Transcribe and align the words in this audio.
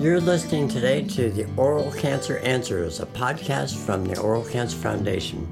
You're 0.00 0.18
listening 0.18 0.66
today 0.66 1.02
to 1.08 1.28
the 1.28 1.46
Oral 1.58 1.92
Cancer 1.92 2.38
Answers, 2.38 3.00
a 3.00 3.06
podcast 3.06 3.76
from 3.76 4.06
the 4.06 4.18
Oral 4.18 4.42
Cancer 4.42 4.78
Foundation. 4.78 5.46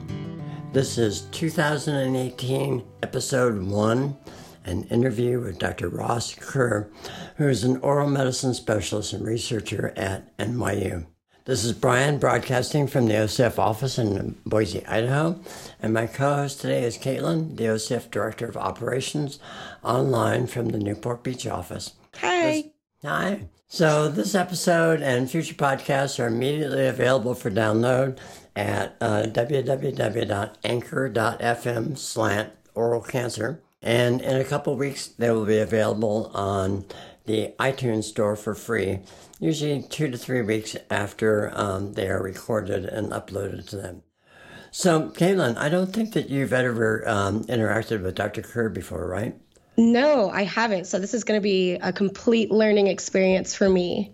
This 0.73 0.97
is 0.97 1.27
2018, 1.33 2.83
episode 3.03 3.63
one, 3.63 4.17
an 4.65 4.85
interview 4.85 5.39
with 5.39 5.59
Dr. 5.59 5.91
Ross 5.91 6.35
Kerr, 6.35 6.89
who 7.37 7.47
is 7.47 7.63
an 7.63 7.77
oral 7.83 8.09
medicine 8.09 8.55
specialist 8.55 9.13
and 9.13 9.23
researcher 9.27 9.93
at 9.99 10.35
NYU. 10.39 11.05
This 11.45 11.63
is 11.63 11.75
Brian 11.75 12.19
broadcasting 12.19 12.87
from 12.87 13.05
the 13.05 13.17
OCF 13.17 13.59
office 13.59 13.99
in 13.99 14.35
Boise, 14.47 14.85
Idaho, 14.87 15.39
and 15.83 15.93
my 15.93 16.07
co 16.07 16.37
host 16.37 16.63
today 16.63 16.85
is 16.85 16.97
Caitlin, 16.97 17.59
the 17.59 17.65
OCF 17.65 18.11
Director 18.11 18.47
of 18.47 18.57
Operations, 18.57 19.41
online 19.85 20.47
from 20.47 20.71
the 20.71 20.79
Newport 20.79 21.23
Beach 21.23 21.47
office. 21.47 21.93
Hi. 22.15 22.53
This, 22.53 22.65
hi. 23.05 23.49
So, 23.71 24.09
this 24.09 24.35
episode 24.35 25.03
and 25.03 25.31
future 25.31 25.53
podcasts 25.53 26.19
are 26.19 26.29
immediately 26.29 26.87
available 26.87 27.35
for 27.35 27.51
download 27.51 28.17
at 28.57 28.97
uh, 28.99 29.25
www.anchor.fm 29.25 31.99
slant 31.99 32.53
oral 32.75 33.03
cancer. 33.03 33.63
And 33.83 34.23
in 34.23 34.41
a 34.41 34.45
couple 34.45 34.75
weeks, 34.75 35.09
they 35.09 35.31
will 35.31 35.45
be 35.45 35.59
available 35.59 36.31
on 36.33 36.87
the 37.27 37.53
iTunes 37.61 38.05
store 38.05 38.37
for 38.37 38.55
free, 38.55 39.01
usually 39.39 39.83
two 39.83 40.11
to 40.11 40.17
three 40.17 40.41
weeks 40.41 40.75
after 40.89 41.53
um, 41.55 41.93
they 41.93 42.09
are 42.09 42.23
recorded 42.23 42.87
and 42.87 43.13
uploaded 43.13 43.69
to 43.69 43.77
them. 43.77 44.03
So, 44.71 45.11
Caitlin, 45.11 45.59
I 45.59 45.69
don't 45.69 45.93
think 45.93 46.15
that 46.15 46.31
you've 46.31 46.55
ever 46.55 47.07
um, 47.07 47.45
interacted 47.45 48.03
with 48.03 48.15
Dr. 48.15 48.41
Kerr 48.41 48.71
before, 48.71 49.07
right? 49.07 49.39
No, 49.79 50.29
I 50.29 50.43
haven't. 50.43 50.87
So 50.87 50.99
this 50.99 51.15
is 51.15 51.23
going 51.23 51.39
to 51.39 51.43
be 51.43 51.75
a 51.75 51.93
complete 51.93 52.51
learning 52.51 52.89
experience 52.89 53.55
for 53.55 53.71
me. 53.71 54.13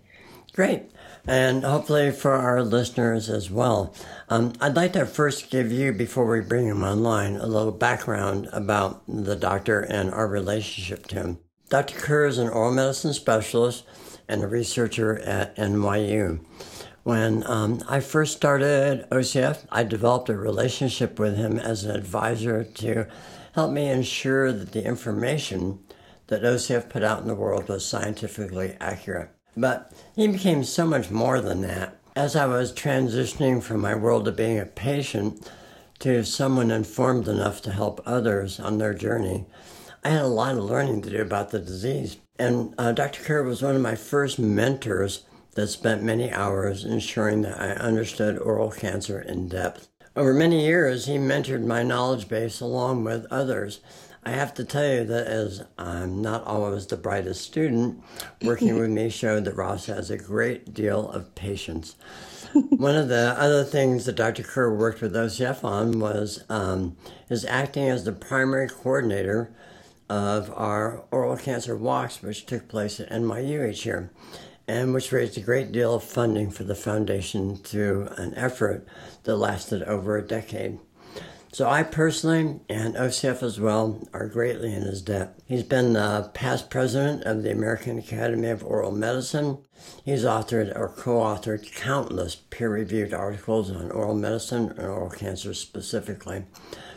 Great. 0.53 0.83
And 1.27 1.63
hopefully 1.63 2.11
for 2.11 2.33
our 2.33 2.61
listeners 2.61 3.31
as 3.31 3.49
well. 3.49 3.95
Um, 4.29 4.53
I'd 4.61 4.75
like 4.75 4.93
to 4.93 5.07
first 5.07 5.49
give 5.49 5.71
you, 5.71 5.91
before 5.91 6.27
we 6.27 6.41
bring 6.41 6.67
him 6.67 6.83
online, 6.83 7.37
a 7.37 7.47
little 7.47 7.71
background 7.71 8.47
about 8.53 9.01
the 9.07 9.35
doctor 9.35 9.79
and 9.79 10.13
our 10.13 10.27
relationship 10.27 11.07
to 11.07 11.15
him. 11.15 11.39
Dr. 11.69 11.97
Kerr 11.97 12.27
is 12.27 12.37
an 12.37 12.49
oral 12.49 12.71
medicine 12.71 13.13
specialist 13.13 13.85
and 14.29 14.43
a 14.43 14.47
researcher 14.47 15.17
at 15.17 15.55
NYU. 15.55 16.45
When 17.01 17.43
um, 17.47 17.83
I 17.89 18.01
first 18.01 18.37
started 18.37 19.07
OCF, 19.09 19.65
I 19.71 19.83
developed 19.83 20.29
a 20.29 20.37
relationship 20.37 21.17
with 21.17 21.37
him 21.37 21.57
as 21.57 21.85
an 21.85 21.95
advisor 21.95 22.63
to 22.63 23.07
helped 23.55 23.73
me 23.73 23.89
ensure 23.89 24.51
that 24.51 24.73
the 24.73 24.85
information 24.85 25.79
that 26.27 26.43
OCF 26.43 26.89
put 26.89 27.03
out 27.03 27.21
in 27.21 27.27
the 27.27 27.33
world 27.33 27.69
was 27.69 27.85
scientifically 27.85 28.75
accurate. 28.81 29.29
But 29.55 29.93
he 30.13 30.27
became 30.27 30.65
so 30.65 30.85
much 30.85 31.09
more 31.09 31.39
than 31.39 31.61
that. 31.61 31.97
As 32.17 32.35
I 32.35 32.47
was 32.47 32.73
transitioning 32.73 33.63
from 33.63 33.79
my 33.79 33.95
world 33.95 34.27
of 34.27 34.35
being 34.35 34.59
a 34.59 34.65
patient 34.65 35.49
to 35.99 36.25
someone 36.25 36.69
informed 36.69 37.29
enough 37.29 37.61
to 37.61 37.71
help 37.71 38.01
others 38.05 38.59
on 38.59 38.77
their 38.77 38.93
journey, 38.93 39.45
I 40.03 40.09
had 40.09 40.23
a 40.23 40.27
lot 40.27 40.57
of 40.57 40.65
learning 40.65 41.03
to 41.03 41.09
do 41.09 41.21
about 41.21 41.51
the 41.51 41.59
disease. 41.59 42.17
And 42.37 42.75
uh, 42.77 42.91
Dr. 42.91 43.23
Kerr 43.23 43.43
was 43.43 43.61
one 43.61 43.75
of 43.75 43.81
my 43.81 43.95
first 43.95 44.37
mentors 44.37 45.23
that 45.53 45.67
spent 45.67 46.03
many 46.03 46.29
hours 46.29 46.83
ensuring 46.83 47.43
that 47.43 47.59
I 47.59 47.69
understood 47.69 48.37
oral 48.37 48.71
cancer 48.71 49.21
in 49.21 49.47
depth. 49.47 49.87
Over 50.17 50.33
many 50.33 50.65
years, 50.65 51.07
he 51.07 51.17
mentored 51.17 51.65
my 51.65 51.83
knowledge 51.83 52.29
base 52.29 52.61
along 52.61 53.03
with 53.03 53.25
others. 53.29 53.81
I 54.23 54.31
have 54.31 54.53
to 54.53 54.63
tell 54.63 54.87
you 54.87 55.03
that 55.03 55.27
as 55.27 55.65
I'm 55.77 56.21
not 56.21 56.45
always 56.45 56.87
the 56.87 56.95
brightest 56.95 57.41
student, 57.41 58.01
working 58.41 58.79
with 58.79 58.89
me 58.89 59.09
showed 59.09 59.43
that 59.43 59.57
Ross 59.57 59.87
has 59.87 60.09
a 60.09 60.17
great 60.17 60.73
deal 60.73 61.09
of 61.09 61.35
patience. 61.35 61.97
One 62.53 62.95
of 62.95 63.09
the 63.09 63.35
other 63.37 63.65
things 63.65 64.05
that 64.05 64.15
Dr. 64.15 64.43
Kerr 64.43 64.73
worked 64.73 65.01
with 65.01 65.13
OCF 65.13 65.65
on 65.65 65.99
was 65.99 66.45
um, 66.47 66.95
his 67.27 67.43
acting 67.43 67.89
as 67.89 68.05
the 68.05 68.13
primary 68.13 68.69
coordinator 68.69 69.53
of 70.09 70.49
our 70.55 71.03
oral 71.11 71.35
cancer 71.35 71.75
walks, 71.75 72.23
which 72.23 72.45
took 72.45 72.69
place 72.69 73.01
at 73.01 73.09
NYU 73.09 73.69
each 73.69 73.85
year 73.85 74.11
and 74.67 74.93
which 74.93 75.11
raised 75.11 75.37
a 75.37 75.41
great 75.41 75.71
deal 75.71 75.93
of 75.93 76.03
funding 76.03 76.49
for 76.49 76.63
the 76.63 76.75
foundation 76.75 77.55
through 77.55 78.07
an 78.17 78.33
effort 78.35 78.87
that 79.25 79.35
lasted 79.35 79.83
over 79.83 80.17
a 80.17 80.25
decade. 80.25 80.79
So 81.51 81.69
I 81.69 81.83
personally, 81.83 82.59
and 82.67 82.95
OCF 82.95 83.41
as 83.41 83.61
well, 83.61 84.05
are 84.13 84.27
greatly 84.27 84.73
in 84.73 84.81
his 84.81 85.01
debt. 85.01 85.39
He's 85.45 85.63
been 85.63 85.93
the 85.93 86.29
past 86.33 86.69
president 86.69 87.23
of 87.23 87.43
the 87.43 87.51
American 87.51 87.97
Academy 87.97 88.49
of 88.49 88.61
Oral 88.61 88.91
Medicine. 88.91 89.59
He's 90.03 90.25
authored 90.25 90.77
or 90.77 90.89
co-authored 90.89 91.73
countless 91.73 92.35
peer-reviewed 92.35 93.13
articles 93.13 93.71
on 93.71 93.89
oral 93.91 94.15
medicine 94.15 94.71
and 94.71 94.87
oral 94.87 95.09
cancer 95.09 95.53
specifically. 95.53 96.43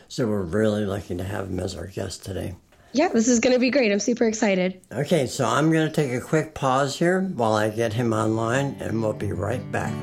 So 0.09 0.27
we're 0.27 0.43
really 0.43 0.84
lucky 0.84 1.17
to 1.17 1.25
have 1.25 1.49
him 1.49 1.61
as 1.61 1.77
our 1.77 1.87
guest 1.87 2.25
today. 2.25 2.56
Yeah, 2.93 3.09
this 3.09 3.28
is 3.28 3.38
going 3.38 3.55
to 3.55 3.61
be 3.61 3.71
great. 3.71 3.93
I'm 3.93 4.00
super 4.00 4.25
excited. 4.25 4.81
Okay, 4.91 5.28
so 5.28 5.44
I'm 5.44 5.71
going 5.71 5.87
to 5.87 5.94
take 5.94 6.12
a 6.12 6.21
quick 6.21 6.55
pause 6.55 6.99
here 6.99 7.21
while 7.21 7.53
I 7.53 7.69
get 7.69 7.93
him 7.93 8.12
online, 8.12 8.77
and 8.81 9.00
we'll 9.00 9.12
be 9.12 9.31
right 9.31 9.71
back. 9.71 9.94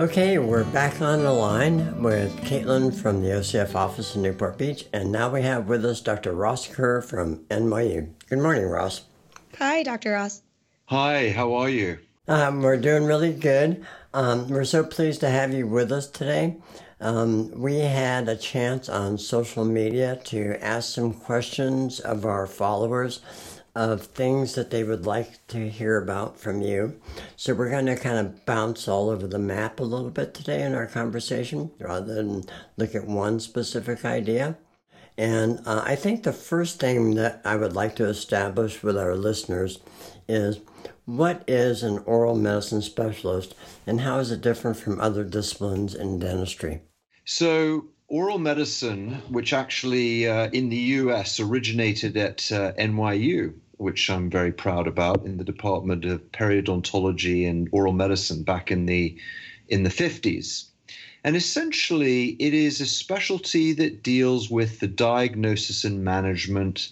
Okay, 0.00 0.38
we're 0.38 0.64
back 0.64 1.02
on 1.02 1.24
the 1.24 1.30
line 1.30 2.02
with 2.02 2.34
Caitlin 2.38 2.90
from 2.90 3.20
the 3.20 3.32
OCF 3.32 3.74
office 3.74 4.16
in 4.16 4.22
Newport 4.22 4.56
Beach, 4.56 4.86
and 4.94 5.12
now 5.12 5.28
we 5.28 5.42
have 5.42 5.68
with 5.68 5.84
us 5.84 6.00
Dr. 6.00 6.32
Ross 6.32 6.66
Kerr 6.66 7.02
from 7.02 7.40
NYU. 7.50 8.08
Good 8.30 8.38
morning, 8.38 8.64
Ross. 8.64 9.02
Hi, 9.58 9.82
Dr. 9.82 10.12
Ross. 10.12 10.40
Hi, 10.86 11.28
how 11.28 11.52
are 11.52 11.68
you? 11.68 11.98
Um, 12.26 12.62
we're 12.62 12.78
doing 12.78 13.04
really 13.04 13.34
good. 13.34 13.84
Um, 14.14 14.48
we're 14.48 14.64
so 14.64 14.84
pleased 14.84 15.20
to 15.20 15.28
have 15.28 15.52
you 15.52 15.66
with 15.66 15.92
us 15.92 16.06
today. 16.06 16.56
Um, 16.98 17.50
we 17.60 17.80
had 17.80 18.26
a 18.26 18.36
chance 18.36 18.88
on 18.88 19.18
social 19.18 19.66
media 19.66 20.16
to 20.24 20.56
ask 20.64 20.94
some 20.94 21.12
questions 21.12 22.00
of 22.00 22.24
our 22.24 22.46
followers 22.46 23.20
of 23.74 24.02
things 24.02 24.54
that 24.54 24.70
they 24.70 24.82
would 24.82 25.06
like 25.06 25.46
to 25.48 25.68
hear 25.68 25.96
about 25.96 26.38
from 26.38 26.60
you. 26.60 27.00
So 27.36 27.54
we're 27.54 27.70
going 27.70 27.86
to 27.86 27.96
kind 27.96 28.18
of 28.18 28.44
bounce 28.44 28.88
all 28.88 29.10
over 29.10 29.26
the 29.26 29.38
map 29.38 29.78
a 29.78 29.84
little 29.84 30.10
bit 30.10 30.34
today 30.34 30.62
in 30.62 30.74
our 30.74 30.86
conversation 30.86 31.70
rather 31.78 32.14
than 32.14 32.44
look 32.76 32.94
at 32.94 33.06
one 33.06 33.40
specific 33.40 34.04
idea. 34.04 34.58
And 35.16 35.60
uh, 35.66 35.82
I 35.84 35.96
think 35.96 36.22
the 36.22 36.32
first 36.32 36.80
thing 36.80 37.14
that 37.16 37.42
I 37.44 37.56
would 37.56 37.74
like 37.74 37.94
to 37.96 38.06
establish 38.06 38.82
with 38.82 38.96
our 38.96 39.14
listeners 39.14 39.78
is 40.28 40.60
what 41.04 41.44
is 41.46 41.82
an 41.82 41.98
oral 42.06 42.36
medicine 42.36 42.82
specialist 42.82 43.54
and 43.86 44.00
how 44.00 44.18
is 44.18 44.30
it 44.30 44.40
different 44.40 44.76
from 44.76 45.00
other 45.00 45.24
disciplines 45.24 45.94
in 45.94 46.18
dentistry? 46.18 46.82
So, 47.24 47.88
oral 48.10 48.38
medicine, 48.38 49.12
which 49.28 49.52
actually 49.52 50.28
uh, 50.28 50.50
in 50.50 50.68
the 50.68 50.76
US 50.76 51.38
originated 51.38 52.16
at 52.16 52.50
uh, 52.52 52.72
NYU, 52.72 53.54
which 53.76 54.10
I'm 54.10 54.28
very 54.28 54.52
proud 54.52 54.88
about, 54.88 55.24
in 55.24 55.38
the 55.38 55.44
Department 55.44 56.04
of 56.04 56.20
Periodontology 56.32 57.48
and 57.48 57.68
Oral 57.72 57.92
Medicine 57.92 58.42
back 58.42 58.70
in 58.70 58.84
the 58.84 59.16
in 59.68 59.84
the 59.84 59.90
50s. 59.90 60.64
And 61.22 61.36
essentially, 61.36 62.30
it 62.40 62.52
is 62.52 62.80
a 62.80 62.86
specialty 62.86 63.72
that 63.74 64.02
deals 64.02 64.50
with 64.50 64.80
the 64.80 64.88
diagnosis 64.88 65.84
and 65.84 66.02
management 66.02 66.90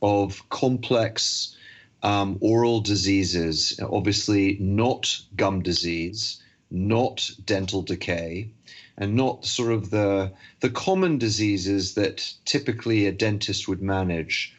of 0.00 0.48
complex 0.48 1.54
um, 2.02 2.38
oral 2.40 2.80
diseases. 2.80 3.78
Obviously, 3.82 4.56
not 4.60 5.20
gum 5.36 5.60
disease, 5.60 6.42
not 6.70 7.30
dental 7.44 7.82
decay, 7.82 8.48
and 8.96 9.14
not 9.14 9.44
sort 9.44 9.72
of 9.72 9.90
the 9.90 10.32
the 10.60 10.70
common 10.70 11.18
diseases 11.18 11.94
that 11.94 12.32
typically 12.44 13.06
a 13.06 13.12
dentist 13.12 13.66
would 13.68 13.82
manage, 13.82 14.54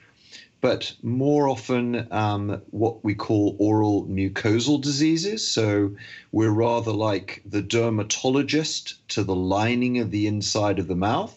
but 0.61 0.93
more 1.01 1.47
often 1.47 2.07
um, 2.11 2.61
what 2.71 3.03
we 3.03 3.13
call 3.13 3.55
oral 3.59 4.05
mucosal 4.05 4.81
diseases. 4.81 5.47
So 5.47 5.95
we're 6.31 6.49
rather 6.49 6.91
like 6.91 7.41
the 7.45 7.61
dermatologist 7.61 8.95
to 9.09 9.23
the 9.23 9.35
lining 9.35 9.99
of 9.99 10.11
the 10.11 10.27
inside 10.27 10.79
of 10.79 10.87
the 10.87 10.95
mouth. 10.95 11.35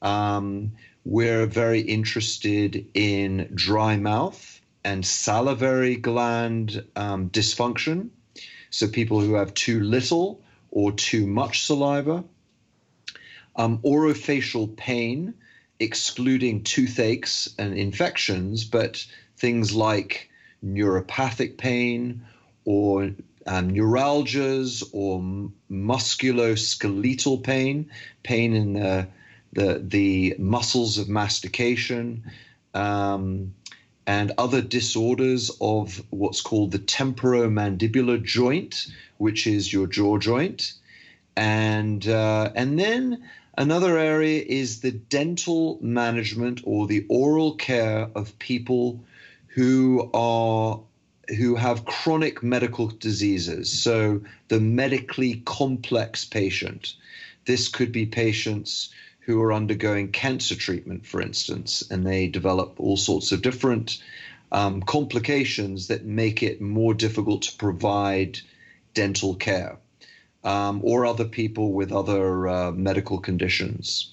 Um, 0.00 0.72
we're 1.04 1.46
very 1.46 1.80
interested 1.80 2.86
in 2.94 3.48
dry 3.54 3.96
mouth 3.96 4.60
and 4.84 5.04
salivary 5.04 5.96
gland 5.96 6.82
um, 6.96 7.30
dysfunction. 7.30 8.10
So 8.70 8.88
people 8.88 9.20
who 9.20 9.34
have 9.34 9.52
too 9.54 9.80
little 9.80 10.40
or 10.72 10.90
too 10.90 11.26
much 11.26 11.64
saliva. 11.64 12.24
Um, 13.54 13.78
orofacial 13.78 14.74
pain, 14.76 15.34
excluding 15.78 16.64
toothaches 16.64 17.54
and 17.58 17.78
infections, 17.78 18.64
but 18.64 19.06
things 19.36 19.74
like 19.74 20.30
neuropathic 20.64 21.58
pain 21.58 22.24
or 22.64 23.10
um, 23.46 23.70
neuralgias 23.70 24.82
or 24.92 25.20
musculoskeletal 25.70 27.42
pain, 27.42 27.90
pain 28.22 28.54
in 28.54 28.72
the, 28.72 29.06
the, 29.52 29.82
the 29.84 30.34
muscles 30.38 30.96
of 30.96 31.08
mastication, 31.08 32.30
um, 32.72 33.52
and 34.06 34.32
other 34.38 34.60
disorders 34.60 35.50
of 35.60 36.02
what's 36.10 36.40
called 36.40 36.72
the 36.72 36.78
temporomandibular 36.78 38.22
joint, 38.22 38.86
which 39.18 39.46
is 39.46 39.72
your 39.72 39.86
jaw 39.86 40.18
joint. 40.18 40.74
And, 41.36 42.06
uh, 42.08 42.50
and 42.54 42.78
then 42.78 43.22
another 43.56 43.98
area 43.98 44.44
is 44.46 44.80
the 44.80 44.90
dental 44.90 45.78
management 45.80 46.60
or 46.64 46.86
the 46.86 47.06
oral 47.08 47.54
care 47.54 48.08
of 48.14 48.38
people 48.38 49.00
who 49.48 50.10
are 50.14 50.80
who 51.38 51.54
have 51.54 51.84
chronic 51.84 52.42
medical 52.42 52.88
diseases. 52.88 53.70
So 53.70 54.20
the 54.48 54.60
medically 54.60 55.40
complex 55.44 56.24
patient. 56.24 56.94
This 57.44 57.68
could 57.68 57.92
be 57.92 58.06
patients 58.06 58.92
who 59.24 59.40
are 59.40 59.52
undergoing 59.52 60.10
cancer 60.10 60.56
treatment, 60.56 61.06
for 61.06 61.20
instance, 61.20 61.82
and 61.90 62.06
they 62.06 62.26
develop 62.26 62.74
all 62.78 62.96
sorts 62.96 63.32
of 63.32 63.42
different 63.42 64.02
um, 64.50 64.82
complications 64.82 65.88
that 65.88 66.04
make 66.04 66.42
it 66.42 66.60
more 66.60 66.92
difficult 66.94 67.42
to 67.42 67.56
provide 67.56 68.38
dental 68.94 69.34
care, 69.34 69.78
um, 70.44 70.80
or 70.82 71.06
other 71.06 71.24
people 71.24 71.72
with 71.72 71.92
other 71.92 72.48
uh, 72.48 72.72
medical 72.72 73.18
conditions. 73.18 74.12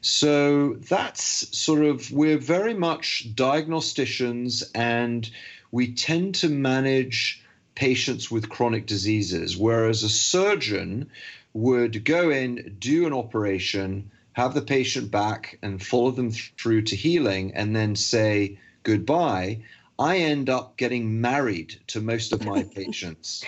So 0.00 0.74
that's 0.74 1.56
sort 1.56 1.84
of, 1.84 2.10
we're 2.10 2.38
very 2.38 2.74
much 2.74 3.28
diagnosticians 3.34 4.64
and 4.74 5.28
we 5.70 5.92
tend 5.94 6.36
to 6.36 6.48
manage 6.48 7.44
patients 7.74 8.30
with 8.30 8.48
chronic 8.48 8.86
diseases, 8.86 9.56
whereas 9.56 10.02
a 10.02 10.08
surgeon 10.08 11.10
would 11.52 12.04
go 12.04 12.30
in, 12.30 12.76
do 12.78 13.06
an 13.06 13.12
operation, 13.12 14.10
have 14.38 14.54
the 14.54 14.62
patient 14.62 15.10
back 15.10 15.58
and 15.64 15.82
follow 15.82 16.12
them 16.12 16.30
through 16.30 16.80
to 16.80 16.94
healing 16.94 17.52
and 17.56 17.74
then 17.74 17.96
say 17.96 18.56
goodbye, 18.84 19.60
I 19.98 20.18
end 20.18 20.48
up 20.48 20.76
getting 20.76 21.20
married 21.20 21.74
to 21.88 22.00
most 22.00 22.32
of 22.32 22.44
my 22.44 22.62
patients. 22.76 23.44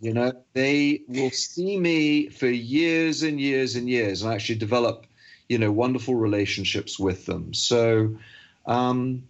You 0.00 0.14
know, 0.14 0.32
they 0.54 1.02
will 1.06 1.28
see 1.28 1.78
me 1.78 2.30
for 2.30 2.48
years 2.48 3.22
and 3.22 3.38
years 3.38 3.76
and 3.76 3.90
years 3.90 4.22
and 4.22 4.32
actually 4.32 4.54
develop, 4.54 5.06
you 5.50 5.58
know, 5.58 5.70
wonderful 5.70 6.14
relationships 6.14 6.98
with 6.98 7.26
them. 7.26 7.52
So, 7.52 8.16
um, 8.64 9.24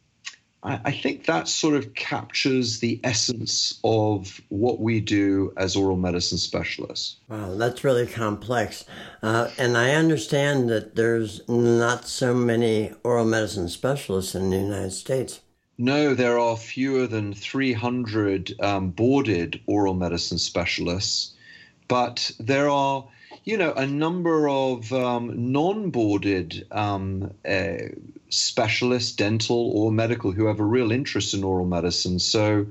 I, 0.63 0.81
I 0.85 0.93
think 0.93 1.27
that 1.27 1.49
sort 1.49 1.75
of 1.75 1.95
captures 1.95 2.81
the 2.81 3.01
essence 3.03 3.79
of 3.85 4.41
what 4.49 4.81
we 4.81 5.01
do 5.01 5.53
as 5.57 5.77
oral 5.77 5.97
medicine 5.97 6.39
specialists. 6.39 7.17
Wow, 7.29 7.55
that's 7.55 7.85
really 7.85 8.07
complex. 8.07 8.85
Uh, 9.23 9.51
and 9.59 9.77
I 9.77 9.93
understand 9.93 10.69
that 10.71 10.95
there's 10.95 11.47
not 11.49 12.07
so 12.07 12.35
many 12.35 12.93
oral 13.05 13.25
medicine 13.25 13.69
specialists 13.69 14.35
in 14.35 14.51
the 14.51 14.57
United 14.57 14.93
States. 14.93 15.41
No, 15.79 16.15
there 16.15 16.39
are 16.39 16.57
fewer 16.57 17.07
than 17.07 17.35
300 17.35 18.61
um, 18.61 18.91
boarded 18.91 19.61
oral 19.67 19.95
medicine 19.95 20.39
specialists, 20.39 21.33
but 21.89 22.31
there 22.39 22.69
are 22.69 23.05
you 23.45 23.57
know, 23.57 23.73
a 23.73 23.87
number 23.87 24.49
of 24.49 24.93
um, 24.93 25.53
non-boarded 25.53 26.67
um, 26.71 27.33
uh, 27.49 27.77
specialists, 28.29 29.13
dental 29.13 29.71
or 29.75 29.91
medical, 29.91 30.31
who 30.31 30.47
have 30.47 30.61
a 30.61 30.65
real 30.65 30.93
interest 30.93 31.35
in 31.35 31.43
oral 31.43 31.67
medicine. 31.67 32.19
So 32.19 32.67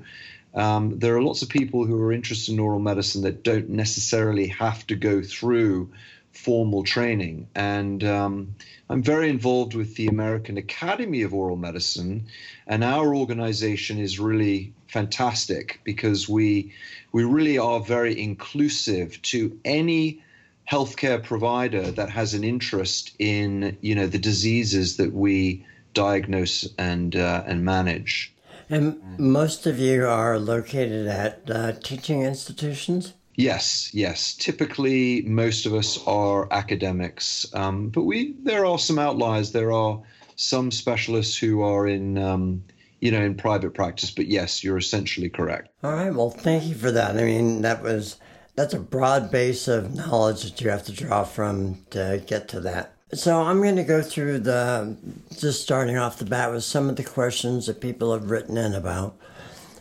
um, 0.53 0.99
there 0.99 1.15
are 1.15 1.21
lots 1.21 1.41
of 1.41 1.49
people 1.49 1.85
who 1.85 2.01
are 2.01 2.13
interested 2.13 2.53
in 2.53 2.59
oral 2.59 2.79
medicine 2.79 3.23
that 3.23 3.43
don't 3.43 3.69
necessarily 3.69 4.47
have 4.47 4.87
to 4.87 4.95
go 4.95 5.21
through 5.21 5.91
formal 6.31 6.83
training. 6.83 7.47
And 7.53 8.03
um, 8.03 8.55
I'm 8.89 9.03
very 9.03 9.29
involved 9.29 9.73
with 9.73 9.95
the 9.95 10.07
American 10.07 10.57
Academy 10.57 11.23
of 11.23 11.33
Oral 11.33 11.57
Medicine, 11.57 12.27
and 12.65 12.83
our 12.83 13.13
organization 13.13 13.99
is 13.99 14.19
really 14.19 14.73
fantastic 14.87 15.81
because 15.83 16.29
we 16.29 16.73
we 17.11 17.23
really 17.23 17.57
are 17.57 17.81
very 17.81 18.21
inclusive 18.21 19.21
to 19.23 19.59
any 19.65 20.21
healthcare 20.69 21.21
provider 21.23 21.91
that 21.91 22.09
has 22.09 22.33
an 22.33 22.43
interest 22.43 23.13
in 23.19 23.77
you 23.81 23.95
know 23.95 24.07
the 24.07 24.17
diseases 24.17 24.97
that 24.97 25.13
we 25.13 25.65
diagnose 25.93 26.67
and 26.77 27.15
uh, 27.15 27.43
and 27.45 27.65
manage. 27.65 28.33
And 28.69 29.01
most 29.19 29.65
of 29.65 29.79
you 29.79 30.07
are 30.07 30.39
located 30.39 31.07
at 31.07 31.41
uh, 31.49 31.73
teaching 31.73 32.21
institutions. 32.21 33.13
Yes, 33.35 33.89
yes. 33.93 34.33
Typically, 34.33 35.23
most 35.23 35.65
of 35.65 35.73
us 35.73 35.99
are 36.07 36.47
academics, 36.53 37.45
um, 37.53 37.89
but 37.89 38.03
we 38.03 38.35
there 38.43 38.65
are 38.65 38.79
some 38.79 38.99
outliers. 38.99 39.51
There 39.51 39.73
are 39.73 40.01
some 40.35 40.71
specialists 40.71 41.37
who 41.37 41.61
are 41.61 41.87
in. 41.87 42.17
Um, 42.17 42.63
you 43.01 43.09
know, 43.09 43.21
in 43.23 43.33
private 43.33 43.73
practice, 43.73 44.11
but 44.11 44.27
yes, 44.27 44.63
you're 44.63 44.77
essentially 44.77 45.27
correct. 45.27 45.69
All 45.83 45.91
right. 45.91 46.13
Well, 46.13 46.29
thank 46.29 46.65
you 46.65 46.75
for 46.75 46.91
that. 46.91 47.17
I 47.17 47.23
mean, 47.23 47.63
that 47.63 47.81
was 47.81 48.17
that's 48.55 48.73
a 48.73 48.79
broad 48.79 49.31
base 49.31 49.67
of 49.67 49.95
knowledge 49.95 50.43
that 50.43 50.61
you 50.61 50.69
have 50.69 50.85
to 50.85 50.91
draw 50.91 51.23
from 51.23 51.85
to 51.91 52.23
get 52.27 52.47
to 52.49 52.59
that. 52.61 52.93
So 53.13 53.41
I'm 53.41 53.61
going 53.61 53.75
to 53.75 53.83
go 53.83 54.01
through 54.01 54.39
the 54.39 54.95
just 55.37 55.61
starting 55.61 55.97
off 55.97 56.17
the 56.17 56.25
bat 56.25 56.51
with 56.51 56.63
some 56.63 56.89
of 56.89 56.95
the 56.95 57.03
questions 57.03 57.67
that 57.67 57.81
people 57.81 58.13
have 58.13 58.31
written 58.31 58.57
in 58.57 58.73
about. 58.73 59.17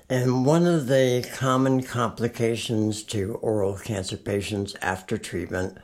And 0.08 0.44
one 0.44 0.66
of 0.66 0.88
the 0.88 1.24
common 1.34 1.84
complications 1.84 3.04
to 3.04 3.34
oral 3.34 3.78
cancer 3.78 4.16
patients 4.16 4.74
after 4.82 5.16
treatment 5.16 5.78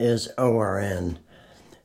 is 0.00 0.28
ORN. 0.36 1.20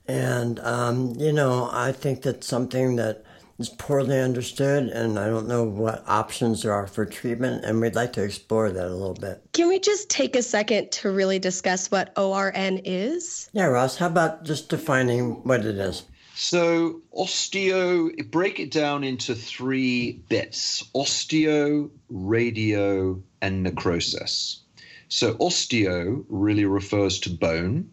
And, 0.07 0.59
um, 0.61 1.13
you 1.19 1.31
know, 1.31 1.69
I 1.71 1.91
think 1.91 2.23
that's 2.23 2.47
something 2.47 2.95
that 2.95 3.23
is 3.59 3.69
poorly 3.69 4.19
understood, 4.19 4.87
and 4.87 5.19
I 5.19 5.27
don't 5.27 5.47
know 5.47 5.65
what 5.65 6.07
options 6.07 6.63
there 6.63 6.71
are 6.71 6.87
for 6.87 7.05
treatment, 7.05 7.65
and 7.65 7.81
we'd 7.81 7.93
like 7.93 8.13
to 8.13 8.23
explore 8.23 8.71
that 8.71 8.87
a 8.87 8.95
little 8.95 9.13
bit. 9.13 9.43
Can 9.51 9.67
we 9.67 9.79
just 9.79 10.09
take 10.09 10.37
a 10.37 10.41
second 10.41 10.91
to 10.93 11.11
really 11.11 11.39
discuss 11.39 11.91
what 11.91 12.17
ORN 12.17 12.79
is? 12.85 13.49
Yeah, 13.51 13.65
Ross, 13.65 13.97
how 13.97 14.07
about 14.07 14.45
just 14.45 14.69
defining 14.69 15.43
what 15.43 15.65
it 15.65 15.75
is? 15.75 16.03
So, 16.35 17.01
osteo, 17.13 18.31
break 18.31 18.61
it 18.61 18.71
down 18.71 19.03
into 19.03 19.35
three 19.35 20.23
bits 20.29 20.81
osteo, 20.95 21.89
radio, 22.09 23.21
and 23.41 23.63
necrosis. 23.63 24.61
So, 25.09 25.33
osteo 25.33 26.23
really 26.29 26.63
refers 26.63 27.19
to 27.21 27.29
bone, 27.29 27.89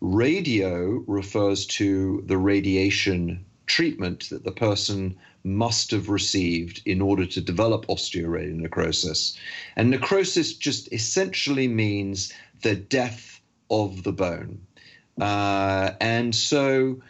radio 0.00 1.02
refers 1.08 1.66
to 1.66 2.22
the 2.26 2.38
radiation 2.38 3.45
treatment 3.66 4.28
that 4.30 4.44
the 4.44 4.52
person 4.52 5.16
must 5.44 5.90
have 5.92 6.08
received 6.08 6.82
in 6.84 7.00
order 7.00 7.26
to 7.26 7.40
develop 7.40 7.86
osteoradionecrosis. 7.86 9.36
And 9.76 9.90
necrosis 9.90 10.54
just 10.54 10.92
essentially 10.92 11.68
means 11.68 12.32
the 12.62 12.74
death 12.74 13.40
of 13.70 14.02
the 14.02 14.12
bone. 14.12 14.66
Uh, 15.20 15.92
and 16.00 16.34
so 16.34 17.00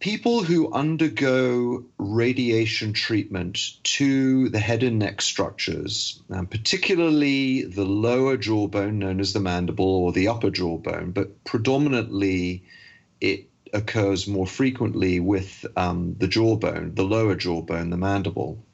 people 0.00 0.42
who 0.42 0.72
undergo 0.72 1.84
radiation 1.98 2.92
treatment 2.92 3.82
to 3.84 4.48
the 4.48 4.58
head 4.58 4.82
and 4.82 4.98
neck 4.98 5.22
structures, 5.22 6.20
and 6.30 6.50
particularly 6.50 7.62
the 7.62 7.84
lower 7.84 8.36
jawbone 8.36 8.98
known 8.98 9.20
as 9.20 9.32
the 9.32 9.40
mandible 9.40 9.86
or 9.86 10.12
the 10.12 10.28
upper 10.28 10.50
jawbone, 10.50 11.12
but 11.12 11.44
predominantly 11.44 12.64
it 13.20 13.49
occurs 13.72 14.26
more 14.26 14.46
frequently 14.46 15.20
with 15.20 15.66
um, 15.76 16.16
the 16.18 16.28
jawbone, 16.28 16.94
the 16.94 17.04
lower 17.04 17.34
jawbone, 17.34 17.90
the 17.90 17.96
mandible. 17.96 18.64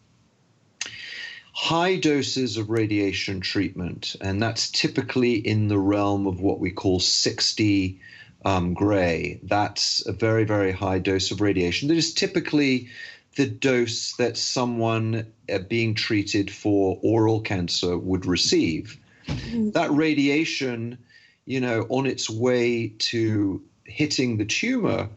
High 1.53 1.97
doses 1.97 2.59
of 2.59 2.69
radiation 2.69 3.41
treatment, 3.41 4.15
and 4.21 4.43
that's 4.43 4.71
typically 4.71 5.35
in 5.35 5.69
the 5.69 5.79
realm 5.79 6.26
of 6.26 6.41
what 6.41 6.61
we 6.61 6.71
call 6.71 7.00
60 7.00 7.99
um, 8.45 8.75
gray. 8.75 9.41
That's 9.43 10.07
a 10.07 10.12
very, 10.12 10.45
very 10.45 10.73
high 10.73 10.99
dose 10.99 11.31
of 11.31 11.41
radiation. 11.41 11.88
That 11.88 11.97
is 11.97 12.12
typically 12.12 12.88
the 13.37 13.47
dose 13.47 14.15
that 14.17 14.37
someone 14.37 15.33
uh, 15.53 15.59
being 15.59 15.95
treated 15.95 16.50
for 16.50 16.99
oral 17.03 17.41
cancer 17.41 17.97
would 17.97 18.26
receive. 18.26 18.99
Mm-hmm. 19.26 19.71
That 19.71 19.91
radiation, 19.91 20.99
you 21.45 21.61
know, 21.61 21.87
on 21.88 22.07
its 22.07 22.31
way 22.31 22.95
to 22.99 23.62
hitting 23.87 24.37
the 24.37 24.45
tumor 24.45 25.09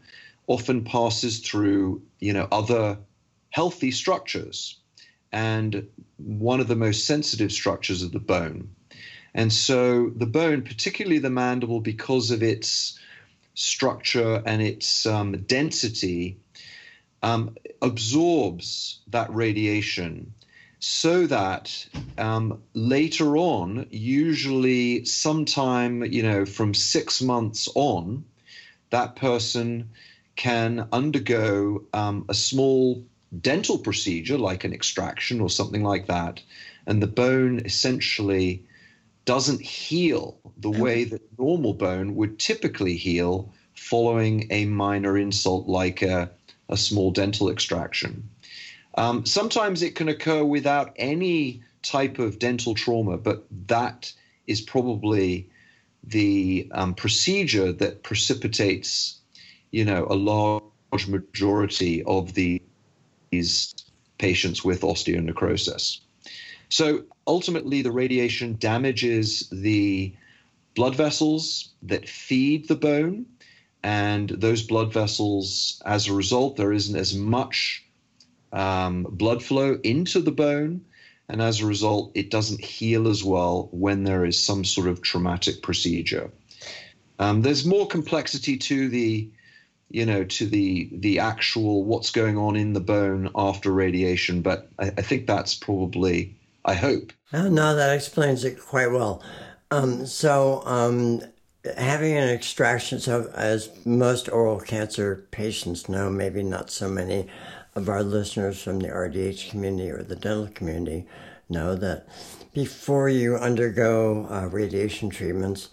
often 0.46 0.84
passes 0.84 1.40
through, 1.40 2.02
you 2.18 2.32
know, 2.32 2.48
other 2.50 2.98
healthy 3.50 3.90
structures. 3.90 4.76
And 5.32 5.88
one 6.16 6.60
of 6.60 6.68
the 6.68 6.76
most 6.76 7.06
sensitive 7.06 7.52
structures 7.52 8.02
of 8.02 8.12
the 8.12 8.18
bone. 8.18 8.68
And 9.32 9.52
so 9.52 10.10
the 10.10 10.26
bone, 10.26 10.62
particularly 10.62 11.20
the 11.20 11.30
mandible, 11.30 11.80
because 11.80 12.32
of 12.32 12.42
its 12.42 12.98
structure 13.54 14.42
and 14.44 14.60
its 14.60 15.06
um, 15.06 15.32
density, 15.42 16.38
um, 17.22 17.56
absorbs 17.80 19.00
that 19.08 19.32
radiation 19.32 20.32
so 20.80 21.26
that 21.26 21.86
um, 22.16 22.62
later 22.72 23.36
on, 23.36 23.86
usually 23.90 25.04
sometime, 25.04 26.02
you 26.04 26.22
know, 26.22 26.46
from 26.46 26.72
six 26.72 27.20
months 27.20 27.68
on, 27.74 28.24
that 28.90 29.16
person 29.16 29.90
can 30.36 30.88
undergo 30.92 31.82
um, 31.92 32.24
a 32.28 32.34
small 32.34 33.04
dental 33.40 33.78
procedure, 33.78 34.38
like 34.38 34.64
an 34.64 34.72
extraction 34.72 35.40
or 35.40 35.48
something 35.48 35.82
like 35.82 36.06
that, 36.06 36.42
and 36.86 37.02
the 37.02 37.06
bone 37.06 37.60
essentially 37.64 38.62
doesn't 39.24 39.60
heal 39.60 40.38
the 40.56 40.70
way 40.70 41.04
that 41.04 41.20
normal 41.38 41.74
bone 41.74 42.16
would 42.16 42.38
typically 42.38 42.96
heal 42.96 43.52
following 43.74 44.46
a 44.50 44.64
minor 44.64 45.16
insult 45.16 45.68
like 45.68 46.02
a, 46.02 46.30
a 46.68 46.76
small 46.76 47.10
dental 47.10 47.48
extraction. 47.48 48.28
Um, 48.96 49.24
sometimes 49.24 49.82
it 49.82 49.94
can 49.94 50.08
occur 50.08 50.42
without 50.42 50.92
any 50.96 51.62
type 51.82 52.18
of 52.18 52.38
dental 52.38 52.74
trauma, 52.74 53.16
but 53.16 53.44
that 53.68 54.12
is 54.46 54.60
probably 54.60 55.48
the 56.04 56.68
um, 56.72 56.94
procedure 56.94 57.72
that 57.72 58.02
precipitates, 58.02 59.18
you 59.70 59.84
know, 59.84 60.06
a 60.08 60.14
large 60.14 61.06
majority 61.08 62.02
of 62.04 62.34
the, 62.34 62.62
these 63.30 63.74
patients 64.18 64.64
with 64.64 64.80
osteonecrosis. 64.82 66.00
So 66.68 67.04
ultimately, 67.26 67.82
the 67.82 67.92
radiation 67.92 68.56
damages 68.58 69.48
the 69.50 70.14
blood 70.74 70.94
vessels 70.94 71.70
that 71.82 72.08
feed 72.08 72.68
the 72.68 72.76
bone, 72.76 73.26
and 73.82 74.28
those 74.28 74.62
blood 74.62 74.92
vessels, 74.92 75.82
as 75.84 76.06
a 76.06 76.12
result, 76.12 76.56
there 76.56 76.72
isn't 76.72 76.96
as 76.96 77.14
much 77.14 77.84
um, 78.52 79.04
blood 79.10 79.42
flow 79.42 79.78
into 79.82 80.20
the 80.20 80.32
bone, 80.32 80.84
and 81.30 81.40
as 81.40 81.60
a 81.60 81.66
result, 81.66 82.12
it 82.14 82.30
doesn't 82.30 82.64
heal 82.64 83.08
as 83.08 83.24
well 83.24 83.68
when 83.72 84.04
there 84.04 84.24
is 84.24 84.38
some 84.38 84.64
sort 84.64 84.88
of 84.88 85.02
traumatic 85.02 85.62
procedure. 85.62 86.30
Um, 87.18 87.42
there's 87.42 87.64
more 87.66 87.86
complexity 87.86 88.56
to 88.56 88.88
the, 88.88 89.30
you 89.90 90.06
know, 90.06 90.24
to 90.24 90.46
the 90.46 90.88
the 90.92 91.18
actual 91.18 91.84
what's 91.84 92.10
going 92.10 92.38
on 92.38 92.56
in 92.56 92.72
the 92.72 92.80
bone 92.80 93.30
after 93.34 93.70
radiation, 93.70 94.42
but 94.42 94.68
I, 94.78 94.86
I 94.86 95.02
think 95.02 95.26
that's 95.26 95.54
probably, 95.54 96.34
I 96.64 96.74
hope. 96.74 97.12
Oh, 97.32 97.48
no, 97.48 97.76
that 97.76 97.94
explains 97.94 98.44
it 98.44 98.58
quite 98.60 98.90
well. 98.90 99.22
Um, 99.70 100.06
so, 100.06 100.62
um, 100.64 101.22
having 101.76 102.16
an 102.16 102.28
extraction, 102.28 103.00
so 103.00 103.30
as 103.34 103.70
most 103.84 104.28
oral 104.28 104.60
cancer 104.60 105.26
patients 105.30 105.88
know, 105.88 106.10
maybe 106.10 106.42
not 106.42 106.70
so 106.70 106.88
many, 106.88 107.28
of 107.80 107.88
our 107.88 108.02
listeners 108.02 108.62
from 108.62 108.78
the 108.78 108.88
RDH 108.88 109.50
community 109.50 109.90
or 109.90 110.02
the 110.02 110.14
dental 110.14 110.48
community 110.48 111.06
know 111.48 111.74
that 111.74 112.06
before 112.52 113.08
you 113.08 113.36
undergo 113.36 114.26
uh, 114.30 114.46
radiation 114.46 115.08
treatments, 115.08 115.70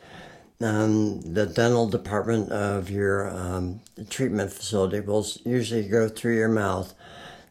um, 0.62 1.22
the 1.22 1.46
dental 1.46 1.88
department 1.88 2.52
of 2.52 2.90
your 2.90 3.30
um, 3.30 3.82
treatment 4.10 4.52
facility 4.52 5.02
will 5.02 5.26
usually 5.46 5.88
go 5.88 6.08
through 6.08 6.36
your 6.36 6.48
mouth. 6.48 6.94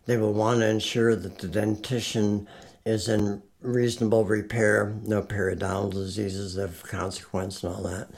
They 0.07 0.17
will 0.17 0.33
want 0.33 0.61
to 0.61 0.69
ensure 0.69 1.15
that 1.15 1.39
the 1.39 1.49
dentition 1.49 2.49
is 2.85 3.09
in 3.09 3.43
reasonable 3.61 4.25
repair, 4.25 4.95
no 5.05 5.23
periodontal 5.23 5.93
diseases 5.93 6.57
of 6.57 6.83
consequence, 6.85 7.63
and 7.63 7.75
all 7.75 7.83
that. 7.83 8.09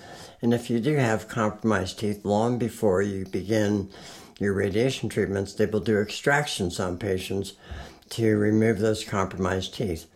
And 0.41 0.55
if 0.55 0.71
you 0.71 0.79
do 0.79 0.95
have 0.97 1.29
compromised 1.29 1.99
teeth 1.99 2.25
long 2.25 2.59
before 2.59 3.03
you 3.03 3.25
begin 3.25 3.91
your 4.39 4.55
radiation 4.55 5.09
treatments, 5.09 5.53
they 5.53 5.67
will 5.67 5.81
do 5.81 6.01
extractions 6.01 6.81
on 6.81 6.99
patients 6.99 7.55
to 8.11 8.37
remove 8.37 8.79
those 8.79 9.05
compromised 9.05 9.75
teeth. 9.75 10.07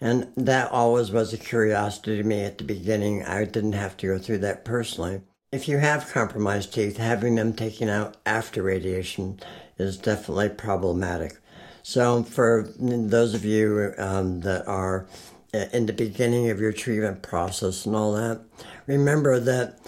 And 0.00 0.28
that 0.36 0.70
always 0.70 1.10
was 1.10 1.32
a 1.32 1.38
curiosity 1.38 2.16
to 2.16 2.22
me 2.22 2.44
at 2.44 2.58
the 2.58 2.64
beginning. 2.64 3.24
I 3.24 3.44
didn't 3.44 3.72
have 3.72 3.96
to 3.98 4.06
go 4.06 4.18
through 4.18 4.38
that 4.38 4.64
personally. 4.64 5.22
If 5.52 5.66
you 5.66 5.78
have 5.78 6.12
compromised 6.12 6.72
teeth, 6.72 6.96
having 6.96 7.34
them 7.34 7.52
taken 7.52 7.88
out 7.88 8.16
after 8.24 8.62
radiation 8.62 9.40
is 9.78 9.96
definitely 9.96 10.50
problematic. 10.50 11.38
So, 11.82 12.22
for 12.22 12.68
those 12.78 13.34
of 13.34 13.44
you 13.44 13.94
um, 13.98 14.40
that 14.40 14.66
are 14.68 15.06
in 15.52 15.86
the 15.86 15.92
beginning 15.92 16.50
of 16.50 16.60
your 16.60 16.72
treatment 16.72 17.22
process 17.22 17.84
and 17.84 17.96
all 17.96 18.12
that, 18.12 18.42
remember 18.86 19.40
that 19.40 19.80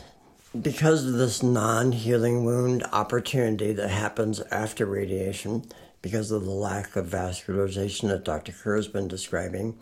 because 0.60 1.06
of 1.06 1.14
this 1.14 1.42
non 1.42 1.92
healing 1.92 2.44
wound 2.44 2.84
opportunity 2.92 3.72
that 3.72 3.88
happens 3.88 4.40
after 4.50 4.84
radiation, 4.84 5.64
because 6.02 6.30
of 6.30 6.44
the 6.44 6.50
lack 6.50 6.96
of 6.96 7.06
vascularization 7.06 8.08
that 8.08 8.24
Dr. 8.24 8.52
Kerr 8.52 8.76
has 8.76 8.88
been 8.88 9.08
describing, 9.08 9.78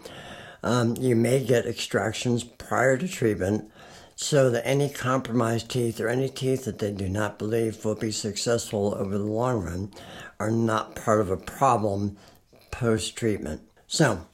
um, 0.63 0.97
you 0.99 1.17
may 1.17 1.43
get 1.43 1.67
extractions 1.67 2.45
prior 2.45 2.97
to 2.99 3.09
treatment 3.09 3.71
so 4.15 4.51
that 4.51 4.67
any 4.67 4.91
compromised 4.91 5.71
teeth 5.71 5.99
or 5.99 6.09
any 6.09 6.29
teeth 6.29 6.67
that 6.67 6.79
they 6.79 6.93
do 6.93 7.09
not 7.09 7.39
believe 7.39 7.83
will 7.85 7.95
be 7.95 8.13
successful 8.13 8.95
over 8.99 9.17
the 9.17 9.25
long 9.25 9.63
run 9.63 9.91
are 10.39 10.51
not 10.51 10.95
part 10.95 11.21
of 11.21 11.31
a 11.31 11.37
problem 11.39 12.19
post 12.71 13.17
treatment. 13.17 13.63
So, 13.87 14.27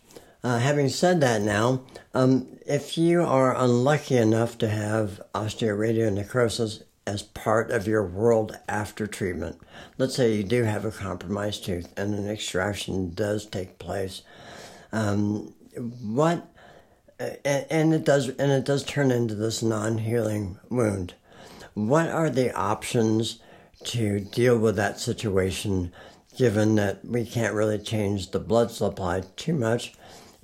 uh, 0.46 0.60
having 0.60 0.88
said 0.88 1.20
that 1.20 1.42
now, 1.42 1.82
um, 2.14 2.46
if 2.64 2.96
you 2.96 3.20
are 3.20 3.56
unlucky 3.56 4.16
enough 4.16 4.56
to 4.56 4.68
have 4.68 5.20
osteoradionecrosis 5.34 6.84
as 7.04 7.24
part 7.24 7.72
of 7.72 7.88
your 7.88 8.06
world 8.06 8.56
after 8.68 9.08
treatment, 9.08 9.60
let's 9.98 10.14
say 10.14 10.36
you 10.36 10.44
do 10.44 10.62
have 10.62 10.84
a 10.84 10.92
compromised 10.92 11.64
tooth 11.64 11.92
and 11.96 12.14
an 12.14 12.28
extraction 12.30 13.12
does 13.12 13.44
take 13.44 13.80
place, 13.80 14.22
um, 14.92 15.52
what 16.00 16.48
and, 17.18 17.66
and 17.68 17.94
it 17.94 18.04
does 18.04 18.28
and 18.28 18.52
it 18.52 18.64
does 18.64 18.84
turn 18.84 19.10
into 19.10 19.34
this 19.34 19.64
non-healing 19.64 20.60
wound. 20.70 21.14
What 21.74 22.08
are 22.08 22.30
the 22.30 22.56
options 22.56 23.40
to 23.86 24.20
deal 24.20 24.56
with 24.56 24.76
that 24.76 25.00
situation 25.00 25.92
given 26.36 26.76
that 26.76 27.04
we 27.04 27.26
can't 27.26 27.54
really 27.54 27.78
change 27.78 28.30
the 28.30 28.38
blood 28.38 28.70
supply 28.70 29.24
too 29.34 29.52
much 29.52 29.94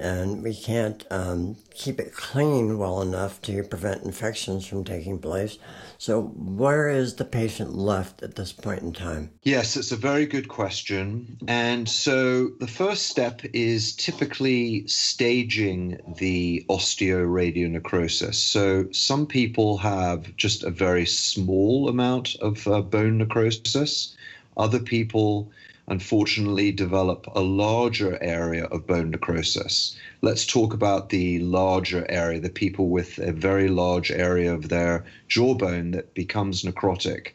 and 0.03 0.43
we 0.43 0.53
can't 0.53 1.07
um, 1.11 1.57
keep 1.75 2.01
it 2.01 2.13
clean 2.13 2.77
well 2.77 3.01
enough 3.01 3.41
to 3.43 3.63
prevent 3.63 4.03
infections 4.03 4.67
from 4.67 4.83
taking 4.83 5.19
place. 5.19 5.59
So, 5.99 6.23
where 6.23 6.89
is 6.89 7.15
the 7.15 7.25
patient 7.25 7.77
left 7.77 8.25
at 8.25 8.35
this 8.35 8.53
point 8.53 8.83
in 8.83 8.93
time? 8.93 9.31
Yes, 9.45 9.77
it's 9.77 9.93
a 9.93 9.97
very 9.97 10.27
good 10.27 10.49
question. 10.49 11.39
And 11.47 11.89
so, 11.89 12.49
the 12.59 12.67
first 12.67 13.07
step 13.07 13.43
is 13.53 13.95
typically 13.95 14.89
staging 14.89 16.01
the 16.19 16.67
osteoradionecrosis. 16.69 18.35
So, 18.35 18.89
some 18.91 19.27
people 19.27 19.79
have 19.79 20.37
just 20.37 20.65
a 20.65 20.71
very 20.71 21.07
small 21.07 21.89
amount 21.89 22.35
of 22.41 22.67
uh, 22.67 22.81
bone 22.83 23.19
necrosis, 23.19 24.17
other 24.57 24.81
people 24.81 25.53
unfortunately 25.89 26.73
develop 26.73 27.27
a 27.35 27.41
larger 27.41 28.23
area 28.23 28.65
of 28.65 28.87
bone 28.87 29.11
necrosis. 29.11 29.97
Let's 30.21 30.47
talk 30.47 30.75
about 30.75 31.09
the 31.09 31.41
larger 31.41 32.07
area, 32.09 32.41
the 32.41 32.51
people 32.51 32.89
with 32.89 33.19
a 33.19 33.33
very 33.33 33.69
large 33.69 34.11
area 34.11 34.55
of 34.55 34.69
their 34.69 35.05
jawbone 35.29 35.93
that 35.93 36.15
becomes 36.15 36.63
necrotic. 36.63 37.33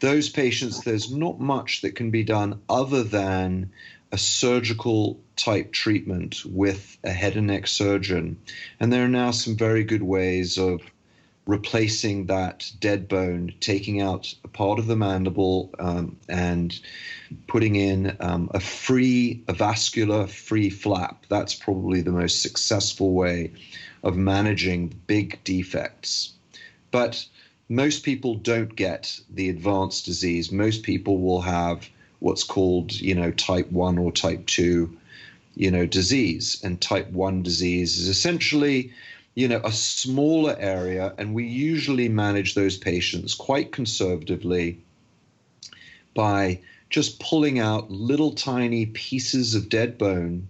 Those 0.00 0.28
patients, 0.28 0.80
there's 0.80 1.12
not 1.12 1.40
much 1.40 1.82
that 1.82 1.94
can 1.94 2.10
be 2.10 2.24
done 2.24 2.60
other 2.68 3.02
than 3.02 3.70
a 4.10 4.18
surgical 4.18 5.18
type 5.36 5.72
treatment 5.72 6.42
with 6.44 6.98
a 7.02 7.10
head 7.10 7.36
and 7.36 7.46
neck 7.46 7.66
surgeon. 7.66 8.36
And 8.78 8.92
there 8.92 9.04
are 9.04 9.08
now 9.08 9.30
some 9.30 9.56
very 9.56 9.84
good 9.84 10.02
ways 10.02 10.58
of 10.58 10.82
replacing 11.46 12.26
that 12.26 12.70
dead 12.78 13.08
bone, 13.08 13.54
taking 13.60 14.00
out 14.00 14.34
a 14.44 14.48
part 14.48 14.78
of 14.78 14.86
the 14.86 14.96
mandible, 14.96 15.70
um, 15.78 16.16
and 16.28 16.78
putting 17.46 17.76
in 17.76 18.16
um, 18.20 18.50
a 18.54 18.60
free, 18.60 19.42
a 19.48 19.52
vascular 19.52 20.26
free 20.26 20.70
flap. 20.70 21.26
That's 21.28 21.54
probably 21.54 22.00
the 22.00 22.12
most 22.12 22.42
successful 22.42 23.12
way 23.12 23.52
of 24.02 24.16
managing 24.16 24.94
big 25.06 25.42
defects. 25.44 26.32
But 26.90 27.26
most 27.68 28.04
people 28.04 28.34
don't 28.34 28.74
get 28.74 29.20
the 29.30 29.48
advanced 29.48 30.04
disease. 30.04 30.52
Most 30.52 30.82
people 30.82 31.18
will 31.18 31.40
have 31.40 31.88
what's 32.18 32.44
called, 32.44 32.92
you 32.92 33.14
know, 33.14 33.30
type 33.30 33.70
1 33.70 33.98
or 33.98 34.12
type 34.12 34.46
2, 34.46 34.96
you 35.56 35.70
know, 35.70 35.86
disease. 35.86 36.60
And 36.62 36.80
type 36.80 37.10
1 37.10 37.42
disease 37.42 37.98
is 37.98 38.08
essentially 38.08 38.92
you 39.34 39.48
know, 39.48 39.60
a 39.64 39.72
smaller 39.72 40.54
area, 40.58 41.14
and 41.16 41.34
we 41.34 41.46
usually 41.46 42.08
manage 42.08 42.54
those 42.54 42.76
patients 42.76 43.34
quite 43.34 43.72
conservatively 43.72 44.78
by 46.14 46.60
just 46.92 47.18
pulling 47.18 47.58
out 47.58 47.90
little 47.90 48.32
tiny 48.32 48.86
pieces 48.86 49.54
of 49.54 49.70
dead 49.70 49.96
bone 49.96 50.46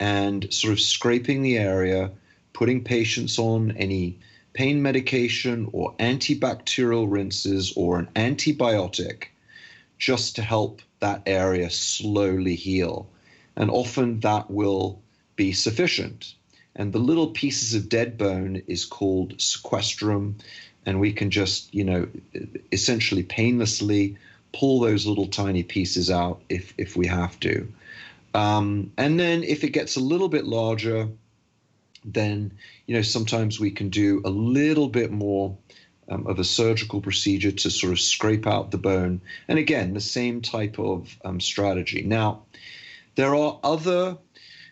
and 0.00 0.52
sort 0.52 0.72
of 0.72 0.80
scraping 0.80 1.42
the 1.42 1.58
area, 1.58 2.10
putting 2.54 2.82
patients 2.82 3.38
on 3.38 3.70
any 3.72 4.18
pain 4.54 4.80
medication 4.80 5.68
or 5.72 5.94
antibacterial 5.98 7.06
rinses 7.08 7.74
or 7.76 7.98
an 7.98 8.08
antibiotic 8.16 9.24
just 9.98 10.34
to 10.36 10.42
help 10.42 10.80
that 11.00 11.22
area 11.26 11.68
slowly 11.68 12.54
heal. 12.54 13.06
And 13.54 13.70
often 13.70 14.20
that 14.20 14.50
will 14.50 14.98
be 15.36 15.52
sufficient. 15.52 16.34
And 16.74 16.92
the 16.94 16.98
little 16.98 17.28
pieces 17.28 17.74
of 17.74 17.90
dead 17.90 18.16
bone 18.16 18.62
is 18.66 18.86
called 18.86 19.36
sequestrum. 19.36 20.34
And 20.86 21.00
we 21.00 21.12
can 21.12 21.30
just, 21.30 21.74
you 21.74 21.84
know, 21.84 22.08
essentially 22.72 23.22
painlessly 23.22 24.16
pull 24.58 24.80
those 24.80 25.06
little 25.06 25.26
tiny 25.26 25.62
pieces 25.62 26.10
out 26.10 26.40
if 26.48 26.74
if 26.78 26.96
we 26.96 27.06
have 27.06 27.38
to. 27.40 27.72
Um, 28.34 28.92
and 28.98 29.18
then 29.18 29.44
if 29.44 29.64
it 29.64 29.70
gets 29.70 29.96
a 29.96 30.00
little 30.00 30.28
bit 30.28 30.44
larger, 30.44 31.08
then 32.04 32.52
you 32.86 32.94
know 32.94 33.02
sometimes 33.02 33.60
we 33.60 33.70
can 33.70 33.88
do 33.88 34.22
a 34.24 34.30
little 34.30 34.88
bit 34.88 35.10
more 35.10 35.56
um, 36.08 36.26
of 36.26 36.38
a 36.38 36.44
surgical 36.44 37.00
procedure 37.00 37.52
to 37.52 37.70
sort 37.70 37.92
of 37.92 38.00
scrape 38.00 38.46
out 38.46 38.70
the 38.70 38.78
bone. 38.78 39.20
And 39.48 39.58
again, 39.58 39.94
the 39.94 40.00
same 40.00 40.40
type 40.40 40.78
of 40.78 41.16
um, 41.24 41.40
strategy. 41.40 42.02
Now, 42.02 42.42
there 43.16 43.34
are 43.34 43.58
other 43.64 44.18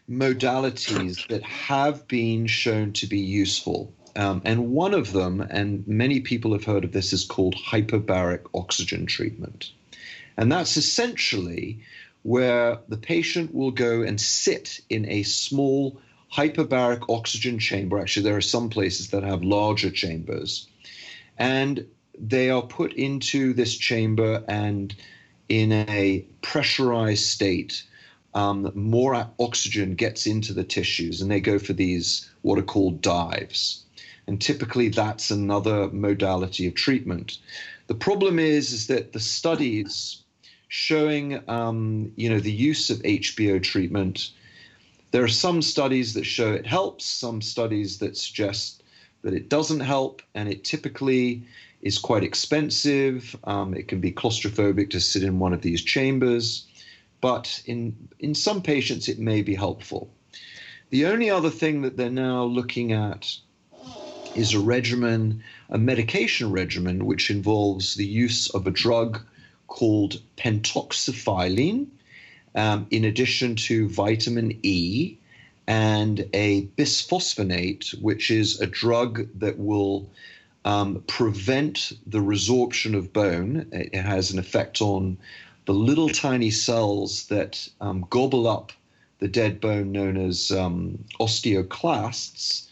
modalities 0.09 1.27
that 1.29 1.43
have 1.43 2.07
been 2.07 2.47
shown 2.47 2.93
to 2.93 3.07
be 3.07 3.21
useful. 3.21 3.93
Um, 4.17 4.43
and 4.45 4.71
one 4.71 4.95
of 4.95 5.13
them, 5.13 5.41
and 5.41 5.87
many 5.89 6.21
people 6.21 6.53
have 6.53 6.65
heard 6.65 6.85
of 6.85 6.93
this, 6.93 7.13
is 7.13 7.25
called 7.25 7.57
hyperbaric 7.57 8.43
oxygen 8.55 9.07
treatment. 9.07 9.73
And 10.37 10.51
that's 10.51 10.77
essentially 10.77 11.81
where 12.23 12.79
the 12.89 12.97
patient 12.97 13.55
will 13.55 13.71
go 13.71 14.03
and 14.03 14.21
sit 14.21 14.81
in 14.89 15.09
a 15.09 15.23
small 15.25 16.01
hyperbaric 16.33 17.05
oxygen 17.09 17.59
chamber. 17.59 17.99
Actually, 17.99 18.25
there 18.25 18.37
are 18.37 18.41
some 18.41 18.71
places 18.71 19.11
that 19.11 19.23
have 19.23 19.43
larger 19.43 19.91
chambers. 19.91 20.69
And 21.39 21.87
they 22.19 22.51
are 22.51 22.63
put 22.63 22.93
into 22.95 23.53
this 23.53 23.77
chamber 23.77 24.43
and 24.49 24.95
in 25.49 25.73
a 25.73 26.25
pressurized 26.43 27.27
state. 27.27 27.83
Um, 28.35 28.73
more 28.75 29.29
oxygen 29.39 29.95
gets 29.95 30.27
into 30.27 30.53
the 30.53 30.65
tissues, 30.65 31.21
and 31.21 31.31
they 31.31 31.41
go 31.41 31.59
for 31.59 31.73
these 31.73 32.29
what 32.43 32.59
are 32.59 32.63
called 32.63 33.01
dives. 33.01 33.84
And 34.27 34.41
typically, 34.41 34.89
that's 34.89 35.31
another 35.31 35.89
modality 35.91 36.67
of 36.67 36.75
treatment. 36.75 37.39
The 37.87 37.95
problem 37.95 38.39
is, 38.39 38.73
is 38.73 38.87
that 38.87 39.13
the 39.13 39.21
studies 39.21 40.23
showing, 40.69 41.43
um, 41.49 42.13
you 42.17 42.31
know, 42.31 42.41
the 42.41 42.53
use 42.53 42.91
of 42.91 42.99
HBO 43.03 43.63
treatment 43.63 44.31
there 45.15 45.23
are 45.23 45.29
some 45.29 45.63
studies 45.63 46.15
that 46.15 46.25
show 46.25 46.53
it 46.53 46.67
helps, 46.67 47.05
some 47.05 47.41
studies 47.41 47.99
that 47.99 48.17
suggest 48.17 48.83
that 49.23 49.33
it 49.33 49.49
doesn't 49.49 49.79
help, 49.79 50.23
and 50.35 50.49
it 50.49 50.65
typically 50.65 51.47
is 51.83 51.99
quite 51.99 52.25
expensive. 52.25 53.37
Um, 53.45 53.75
it 53.75 53.87
can 53.87 54.01
be 54.01 54.11
claustrophobic 54.11 54.91
to 54.91 55.01
sit 55.01 55.23
in 55.23 55.39
one 55.39 55.53
of 55.53 55.63
these 55.63 55.85
chambers, 55.85 56.67
but 57.21 57.63
in 57.67 57.95
in 58.19 58.35
some 58.35 58.61
patients 58.61 59.09
it 59.09 59.21
may 59.21 59.41
be 59.41 59.55
helpful. 59.55 60.11
The 60.91 61.07
only 61.07 61.31
other 61.31 61.51
thing 61.51 61.83
that 61.83 61.97
they're 61.97 62.11
now 62.11 62.43
looking 62.43 62.91
at 62.91 63.39
is 64.35 64.55
a 64.55 64.61
regimen, 64.61 65.43
a 65.71 65.79
medication 65.79 66.51
regimen, 66.51 67.07
which 67.07 67.31
involves 67.31 67.95
the 67.95 68.07
use 68.07 68.51
of 68.51 68.67
a 68.67 68.71
drug 68.71 69.21
called 69.67 70.21
pentoxifylline, 70.37 71.87
um, 72.55 72.87
in 72.91 73.05
addition 73.05 73.57
to 73.57 73.89
vitamin 73.89 74.59
E 74.63 75.17
and 75.67 76.29
a 76.33 76.67
bisphosphonate, 76.77 78.01
which 78.03 78.31
is 78.31 78.61
a 78.61 78.67
drug 78.67 79.27
that 79.39 79.59
will 79.59 80.11
um, 80.65 81.03
prevent 81.07 81.93
the 82.07 82.19
resorption 82.19 82.97
of 82.97 83.13
bone. 83.13 83.67
It 83.73 83.95
has 83.95 84.31
an 84.31 84.39
effect 84.39 84.81
on 84.81 85.19
the 85.67 85.73
little 85.73 86.09
tiny 86.09 86.51
cells 86.51 87.27
that 87.27 87.69
um, 87.81 88.07
gobble 88.11 88.47
up 88.47 88.73
the 89.19 89.29
dead 89.29 89.61
bone 89.61 89.93
known 89.93 90.17
as 90.17 90.51
um, 90.51 91.03
osteoclasts, 91.19 92.69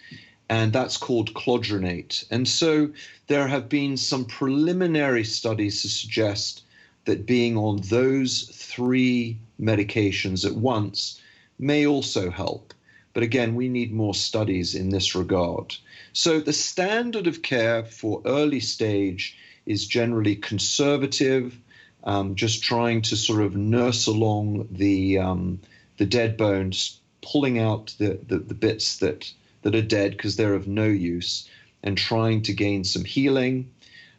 and 0.52 0.71
that's 0.71 0.99
called 0.99 1.32
clodronate. 1.32 2.26
And 2.30 2.47
so 2.47 2.90
there 3.26 3.49
have 3.49 3.71
been 3.71 3.97
some 3.97 4.26
preliminary 4.26 5.25
studies 5.25 5.80
to 5.80 5.88
suggest 5.88 6.64
that 7.07 7.24
being 7.24 7.57
on 7.57 7.81
those 7.88 8.50
three 8.53 9.38
medications 9.59 10.44
at 10.44 10.55
once 10.55 11.22
may 11.59 11.87
also 11.87 12.31
help. 12.31 12.74
But 13.14 13.22
again, 13.22 13.55
we 13.55 13.70
need 13.70 13.94
more 13.94 14.14
studies 14.14 14.74
in 14.74 14.90
this 14.90 15.14
regard. 15.14 15.74
So 16.12 16.38
the 16.38 16.53
standard 16.53 17.27
of 17.27 17.40
care 17.40 17.87
for 17.87 18.20
early 18.27 18.61
stage 18.61 19.38
is 19.64 19.87
generally 19.87 20.37
conservative, 20.37 21.57
um, 22.05 22.35
just 22.35 22.62
trying 22.62 23.00
to 23.03 23.16
sort 23.16 23.40
of 23.40 23.57
nurse 23.57 24.07
along 24.07 24.68
the 24.70 25.16
um, 25.16 25.61
the 25.96 26.05
dead 26.05 26.37
bones, 26.37 27.00
pulling 27.22 27.59
out 27.59 27.94
the, 27.96 28.18
the, 28.27 28.38
the 28.38 28.55
bits 28.55 28.98
that 28.98 29.33
that 29.62 29.75
are 29.75 29.83
dead 29.83 30.12
because 30.12 30.37
they're 30.37 30.55
of 30.55 30.68
no 30.68 30.87
use, 30.87 31.48
and 31.83 31.96
trying 31.96 32.42
to 32.42 32.53
gain 32.53 32.85
some 32.85 33.05
healing. 33.05 33.70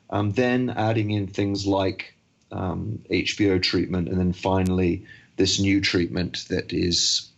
Um, 0.10 0.32
then 0.32 0.69
adding 0.69 1.12
in 1.12 1.27
things 1.27 1.65
like 1.65 2.13
um, 2.51 2.99
HBO 3.10 3.62
treatment, 3.62 4.10
and 4.10 4.19
then 4.19 4.34
finally 4.34 5.06
this 5.38 5.60
new 5.60 5.82
treatment 5.82 6.45
that 6.49 6.71
is 6.71 7.29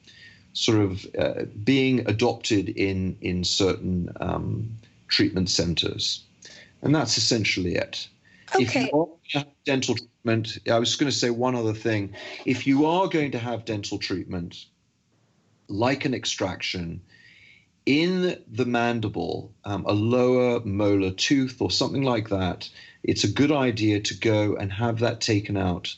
sort 0.54 0.80
of 0.80 1.06
uh, 1.18 1.46
being 1.64 2.08
adopted 2.08 2.70
in 2.70 3.18
in 3.22 3.44
certain 3.44 4.10
um, 4.20 4.78
treatment 5.08 5.50
centers, 5.50 6.24
and 6.82 6.94
that's 6.94 7.18
essentially 7.18 7.76
it. 7.76 8.08
Okay. 8.54 8.64
If 8.64 8.76
you 8.76 9.10
are 9.36 9.46
dental 9.66 9.96
treatment, 9.96 10.58
I 10.70 10.80
was 10.80 10.96
going 10.96 11.12
to 11.12 11.18
say 11.18 11.30
one 11.30 11.56
other 11.56 11.74
thing. 11.74 12.16
If 12.46 12.68
you 12.68 12.86
are 12.86 13.08
going 13.08 13.32
to 13.32 13.40
have 13.40 13.66
dental 13.66 13.98
treatment, 13.98 14.66
like 15.68 16.06
an 16.06 16.14
extraction, 16.14 17.02
in 17.86 18.42
the 18.52 18.66
mandible, 18.66 19.54
um, 19.64 19.86
a 19.86 19.94
lower 19.94 20.60
molar 20.66 21.12
tooth 21.12 21.58
or 21.62 21.70
something 21.70 22.02
like 22.02 22.30
that, 22.30 22.70
it's 23.04 23.24
a 23.24 23.32
good 23.32 23.52
idea 23.52 24.00
to 24.02 24.18
go 24.18 24.56
and 24.56 24.72
have 24.72 25.00
that 25.00 25.22
taken 25.22 25.56
out 25.56 25.96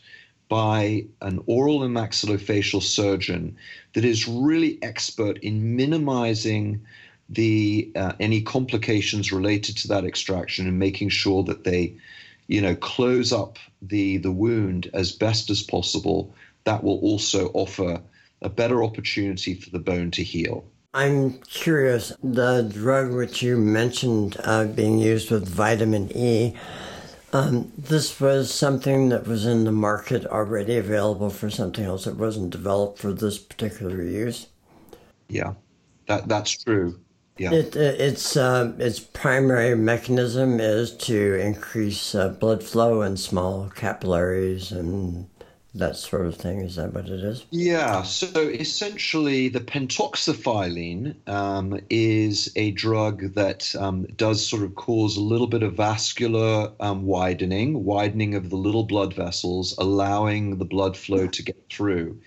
by 0.50 1.06
an 1.22 1.42
oral 1.46 1.84
and 1.84 1.96
maxillofacial 1.96 2.82
surgeon 2.82 3.56
that 3.94 4.06
is 4.06 4.28
really 4.28 4.78
expert 4.82 5.38
in 5.40 5.76
minimizing 5.76 6.82
the 7.30 7.92
uh, 7.96 8.14
any 8.20 8.42
complications 8.42 9.32
related 9.32 9.76
to 9.78 9.88
that 9.90 10.06
extraction 10.06 10.68
and 10.68 10.80
making 10.80 11.10
sure 11.10 11.44
that 11.44 11.66
they 11.66 11.94
you 12.48 12.62
know 12.62 12.76
close 12.76 13.34
up 13.34 13.58
the 13.82 14.18
the 14.18 14.32
wound 14.32 14.90
as 14.94 15.12
best 15.12 15.50
as 15.50 15.62
possible. 15.62 16.34
That 16.64 16.84
will 16.84 17.00
also 17.00 17.48
offer 17.54 18.02
a 18.42 18.50
better 18.50 18.84
opportunity 18.84 19.54
for 19.54 19.70
the 19.70 19.80
bone 19.80 20.12
to 20.12 20.24
heal 20.24 20.66
I'm 20.98 21.34
curious, 21.44 22.12
the 22.24 22.64
drug 22.64 23.14
which 23.14 23.44
you 23.44 23.56
mentioned 23.56 24.36
uh, 24.44 24.66
being 24.66 24.98
used 24.98 25.30
with 25.30 25.48
vitamin 25.48 26.12
E, 26.18 26.56
um, 27.34 27.72
this 27.78 28.20
was 28.20 28.52
something 28.52 29.10
that 29.10 29.28
was 29.28 29.46
in 29.46 29.66
the 29.66 29.72
market 29.72 30.26
already 30.26 30.76
available 30.76 31.30
for 31.30 31.52
something 31.52 31.86
else. 31.86 32.08
It 32.08 32.16
wasn't 32.16 32.50
developed 32.50 32.98
for 32.98 33.14
this 33.14 33.38
particular 33.38 34.02
use. 34.02 34.48
Yeah, 35.30 35.54
that 36.08 36.28
that's 36.28 36.64
true. 36.64 37.00
Yeah. 37.38 37.52
It, 37.52 37.76
its 37.76 38.36
uh, 38.36 38.74
its 38.80 39.00
primary 39.00 39.76
mechanism 39.76 40.60
is 40.60 40.98
to 40.98 41.36
increase 41.36 42.16
uh, 42.16 42.30
blood 42.30 42.64
flow 42.64 43.04
in 43.04 43.18
small 43.18 43.70
capillaries 43.70 44.72
and 44.72 45.30
that 45.78 45.96
sort 45.96 46.26
of 46.26 46.36
thing. 46.36 46.62
Is 46.62 46.76
that 46.76 46.94
what 46.94 47.08
it 47.08 47.24
is? 47.24 47.46
Yeah. 47.52 48.04
So 48.04 48.42
essentially, 48.42 49.50
the 49.50 49.60
pentoxifylline 49.60 51.16
um, 51.28 51.80
is 51.90 52.52
a 52.56 52.72
drug 52.72 53.34
that 53.36 53.74
um, 53.76 54.06
does 54.16 54.48
sort 54.48 54.64
of 54.64 54.76
cause 54.76 55.18
a 55.18 55.22
little 55.22 55.48
bit 55.48 55.64
of 55.64 55.76
vascular 55.76 56.72
um, 56.80 57.06
widening, 57.06 57.84
widening 57.84 58.36
of 58.36 58.50
the 58.50 58.56
little 58.56 58.84
blood 58.84 59.14
vessels, 59.14 59.76
allowing 59.78 60.58
the 60.58 60.66
blood 60.66 60.98
flow 60.98 61.28
to 61.28 61.44
get 61.44 61.58
through. 61.70 62.20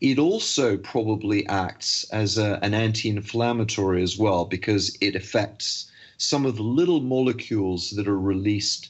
It 0.00 0.18
also 0.18 0.76
probably 0.76 1.46
acts 1.46 2.04
as 2.10 2.36
a, 2.36 2.58
an 2.62 2.74
anti 2.74 3.08
inflammatory 3.08 4.02
as 4.02 4.18
well 4.18 4.44
because 4.44 4.96
it 5.00 5.14
affects 5.14 5.90
some 6.16 6.46
of 6.46 6.56
the 6.56 6.62
little 6.62 7.00
molecules 7.00 7.90
that 7.90 8.08
are 8.08 8.18
released 8.18 8.88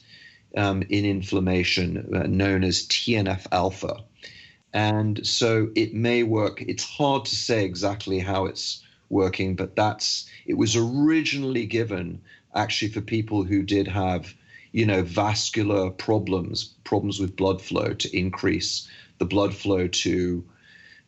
um, 0.57 0.83
in 0.89 1.05
inflammation 1.05 2.09
uh, 2.15 2.23
known 2.27 2.63
as 2.63 2.87
TNF 2.87 3.47
alpha. 3.51 4.03
And 4.73 5.25
so 5.25 5.69
it 5.75 5.93
may 5.93 6.23
work. 6.23 6.61
It's 6.61 6.83
hard 6.83 7.25
to 7.25 7.35
say 7.35 7.63
exactly 7.63 8.19
how 8.19 8.45
it's 8.45 8.83
working, 9.09 9.55
but 9.55 9.75
that's 9.75 10.27
it 10.45 10.55
was 10.55 10.75
originally 10.75 11.65
given 11.65 12.21
actually 12.55 12.91
for 12.91 13.01
people 13.01 13.43
who 13.43 13.63
did 13.63 13.87
have, 13.87 14.33
you 14.71 14.85
know, 14.85 15.03
vascular 15.03 15.89
problems, 15.91 16.73
problems 16.83 17.19
with 17.19 17.35
blood 17.35 17.61
flow 17.61 17.93
to 17.93 18.17
increase 18.17 18.87
the 19.19 19.25
blood 19.25 19.53
flow 19.53 19.87
to 19.87 20.43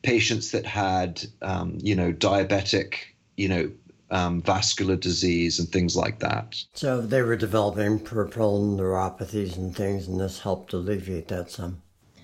patients 0.04 0.52
that 0.52 0.66
had, 0.66 1.24
um, 1.42 1.80
you 1.82 1.96
know, 1.96 2.14
diabetic, 2.14 2.96
you 3.36 3.50
know, 3.50 3.72
um, 4.12 4.42
vascular 4.42 4.96
disease 4.96 5.60
and 5.60 5.70
things 5.70 5.96
like 5.96 6.20
that. 6.20 6.56
So 6.74 7.02
they 7.02 7.22
were 7.22 7.36
developing 7.36 8.00
peripheral 8.00 8.62
neuropathies 8.62 9.58
and 9.58 9.76
things, 9.76 10.08
and 10.08 10.20
this 10.20 10.40
helped 10.40 10.74
alleviate 10.74 11.28
that 11.30 11.52
some. 11.52 11.82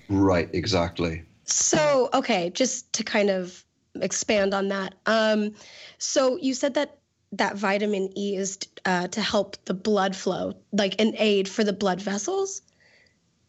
Right, 0.10 0.50
exactly. 0.54 1.24
So, 1.46 2.10
okay, 2.14 2.50
just 2.50 2.92
to 2.94 3.04
kind 3.04 3.30
of 3.30 3.64
expand 3.96 4.54
on 4.54 4.70
that. 4.70 4.96
Um, 5.06 5.56
so 5.98 6.38
you 6.38 6.54
said 6.54 6.76
that 6.76 6.98
that 7.34 7.56
vitamin 7.56 8.18
E 8.18 8.36
is 8.36 8.60
uh, 8.86 9.08
to 9.08 9.22
help 9.22 9.58
the 9.66 9.74
blood 9.74 10.16
flow, 10.16 10.54
like 10.74 11.00
an 11.00 11.16
aid 11.18 11.48
for 11.48 11.64
the 11.64 11.74
blood 11.74 12.02
vessels. 12.02 12.62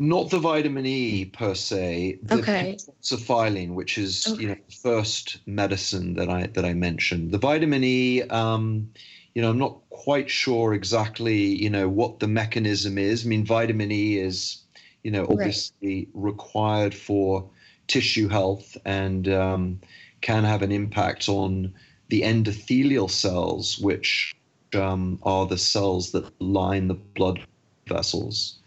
Not 0.03 0.31
the 0.31 0.41
vitamin 0.41 0.85
E 0.85 1.27
per 1.27 1.55
se. 1.55 2.19
The 2.23 2.39
Okay. 2.39 2.77
pentoxifylline, 2.77 3.75
which 3.75 3.99
is 3.99 4.27
Okay. 4.27 4.43
you 4.43 4.49
know 4.49 4.57
the 4.67 4.75
first 4.75 5.39
medicine 5.47 6.15
that 6.15 6.29
I 6.29 6.49
that 6.49 6.65
I 6.65 6.75
mentioned. 6.75 7.31
The 7.31 7.39
vitamin 7.39 7.85
E, 7.85 8.23
um, 8.23 8.91
you 9.35 9.43
know, 9.43 9.51
I'm 9.51 9.59
not 9.59 9.79
quite 9.91 10.29
sure 10.29 10.75
exactly 10.75 11.37
you 11.37 11.71
know 11.71 11.89
what 11.89 12.19
the 12.19 12.27
mechanism 12.27 12.99
is. 12.99 13.25
I 13.25 13.29
mean, 13.29 13.47
vitamin 13.47 13.93
E 13.93 14.19
is 14.19 14.65
you 15.05 15.13
know 15.13 15.25
Right. 15.31 15.31
obviously 15.31 16.09
required 16.15 16.97
for 16.97 17.49
tissue 17.87 18.27
health 18.27 18.77
and 18.85 19.29
um, 19.29 19.81
can 20.21 20.43
have 20.43 20.63
an 20.63 20.73
impact 20.73 21.29
on 21.29 21.73
the 22.09 22.23
endothelial 22.23 23.09
cells, 23.09 23.79
which 23.79 24.35
um, 24.75 25.21
are 25.23 25.47
the 25.47 25.59
cells 25.59 26.11
that 26.11 26.29
line 26.43 26.89
the 26.89 26.95
blood 26.95 27.41
vessels. 27.87 28.59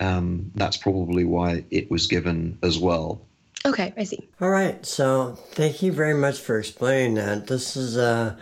Um, 0.00 0.50
that's 0.54 0.76
probably 0.76 1.24
why 1.24 1.64
it 1.70 1.90
was 1.90 2.06
given 2.06 2.58
as 2.62 2.78
well. 2.78 3.20
Okay, 3.66 3.92
I 3.96 4.04
see. 4.04 4.26
All 4.40 4.48
right, 4.50 4.84
so 4.86 5.36
thank 5.52 5.82
you 5.82 5.92
very 5.92 6.14
much 6.14 6.38
for 6.40 6.58
explaining 6.58 7.14
that. 7.16 7.46
This 7.46 7.76
is 7.76 7.98
uh, 7.98 8.36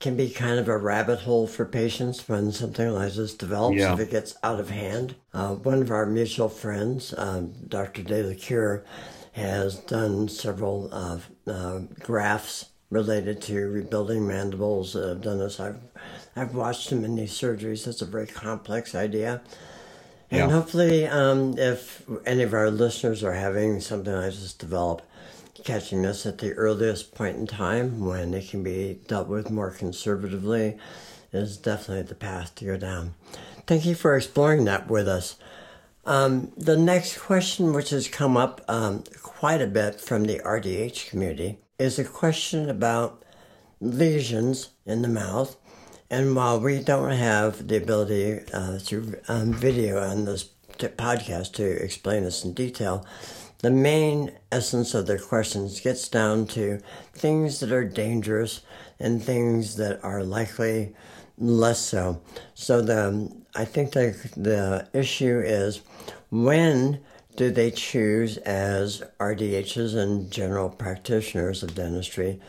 can 0.00 0.16
be 0.16 0.28
kind 0.30 0.58
of 0.58 0.68
a 0.68 0.76
rabbit 0.76 1.20
hole 1.20 1.46
for 1.46 1.64
patients 1.64 2.28
when 2.28 2.52
something 2.52 2.88
like 2.90 3.12
this 3.14 3.34
develops 3.34 3.76
Yeah. 3.78 3.94
if 3.94 4.00
it 4.00 4.10
gets 4.10 4.34
out 4.42 4.60
of 4.60 4.68
hand. 4.70 5.14
Uh, 5.32 5.54
one 5.54 5.80
of 5.82 5.90
our 5.90 6.04
mutual 6.06 6.48
friends, 6.50 7.14
um, 7.16 7.52
Dr. 7.68 8.02
DeLacure, 8.02 8.82
has 9.32 9.76
done 9.76 10.28
several 10.28 10.88
uh, 10.92 11.18
uh, 11.46 11.78
grafts 12.00 12.66
related 12.90 13.40
to 13.42 13.68
rebuilding 13.68 14.26
mandibles. 14.26 14.94
I've 14.96 15.22
done 15.22 15.38
this. 15.38 15.58
I've 15.60 15.78
I've 16.36 16.54
watched 16.54 16.90
him 16.90 17.04
in 17.04 17.16
these 17.16 17.32
surgeries. 17.32 17.86
It's 17.86 18.02
a 18.02 18.06
very 18.06 18.26
complex 18.26 18.94
idea. 18.94 19.40
And 20.30 20.38
Yeah. 20.38 20.50
hopefully, 20.50 21.06
um, 21.06 21.58
if 21.58 22.02
any 22.24 22.42
of 22.42 22.54
our 22.54 22.70
listeners 22.70 23.24
are 23.24 23.32
having 23.32 23.80
something 23.80 24.12
like 24.12 24.32
this 24.32 24.52
develop, 24.52 25.02
catching 25.64 26.02
this 26.02 26.24
at 26.24 26.38
the 26.38 26.52
earliest 26.54 27.14
point 27.14 27.36
in 27.36 27.46
time 27.46 28.04
when 28.04 28.32
it 28.34 28.48
can 28.48 28.62
be 28.62 29.00
dealt 29.08 29.28
with 29.28 29.50
more 29.50 29.70
conservatively 29.70 30.78
is 31.32 31.56
definitely 31.56 32.02
the 32.02 32.14
path 32.14 32.54
to 32.56 32.64
go 32.64 32.76
down. 32.76 33.14
Thank 33.66 33.84
you 33.84 33.94
for 33.94 34.16
exploring 34.16 34.64
that 34.64 34.88
with 34.88 35.06
us. 35.08 35.36
Um, 36.06 36.52
the 36.56 36.76
next 36.76 37.18
question, 37.18 37.72
which 37.72 37.90
has 37.90 38.08
come 38.08 38.36
up 38.36 38.62
um, 38.68 39.04
quite 39.22 39.60
a 39.60 39.66
bit 39.66 40.00
from 40.00 40.24
the 40.24 40.40
RDH 40.40 41.08
community, 41.10 41.58
is 41.78 41.98
a 41.98 42.04
question 42.04 42.70
about 42.70 43.22
lesions 43.80 44.70
in 44.86 45.02
the 45.02 45.08
mouth. 45.08 45.56
And 46.10 46.34
while 46.34 46.58
we 46.58 46.80
don't 46.80 47.12
have 47.12 47.68
the 47.68 47.76
ability 47.76 48.40
uh, 48.52 48.78
through 48.78 49.14
um, 49.28 49.52
video 49.52 50.02
on 50.02 50.24
this 50.24 50.50
t- 50.76 50.88
podcast 50.88 51.52
to 51.52 51.64
explain 51.64 52.24
this 52.24 52.44
in 52.44 52.52
detail, 52.52 53.06
the 53.58 53.70
main 53.70 54.32
essence 54.50 54.92
of 54.92 55.06
their 55.06 55.20
questions 55.20 55.78
gets 55.78 56.08
down 56.08 56.48
to 56.48 56.80
things 57.12 57.60
that 57.60 57.70
are 57.70 57.84
dangerous 57.84 58.62
and 58.98 59.22
things 59.22 59.76
that 59.76 60.02
are 60.02 60.24
likely 60.24 60.96
less 61.38 61.78
so. 61.78 62.20
So 62.54 62.82
the 62.82 63.30
I 63.54 63.64
think 63.64 63.92
the 63.92 64.16
the 64.36 64.88
issue 64.92 65.40
is 65.44 65.80
when 66.30 67.00
do 67.36 67.52
they 67.52 67.70
choose 67.70 68.36
as 68.38 69.02
RDHs 69.20 69.94
and 69.94 70.30
general 70.30 70.70
practitioners 70.70 71.62
of 71.62 71.74
dentistry 71.76 72.40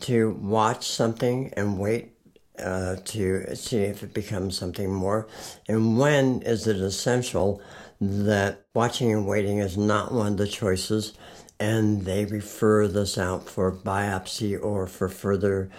to 0.00 0.32
watch 0.32 0.86
something 0.86 1.52
and 1.56 1.78
wait 1.78 2.15
uh, 2.58 2.96
to 3.04 3.54
see 3.54 3.78
if 3.78 4.02
it 4.02 4.14
becomes 4.14 4.58
something 4.58 4.92
more? 4.92 5.28
And 5.68 5.98
when 5.98 6.42
is 6.42 6.66
it 6.66 6.76
essential 6.76 7.60
that 8.00 8.62
watching 8.74 9.12
and 9.12 9.26
waiting 9.26 9.58
is 9.58 9.76
not 9.76 10.12
one 10.12 10.32
of 10.32 10.38
the 10.38 10.46
choices 10.46 11.14
and 11.58 12.04
they 12.04 12.24
refer 12.26 12.86
this 12.86 13.16
out 13.16 13.48
for 13.48 13.72
biopsy 13.72 14.62
or 14.62 14.86
for 14.86 15.08
further 15.08 15.70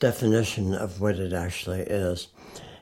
definition 0.00 0.74
of 0.74 1.00
what 1.00 1.16
it 1.16 1.32
actually 1.32 1.80
is? 1.80 2.28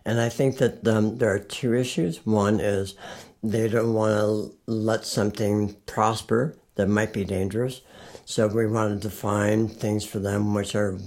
And 0.04 0.20
I 0.20 0.28
think 0.28 0.59
that 0.59 0.87
um, 0.87 1.18
there 1.18 1.35
are 1.35 1.40
two 1.40 1.74
issues. 1.74 2.24
One 2.24 2.61
is 2.61 2.94
they 3.42 3.68
don't 3.68 3.92
want 3.92 4.12
to 4.12 4.56
let 4.66 5.04
something 5.04 5.74
prosper 5.87 6.56
that 6.76 6.88
might 6.88 7.12
be 7.12 7.24
dangerous. 7.24 7.80
So 8.24 8.46
we 8.46 8.66
want 8.66 9.00
to 9.00 9.09
define 9.09 9.68
things 9.68 10.04
for 10.04 10.18
them 10.18 10.54
which 10.54 10.74
are 10.74 10.98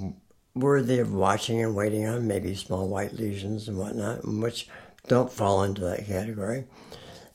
worthy 0.55 0.99
of 0.99 1.13
watching 1.13 1.61
and 1.63 1.75
waiting 1.75 2.07
on, 2.07 2.27
maybe 2.27 2.55
small 2.55 2.87
white 2.87 3.13
lesions 3.13 3.67
and 3.67 3.77
whatnot, 3.77 4.27
which 4.27 4.67
don't 5.07 5.31
fall 5.31 5.63
into 5.63 5.81
that 5.81 6.05
category. 6.05 6.65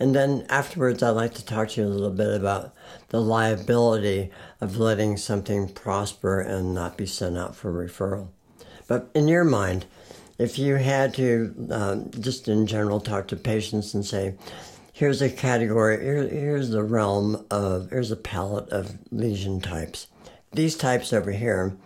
And 0.00 0.14
then 0.14 0.44
afterwards, 0.48 1.02
I'd 1.02 1.10
like 1.10 1.34
to 1.34 1.44
talk 1.44 1.70
to 1.70 1.80
you 1.80 1.86
a 1.86 1.88
little 1.88 2.10
bit 2.10 2.34
about 2.34 2.74
the 3.08 3.20
liability 3.20 4.30
of 4.60 4.76
letting 4.76 5.16
something 5.16 5.68
prosper 5.68 6.40
and 6.40 6.74
not 6.74 6.96
be 6.96 7.06
sent 7.06 7.38
out 7.38 7.54
for 7.54 7.72
referral. 7.72 8.28
But 8.88 9.08
in 9.14 9.28
your 9.28 9.44
mind, 9.44 9.86
if 10.38 10.58
you 10.58 10.76
had 10.76 11.14
to 11.14 11.68
um, 11.70 12.10
just 12.10 12.48
in 12.48 12.66
general 12.66 13.00
talk 13.00 13.28
to 13.28 13.36
patients 13.36 13.94
and 13.94 14.04
say, 14.04 14.34
here's 14.92 15.22
a 15.22 15.30
category, 15.30 16.02
here, 16.02 16.28
here's 16.28 16.70
the 16.70 16.82
realm 16.82 17.46
of, 17.50 17.90
here's 17.90 18.10
a 18.10 18.16
palette 18.16 18.68
of 18.70 18.98
lesion 19.12 19.60
types. 19.60 20.08
These 20.52 20.76
types 20.76 21.12
over 21.12 21.30
here, 21.30 21.76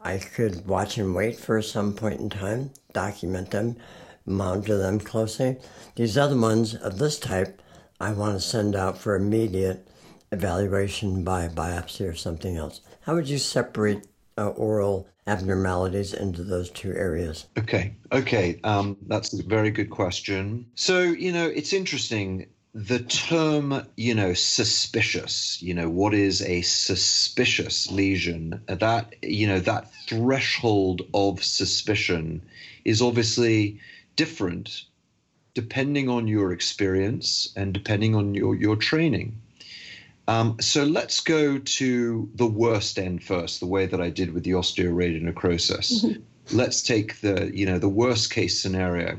I 0.00 0.18
could 0.18 0.66
watch 0.66 0.96
and 0.96 1.14
wait 1.14 1.38
for 1.38 1.60
some 1.60 1.92
point 1.92 2.20
in 2.20 2.30
time, 2.30 2.70
document 2.92 3.50
them, 3.50 3.76
monitor 4.24 4.78
them 4.78 5.00
closely. 5.00 5.56
These 5.96 6.16
other 6.16 6.38
ones 6.38 6.74
of 6.74 6.98
this 6.98 7.18
type, 7.18 7.60
I 8.00 8.12
want 8.12 8.34
to 8.34 8.40
send 8.40 8.76
out 8.76 8.98
for 8.98 9.16
immediate 9.16 9.88
evaluation 10.30 11.24
by 11.24 11.48
biopsy 11.48 12.08
or 12.08 12.14
something 12.14 12.56
else. 12.56 12.80
How 13.00 13.14
would 13.14 13.28
you 13.28 13.38
separate 13.38 14.06
uh, 14.36 14.50
oral 14.50 15.08
abnormalities 15.26 16.14
into 16.14 16.44
those 16.44 16.70
two 16.70 16.92
areas? 16.92 17.46
Okay, 17.58 17.96
okay, 18.12 18.60
um, 18.64 18.96
that's 19.08 19.38
a 19.38 19.42
very 19.42 19.70
good 19.70 19.90
question. 19.90 20.66
So 20.74 21.02
you 21.02 21.32
know, 21.32 21.46
it's 21.48 21.72
interesting. 21.72 22.46
The 22.78 23.00
term, 23.00 23.84
you 23.96 24.14
know, 24.14 24.34
suspicious. 24.34 25.60
You 25.60 25.74
know, 25.74 25.90
what 25.90 26.14
is 26.14 26.40
a 26.42 26.62
suspicious 26.62 27.90
lesion? 27.90 28.62
That 28.68 29.16
you 29.20 29.48
know, 29.48 29.58
that 29.58 29.92
threshold 30.06 31.02
of 31.12 31.42
suspicion 31.42 32.40
is 32.84 33.02
obviously 33.02 33.80
different 34.14 34.84
depending 35.54 36.08
on 36.08 36.28
your 36.28 36.52
experience 36.52 37.52
and 37.56 37.74
depending 37.74 38.14
on 38.14 38.34
your 38.34 38.54
your 38.54 38.76
training. 38.76 39.40
Um, 40.28 40.56
so 40.60 40.84
let's 40.84 41.18
go 41.18 41.58
to 41.58 42.30
the 42.36 42.46
worst 42.46 42.96
end 42.96 43.24
first, 43.24 43.58
the 43.58 43.66
way 43.66 43.86
that 43.86 44.00
I 44.00 44.10
did 44.10 44.32
with 44.32 44.44
the 44.44 44.52
osteoradionecrosis. 44.52 46.22
Let's 46.52 46.82
take 46.82 47.20
the, 47.22 47.50
you 47.52 47.66
know, 47.66 47.80
the 47.80 47.88
worst 47.88 48.30
case 48.30 48.60
scenario. 48.60 49.18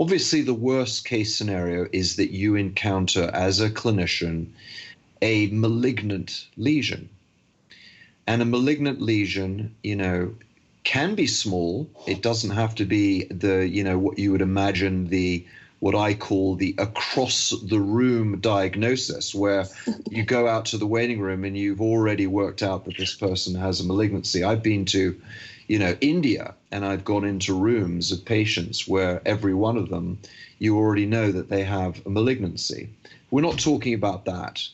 Obviously, 0.00 0.40
the 0.40 0.54
worst 0.54 1.04
case 1.04 1.36
scenario 1.36 1.86
is 1.92 2.16
that 2.16 2.32
you 2.32 2.56
encounter 2.56 3.30
as 3.34 3.60
a 3.60 3.68
clinician 3.68 4.46
a 5.22 5.48
malignant 5.48 6.46
lesion. 6.56 7.10
And 8.26 8.40
a 8.40 8.46
malignant 8.46 9.02
lesion, 9.02 9.74
you 9.82 9.96
know, 9.96 10.34
can 10.84 11.14
be 11.14 11.26
small. 11.26 11.90
It 12.06 12.22
doesn't 12.22 12.50
have 12.50 12.74
to 12.76 12.86
be 12.86 13.24
the, 13.24 13.68
you 13.68 13.84
know, 13.84 13.98
what 13.98 14.18
you 14.18 14.32
would 14.32 14.40
imagine 14.40 15.08
the 15.08 15.44
what 15.80 15.94
I 15.94 16.12
call 16.14 16.56
the 16.56 16.74
across 16.78 17.54
the 17.62 17.80
room 17.80 18.40
diagnosis, 18.40 19.34
where 19.34 19.66
you 20.10 20.24
go 20.24 20.46
out 20.46 20.66
to 20.66 20.78
the 20.78 20.86
waiting 20.86 21.20
room 21.20 21.44
and 21.44 21.56
you've 21.56 21.80
already 21.80 22.26
worked 22.26 22.62
out 22.62 22.84
that 22.84 22.98
this 22.98 23.14
person 23.14 23.54
has 23.54 23.80
a 23.80 23.84
malignancy. 23.84 24.44
I've 24.44 24.62
been 24.62 24.84
to, 24.86 25.18
you 25.70 25.78
know, 25.78 25.96
India 26.00 26.52
and 26.72 26.84
I've 26.84 27.04
gone 27.04 27.24
into 27.24 27.54
rooms 27.54 28.10
of 28.10 28.24
patients 28.24 28.88
where 28.88 29.22
every 29.24 29.54
one 29.54 29.76
of 29.76 29.88
them, 29.88 30.18
you 30.58 30.76
already 30.76 31.06
know 31.06 31.30
that 31.30 31.48
they 31.48 31.62
have 31.62 32.04
a 32.04 32.10
malignancy. 32.10 32.88
We're 33.30 33.42
not 33.42 33.60
talking 33.60 33.94
about 33.94 34.24
that. 34.24 34.66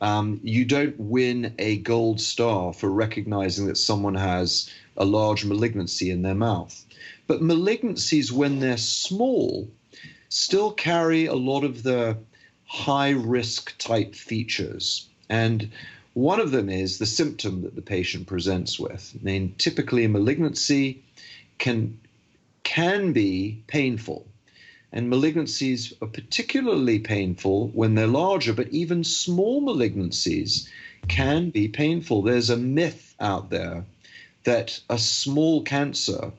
Um, 0.00 0.40
you 0.42 0.64
don't 0.64 0.98
win 0.98 1.54
a 1.60 1.76
gold 1.76 2.20
star 2.20 2.72
for 2.72 2.90
recognizing 2.90 3.66
that 3.66 3.76
someone 3.76 4.16
has 4.16 4.68
a 4.96 5.04
large 5.04 5.44
malignancy 5.44 6.10
in 6.10 6.22
their 6.22 6.34
mouth. 6.34 6.84
But 7.28 7.42
malignancies, 7.42 8.32
when 8.32 8.58
they're 8.58 8.76
small, 8.76 9.68
still 10.30 10.72
carry 10.72 11.26
a 11.26 11.34
lot 11.34 11.62
of 11.62 11.84
the 11.84 12.18
high 12.66 13.10
risk 13.10 13.78
type 13.78 14.16
features. 14.16 15.06
And 15.28 15.70
one 16.20 16.38
of 16.38 16.50
them 16.50 16.68
is 16.68 16.98
the 16.98 17.06
symptom 17.06 17.62
that 17.62 17.74
the 17.74 17.80
patient 17.80 18.26
presents 18.26 18.78
with. 18.78 19.16
I 19.18 19.24
mean, 19.24 19.54
typically, 19.56 20.04
a 20.04 20.08
malignancy 20.08 21.02
can, 21.56 21.98
can 22.62 23.14
be 23.14 23.62
painful. 23.66 24.26
And 24.92 25.10
malignancies 25.10 25.94
are 26.02 26.08
particularly 26.08 26.98
painful 26.98 27.68
when 27.68 27.94
they're 27.94 28.06
larger, 28.06 28.52
but 28.52 28.68
even 28.68 29.02
small 29.02 29.62
malignancies 29.62 30.68
can 31.08 31.48
be 31.48 31.68
painful. 31.68 32.20
There's 32.20 32.50
a 32.50 32.56
myth 32.56 33.14
out 33.18 33.48
there 33.48 33.86
that 34.44 34.78
a 34.90 34.98
small 34.98 35.62
cancer 35.62 36.32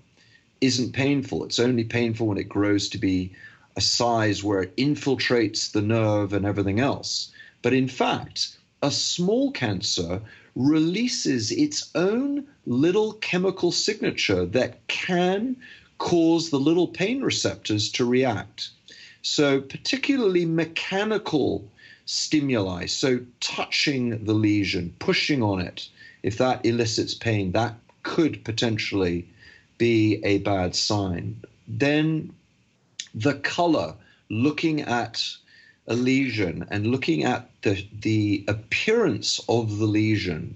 isn't 0.60 0.94
painful. 0.94 1.46
It's 1.46 1.60
only 1.60 1.86
painful 1.86 2.28
when 2.28 2.38
it 2.38 2.50
grows 2.50 2.90
to 2.90 3.00
be 3.00 3.32
a 3.76 3.82
size 3.82 4.44
where 4.44 4.62
it 4.62 4.78
infiltrates 4.78 5.72
the 5.72 5.82
nerve 5.82 6.34
and 6.34 6.46
everything 6.46 6.80
else. 6.80 7.32
But 7.64 7.74
in 7.74 7.88
fact, 7.88 8.58
a 8.82 8.92
small 8.92 9.52
cancer 9.52 10.22
releases 10.56 11.52
its 11.52 11.92
own 11.96 12.46
little 12.66 13.14
chemical 13.14 13.72
signature 13.72 14.46
that 14.46 14.86
can 14.88 15.56
cause 15.98 16.50
the 16.50 16.60
little 16.60 16.88
pain 16.88 17.22
receptors 17.22 17.90
to 17.92 18.06
react. 18.06 18.70
So, 19.22 19.62
particularly 19.62 20.46
mechanical 20.46 21.64
stimuli, 22.06 22.88
so 22.88 23.20
touching 23.40 24.26
the 24.26 24.34
lesion, 24.34 24.94
pushing 25.00 25.44
on 25.44 25.62
it, 25.62 25.88
if 26.24 26.38
that 26.40 26.66
elicits 26.66 27.14
pain, 27.14 27.52
that 27.52 27.76
could 28.04 28.44
potentially 28.44 29.28
be 29.78 30.20
a 30.24 30.40
bad 30.40 30.76
sign. 30.76 31.40
Then 31.68 32.34
the 33.14 33.36
color, 33.36 33.96
looking 34.30 34.82
at 34.82 35.24
a 35.88 35.96
lesion 35.96 36.66
and 36.70 36.88
looking 36.88 37.24
at 37.24 37.50
the, 37.64 37.86
the 38.02 38.44
appearance 38.48 39.40
of 39.50 39.78
the 39.78 39.86
lesion, 39.86 40.56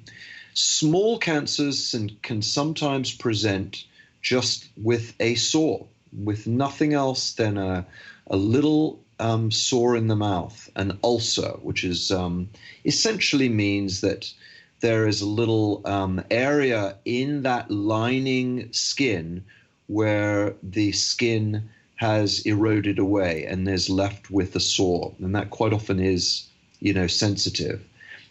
small 0.54 1.18
cancers 1.18 1.92
can 1.92 2.10
can 2.22 2.42
sometimes 2.42 3.14
present 3.14 3.86
just 4.22 4.70
with 4.78 5.14
a 5.20 5.36
sore, 5.36 5.86
with 6.24 6.48
nothing 6.48 6.94
else 6.94 7.34
than 7.34 7.58
a, 7.58 7.86
a 8.28 8.38
little 8.38 9.00
um, 9.20 9.52
sore 9.52 9.96
in 9.96 10.08
the 10.08 10.16
mouth, 10.16 10.70
an 10.76 10.98
ulcer, 11.04 11.52
which 11.62 11.84
is 11.84 12.12
um, 12.12 12.50
essentially 12.86 13.50
means 13.50 14.02
that 14.02 14.32
there 14.80 15.08
is 15.08 15.22
a 15.22 15.28
little 15.28 15.82
um, 15.86 16.24
area 16.32 16.96
in 17.06 17.44
that 17.44 17.70
lining 17.72 18.72
skin 18.74 19.44
where 19.88 20.56
the 20.64 20.92
skin 20.92 21.70
has 21.96 22.42
eroded 22.42 23.00
away 23.00 23.46
and 23.46 23.68
is 23.68 23.90
left 23.90 24.30
with 24.30 24.56
a 24.56 24.60
sore, 24.60 25.14
and 25.20 25.36
that 25.36 25.50
quite 25.50 25.74
often 25.74 26.00
is, 26.00 26.48
you 26.80 26.94
know, 26.94 27.08
sensitive. 27.08 27.82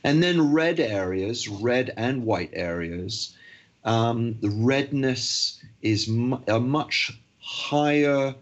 And 0.03 0.23
then 0.23 0.53
red 0.53 0.81
areas, 0.81 1.49
red 1.49 1.93
and 1.97 2.25
white 2.25 2.51
areas, 2.53 3.35
um, 3.85 4.37
the 4.41 4.51
redness 4.51 5.63
is 5.83 6.09
a 6.47 6.61
much 6.61 7.13
higher 7.41 8.35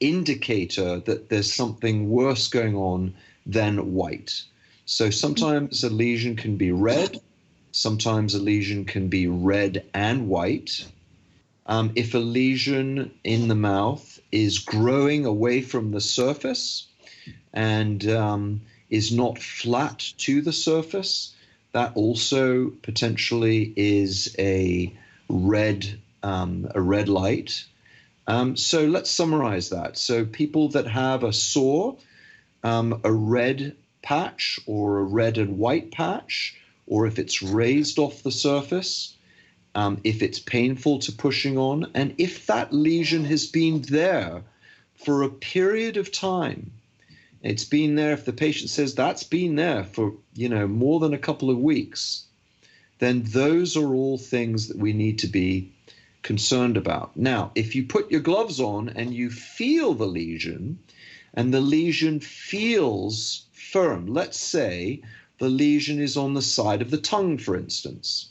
indicator 0.00 1.00
that 1.00 1.28
there's 1.28 1.52
something 1.52 2.08
worse 2.08 2.48
going 2.48 2.76
on 2.76 3.14
than 3.46 3.94
white. 3.94 4.42
So 4.86 5.10
sometimes 5.10 5.82
a 5.84 5.90
lesion 5.90 6.36
can 6.36 6.56
be 6.56 6.70
red, 6.72 7.20
sometimes 7.72 8.34
a 8.34 8.38
lesion 8.38 8.84
can 8.84 9.08
be 9.08 9.26
red 9.26 9.84
and 9.92 10.28
white. 10.28 10.86
Um, 11.66 11.92
if 11.94 12.14
a 12.14 12.18
lesion 12.18 13.10
in 13.24 13.48
the 13.48 13.54
mouth 13.54 14.17
is 14.32 14.58
growing 14.58 15.26
away 15.26 15.62
from 15.62 15.90
the 15.90 16.00
surface 16.00 16.86
and 17.52 18.08
um, 18.08 18.60
is 18.90 19.12
not 19.12 19.38
flat 19.38 19.98
to 20.18 20.42
the 20.42 20.52
surface, 20.52 21.34
that 21.72 21.92
also 21.94 22.70
potentially 22.82 23.72
is 23.76 24.34
a 24.38 24.92
red 25.28 25.98
um, 26.22 26.70
a 26.74 26.80
red 26.80 27.08
light. 27.08 27.64
Um, 28.26 28.56
so 28.56 28.84
let's 28.84 29.10
summarize 29.10 29.70
that. 29.70 29.96
So 29.96 30.24
people 30.24 30.68
that 30.70 30.86
have 30.86 31.22
a 31.24 31.32
sore, 31.32 31.96
um, 32.64 33.00
a 33.04 33.12
red 33.12 33.76
patch 34.02 34.58
or 34.66 34.98
a 34.98 35.04
red 35.04 35.38
and 35.38 35.58
white 35.58 35.92
patch, 35.92 36.56
or 36.86 37.06
if 37.06 37.18
it's 37.18 37.42
raised 37.42 37.98
off 37.98 38.22
the 38.22 38.32
surface, 38.32 39.14
um, 39.74 40.00
if 40.04 40.22
it's 40.22 40.38
painful 40.38 40.98
to 41.00 41.12
pushing 41.12 41.58
on, 41.58 41.90
and 41.94 42.14
if 42.18 42.46
that 42.46 42.72
lesion 42.72 43.24
has 43.24 43.46
been 43.46 43.82
there 43.82 44.42
for 44.98 45.22
a 45.22 45.28
period 45.28 45.96
of 45.96 46.12
time. 46.12 46.72
It's 47.42 47.64
been 47.64 47.94
there. 47.94 48.12
If 48.12 48.24
the 48.24 48.32
patient 48.32 48.70
says 48.70 48.94
that's 48.94 49.22
been 49.22 49.54
there 49.54 49.84
for 49.84 50.14
you 50.34 50.48
know 50.48 50.66
more 50.66 50.98
than 50.98 51.14
a 51.14 51.18
couple 51.18 51.50
of 51.50 51.58
weeks, 51.58 52.24
then 52.98 53.22
those 53.22 53.76
are 53.76 53.94
all 53.94 54.18
things 54.18 54.68
that 54.68 54.76
we 54.76 54.92
need 54.92 55.20
to 55.20 55.28
be 55.28 55.72
concerned 56.22 56.76
about. 56.76 57.16
Now, 57.16 57.52
if 57.54 57.76
you 57.76 57.84
put 57.84 58.10
your 58.10 58.20
gloves 58.20 58.60
on 58.60 58.88
and 58.88 59.14
you 59.14 59.30
feel 59.30 59.94
the 59.94 60.06
lesion, 60.06 60.80
and 61.32 61.54
the 61.54 61.60
lesion 61.60 62.18
feels 62.18 63.46
firm, 63.52 64.06
let's 64.08 64.38
say 64.38 65.02
the 65.38 65.48
lesion 65.48 66.00
is 66.00 66.16
on 66.16 66.34
the 66.34 66.42
side 66.42 66.82
of 66.82 66.90
the 66.90 66.98
tongue, 66.98 67.38
for 67.38 67.56
instance, 67.56 68.30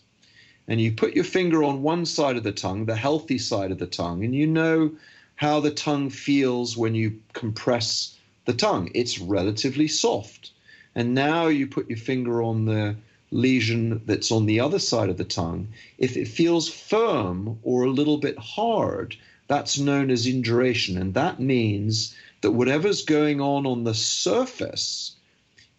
and 0.68 0.82
you 0.82 0.92
put 0.92 1.16
your 1.16 1.24
finger 1.24 1.64
on 1.64 1.82
one 1.82 2.06
side 2.06 2.38
of 2.38 2.44
the 2.44 2.52
tongue, 2.52 2.86
the 2.86 2.96
healthy 2.96 3.38
side 3.38 3.72
of 3.72 3.80
the 3.80 3.88
tongue, 3.88 4.24
and 4.24 4.36
you 4.36 4.48
know 4.48 4.92
how 5.36 5.60
the 5.60 5.72
tongue 5.72 6.10
feels 6.10 6.76
when 6.76 6.96
you 6.96 7.20
compress 7.34 8.18
the 8.46 8.54
tongue. 8.54 8.90
It's 8.94 9.20
relatively 9.20 9.88
soft. 9.88 10.52
And 10.96 11.14
now 11.14 11.48
you 11.48 11.68
put 11.68 11.90
your 11.90 11.98
finger 11.98 12.42
on 12.42 12.66
the 12.66 12.96
lesion 13.32 14.02
that's 14.06 14.32
on 14.32 14.46
the 14.46 14.60
other 14.60 14.80
side 14.80 15.10
of 15.10 15.18
the 15.18 15.24
tongue, 15.24 15.68
if 15.98 16.18
it 16.18 16.28
feels 16.28 16.70
firm 16.70 17.60
or 17.64 17.84
a 17.84 17.92
little 17.92 18.18
bit 18.18 18.38
hard, 18.38 19.16
that's 19.48 19.78
known 19.78 20.10
as 20.10 20.28
induration. 20.28 20.98
And 20.98 21.14
that 21.14 21.40
means 21.40 22.16
that 22.42 22.52
whatever's 22.52 23.04
going 23.04 23.42
on 23.42 23.66
on 23.66 23.84
the 23.84 23.94
surface 23.94 25.16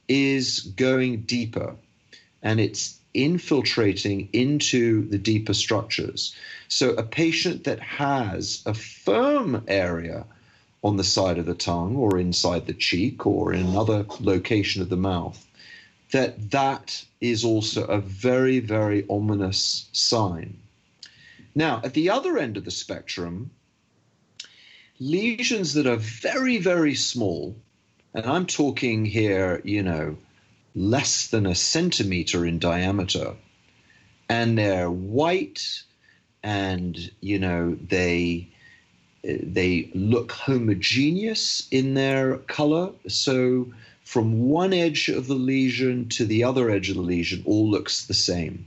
is 0.09 0.61
going 0.61 1.23
deeper 1.23 1.75
and 2.43 2.61
it's 2.61 2.99
infiltrating 3.15 4.29
into 4.33 5.09
the 5.09 5.19
deeper 5.19 5.55
structures. 5.55 6.35
So 6.69 6.91
a 6.91 7.03
patient 7.03 7.65
that 7.65 7.81
has 7.81 8.63
a 8.67 8.75
firm 8.75 9.65
area 9.67 10.27
on 10.85 10.97
the 10.97 11.05
side 11.05 11.39
of 11.39 11.47
the 11.47 11.55
tongue 11.55 11.97
or 11.97 12.19
inside 12.19 12.67
the 12.67 12.75
cheek 12.75 13.27
or 13.27 13.53
in 13.53 13.67
another 13.67 14.07
location 14.21 14.83
of 14.83 14.89
the 14.89 14.97
mouth 14.97 15.45
that 16.11 16.51
that 16.51 17.05
is 17.21 17.45
also 17.45 17.85
a 17.85 18.01
very, 18.01 18.61
very 18.61 19.05
ominous 19.09 19.89
sign. 19.93 20.59
Now, 21.55 21.81
at 21.85 21.95
the 21.95 22.11
other 22.11 22.39
end 22.39 22.57
of 22.57 22.65
the 22.65 22.71
spectrum, 22.71 23.51
lesions 24.99 25.75
that 25.75 25.87
are 25.87 25.97
very, 25.97 26.59
very 26.59 26.95
small, 26.95 27.57
and 28.15 28.25
I'm 28.25 28.47
talking 28.47 29.05
here, 29.05 29.61
you 29.65 29.83
know, 29.83 30.17
less 30.79 31.27
than 31.27 31.45
a 31.45 31.55
centimeter 31.55 32.47
in 32.47 32.59
diameter, 32.59 33.35
and 34.29 34.57
they're 34.57 34.91
white, 34.91 35.83
and 36.43 37.11
you 37.21 37.39
know 37.39 37.77
they 37.89 38.49
they 39.25 39.91
look 39.95 40.33
homogeneous 40.33 41.67
in 41.71 41.95
their 41.95 42.39
color. 42.39 42.93
So 43.09 43.67
from 44.05 44.49
one 44.49 44.73
edge 44.73 45.09
of 45.09 45.27
the 45.27 45.35
lesion 45.35 46.09
to 46.11 46.25
the 46.25 46.45
other 46.45 46.71
edge 46.71 46.89
of 46.89 46.97
the 46.97 47.03
lesion 47.03 47.43
all 47.45 47.69
looks 47.69 48.07
the 48.07 48.15
same, 48.15 48.65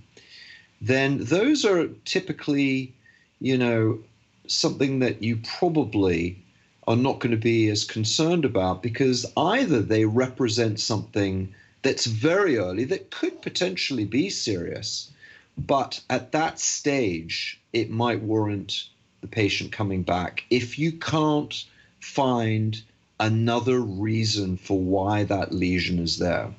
then 0.81 1.23
those 1.23 1.63
are 1.63 1.87
typically, 2.05 2.93
you 3.39 3.57
know, 3.57 3.99
something 4.47 4.99
that 4.99 5.23
you 5.23 5.39
probably 5.59 6.43
are 6.87 6.97
not 6.97 7.19
going 7.19 7.31
to 7.31 7.37
be 7.37 7.69
as 7.69 7.85
concerned 7.85 8.43
about 8.43 8.83
because 8.83 9.25
either 9.37 9.81
they 9.81 10.03
represent 10.03 10.79
something 10.79 11.53
that's 11.81 12.05
very 12.05 12.57
early 12.57 12.83
that 12.85 13.11
could 13.11 13.41
potentially 13.41 14.05
be 14.05 14.29
serious, 14.29 15.11
but 15.57 15.99
at 16.09 16.31
that 16.31 16.59
stage, 16.59 17.59
it 17.73 17.89
might 17.89 18.21
warrant 18.21 18.87
the 19.21 19.27
patient 19.27 19.71
coming 19.71 20.03
back 20.03 20.43
if 20.49 20.77
you 20.77 20.91
can't 20.91 21.65
find 21.99 22.81
another 23.19 23.79
reason 23.79 24.57
for 24.57 24.79
why 24.79 25.23
that 25.23 25.53
lesion 25.53 25.99
is 25.99 26.17
there. 26.17 26.53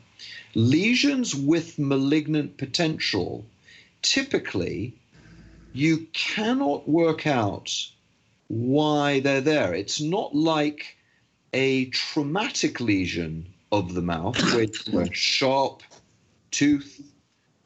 Lesions 0.54 1.34
with 1.34 1.78
malignant 1.78 2.56
potential, 2.56 3.44
typically, 4.02 4.92
you 5.72 6.06
cannot 6.12 6.88
work 6.88 7.26
out 7.26 7.72
why 8.48 9.20
they're 9.20 9.40
there. 9.40 9.74
It's 9.74 10.00
not 10.00 10.34
like 10.34 10.96
a 11.52 11.86
traumatic 11.86 12.80
lesion 12.80 13.51
of 13.72 13.94
the 13.94 14.02
mouth, 14.02 14.36
with 14.54 14.94
a 14.94 15.12
sharp 15.12 15.82
tooth 16.50 17.00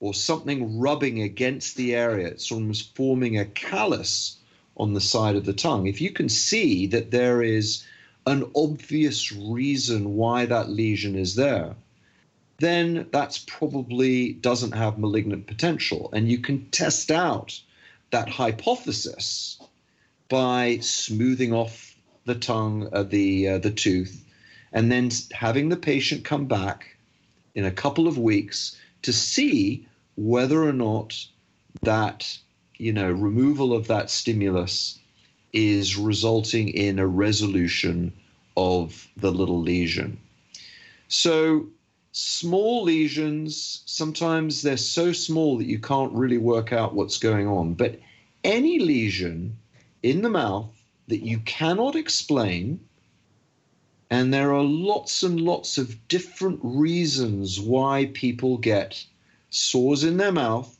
or 0.01 0.14
something 0.14 0.79
rubbing 0.79 1.21
against 1.21 1.77
the 1.77 1.95
area. 1.95 2.29
It's 2.29 2.53
almost 2.53 2.95
forming 2.95 3.38
a 3.38 3.45
callus 3.45 4.38
on 4.77 4.95
the 4.95 5.01
side 5.01 5.37
of 5.37 5.45
the 5.45 5.53
tongue. 5.53 5.87
If 5.87 6.01
you 6.01 6.12
can 6.12 6.29
see 6.29 6.87
that 6.88 7.11
there 7.11 7.42
is 7.42 7.85
an 8.27 8.45
obvious 8.55 9.33
reason 9.33 10.14
why 10.16 10.47
that 10.47 10.69
lesion 10.69 11.16
is 11.16 11.35
there, 11.35 11.75
then 12.59 13.09
that's 13.11 13.38
probably 13.38 14.33
doesn't 14.33 14.73
have 14.73 14.99
malignant 14.99 15.47
potential. 15.47 16.11
And 16.12 16.29
you 16.29 16.38
can 16.38 16.66
test 16.71 17.11
out 17.11 17.61
that 18.11 18.29
hypothesis 18.29 19.59
by 20.29 20.79
smoothing 20.79 21.53
off 21.53 21.95
the 22.25 22.35
tongue, 22.35 22.88
uh, 22.92 23.03
the 23.05 23.49
uh, 23.49 23.59
the 23.59 23.71
tooth, 23.71 24.25
and 24.72 24.90
then 24.90 25.11
having 25.33 25.68
the 25.68 25.76
patient 25.76 26.24
come 26.24 26.46
back 26.46 26.96
in 27.55 27.64
a 27.64 27.70
couple 27.70 28.07
of 28.07 28.18
weeks 28.18 28.76
to 29.02 29.12
see 29.12 29.87
whether 30.16 30.62
or 30.62 30.72
not 30.72 31.26
that 31.83 32.38
you 32.79 32.92
know 32.92 33.11
removal 33.11 33.72
of 33.72 33.87
that 33.87 34.11
stimulus 34.11 34.98
is 35.52 35.96
resulting 35.96 36.68
in 36.68 36.98
a 36.98 37.07
resolution 37.07 38.12
of 38.57 39.09
the 39.16 39.31
little 39.31 39.61
lesion. 39.61 40.18
So 41.09 41.66
small 42.12 42.83
lesions, 42.83 43.83
sometimes 43.87 44.62
they're 44.62 44.76
so 44.76 45.12
small 45.12 45.59
that 45.59 45.66
you 45.66 45.79
can't 45.79 46.12
really 46.12 46.38
work 46.38 46.72
out 46.72 46.94
what's 46.94 47.18
going 47.18 47.46
on. 47.46 47.74
But 47.74 48.00
any 48.44 48.79
lesion 48.79 49.57
in 50.02 50.22
the 50.22 50.31
mouth 50.31 50.70
that 51.09 51.24
you 51.24 51.38
cannot 51.40 51.94
explain, 51.94 52.81
and 54.11 54.33
there 54.33 54.55
are 54.55 54.62
lots 54.62 55.23
and 55.23 55.40
lots 55.40 55.79
of 55.79 56.09
different 56.09 56.61
reasons 56.62 57.59
why 57.59 58.11
people 58.14 58.57
get 58.59 59.05
sores 59.51 60.05
in 60.05 60.16
their 60.16 60.33
mouth 60.33 60.77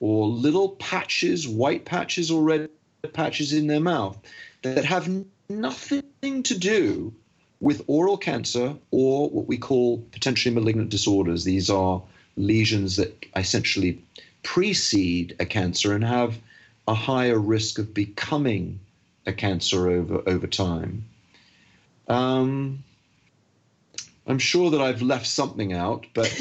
or 0.00 0.26
little 0.26 0.70
patches, 0.70 1.48
white 1.48 1.84
patches 1.84 2.30
or 2.30 2.42
red 2.42 2.68
patches 3.12 3.52
in 3.52 3.68
their 3.68 3.80
mouth 3.80 4.18
that 4.62 4.84
have 4.84 5.08
nothing 5.48 6.42
to 6.42 6.58
do 6.58 7.12
with 7.60 7.84
oral 7.86 8.16
cancer 8.16 8.74
or 8.90 9.30
what 9.30 9.46
we 9.46 9.56
call 9.56 9.98
potentially 10.10 10.54
malignant 10.54 10.90
disorders. 10.90 11.44
These 11.44 11.70
are 11.70 12.02
lesions 12.36 12.96
that 12.96 13.24
essentially 13.36 14.02
precede 14.42 15.36
a 15.38 15.46
cancer 15.46 15.94
and 15.94 16.04
have 16.04 16.38
a 16.88 16.94
higher 16.94 17.38
risk 17.38 17.78
of 17.78 17.94
becoming 17.94 18.80
a 19.26 19.32
cancer 19.32 19.88
over 19.88 20.22
over 20.26 20.46
time. 20.46 21.04
Um, 22.12 22.84
I'm 24.26 24.38
sure 24.38 24.70
that 24.70 24.80
I've 24.80 25.02
left 25.02 25.26
something 25.26 25.72
out, 25.72 26.06
but 26.14 26.32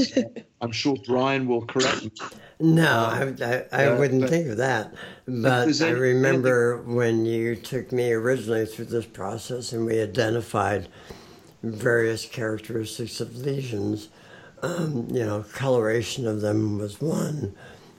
I'm 0.61 0.71
sure 0.71 0.97
Brian 1.07 1.47
will 1.47 1.65
correct 1.65 2.03
me. 2.03 2.11
No, 2.59 2.83
uh, 2.85 3.33
I, 3.41 3.75
I, 3.75 3.83
I 3.85 3.97
wouldn't 3.97 4.29
think 4.29 4.47
of 4.49 4.57
that. 4.57 4.93
But 5.27 5.81
I 5.81 5.89
remember 5.89 6.83
when 6.83 7.25
you 7.25 7.55
took 7.55 7.91
me 7.91 8.11
originally 8.11 8.67
through 8.67 8.85
this 8.85 9.05
process 9.05 9.73
and 9.73 9.85
we 9.85 9.99
identified 9.99 10.87
various 11.63 12.25
characteristics 12.25 13.19
of 13.19 13.35
lesions. 13.37 14.09
Um, 14.61 15.07
you 15.09 15.25
know, 15.25 15.43
coloration 15.53 16.27
of 16.27 16.41
them 16.41 16.77
was 16.77 17.01
one. 17.01 17.55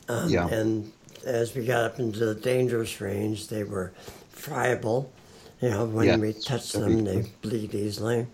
Um, 0.08 0.28
yeah. 0.28 0.46
And 0.46 0.92
as 1.24 1.56
we 1.56 1.66
got 1.66 1.82
up 1.82 1.98
into 1.98 2.24
the 2.24 2.36
dangerous 2.36 3.00
range, 3.00 3.48
they 3.48 3.64
were 3.64 3.92
friable. 4.30 5.12
You 5.62 5.70
know, 5.70 5.84
when 5.86 6.06
yeah. 6.06 6.16
we 6.16 6.32
touch 6.32 6.72
them, 6.72 7.04
they 7.04 7.24
bleed 7.40 7.74
easily. 7.74 8.26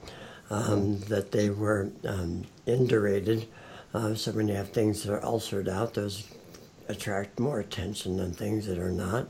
Um, 0.50 0.98
that 1.00 1.30
they 1.30 1.50
were 1.50 1.90
um, 2.06 2.46
indurated. 2.66 3.46
Uh, 3.92 4.14
so 4.14 4.32
when 4.32 4.48
you 4.48 4.54
have 4.54 4.70
things 4.70 5.02
that 5.02 5.12
are 5.12 5.20
ulcered 5.20 5.68
out, 5.68 5.92
those 5.92 6.26
attract 6.88 7.38
more 7.38 7.60
attention 7.60 8.16
than 8.16 8.32
things 8.32 8.66
that 8.66 8.78
are 8.78 8.90
not. 8.90 9.28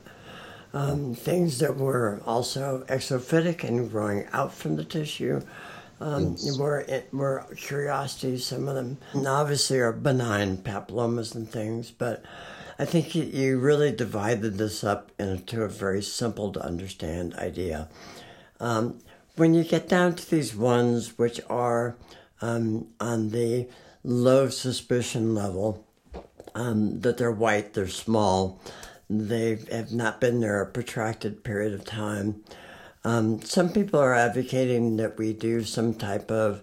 Um, 0.72 1.14
things 1.14 1.58
that 1.58 1.76
were 1.76 2.20
also 2.24 2.84
exophytic 2.88 3.64
and 3.64 3.90
growing 3.90 4.26
out 4.32 4.54
from 4.54 4.76
the 4.76 4.84
tissue 4.84 5.40
um, 6.00 6.36
yes. 6.38 6.56
were, 6.56 6.86
were 7.12 7.46
curiosities. 7.56 8.46
Some 8.46 8.68
of 8.68 8.76
them 8.76 8.98
and 9.12 9.26
obviously 9.26 9.80
are 9.80 9.92
benign 9.92 10.58
papillomas 10.58 11.34
and 11.34 11.50
things, 11.50 11.90
but 11.90 12.22
I 12.78 12.84
think 12.84 13.14
you, 13.14 13.58
really 13.58 13.90
divided 13.90 14.56
this 14.56 14.84
up 14.84 15.10
into 15.18 15.62
a 15.62 15.68
very 15.68 16.00
simple 16.00 16.52
to 16.52 16.64
understand 16.64 17.34
idea. 17.34 17.88
Um, 18.60 19.00
when 19.34 19.52
you 19.52 19.64
get 19.64 19.88
down 19.88 20.14
to 20.14 20.30
these 20.30 20.54
ones 20.54 21.18
which 21.18 21.40
are 21.50 21.96
um, 22.40 22.86
on 23.00 23.30
the 23.30 23.68
low 24.04 24.48
suspicion 24.48 25.34
level, 25.34 25.84
um, 26.54 27.00
that 27.00 27.18
they're 27.18 27.32
white, 27.32 27.74
they're 27.74 27.88
small, 27.88 28.60
they 29.10 29.58
have 29.72 29.92
not 29.92 30.20
been 30.20 30.40
there 30.40 30.62
a 30.62 30.66
protracted 30.66 31.42
period 31.42 31.72
of 31.72 31.84
time. 31.84 32.44
Um, 33.04 33.42
some 33.42 33.70
people 33.70 33.98
are 33.98 34.14
advocating 34.14 34.98
that 34.98 35.18
we 35.18 35.32
do 35.32 35.64
some 35.64 35.94
type 35.94 36.30
of 36.30 36.62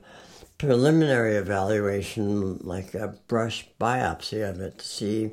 preliminary 0.58 1.36
evaluation, 1.36 2.58
like 2.60 2.94
a 2.94 3.16
brush 3.28 3.68
biopsy 3.80 4.48
of 4.48 4.62
it, 4.62 4.80
to 4.80 4.86
see 4.86 5.32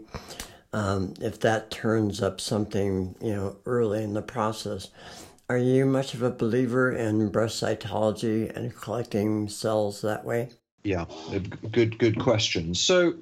um, 0.73 1.15
if 1.21 1.41
that 1.41 1.71
turns 1.71 2.23
up 2.23 2.41
something, 2.41 3.15
you 3.21 3.35
know, 3.35 3.57
early 3.67 4.03
in 4.03 4.15
the 4.15 4.23
process. 4.23 4.91
Are 5.49 5.59
you 5.59 5.85
much 5.85 6.15
of 6.15 6.23
a 6.23 6.31
believer 6.31 6.91
in 6.91 7.29
brush 7.29 7.55
cytology 7.61 8.55
and 8.57 8.75
collecting 8.75 9.49
cells 9.49 10.01
that 10.03 10.25
way? 10.25 10.49
Yeah, 10.83 11.05
good, 11.71 11.99
good 11.99 12.19
question. 12.19 12.75
So, 12.75 13.15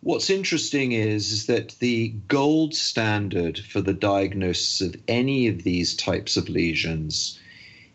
what's 0.00 0.30
interesting 0.30 0.92
is, 0.92 1.32
is 1.32 1.46
that 1.46 1.78
the 1.78 2.08
gold 2.28 2.74
standard 2.74 3.58
for 3.58 3.80
the 3.80 3.94
diagnosis 3.94 4.80
of 4.80 5.00
any 5.08 5.46
of 5.46 5.62
these 5.62 5.94
types 5.94 6.36
of 6.36 6.48
lesions 6.48 7.38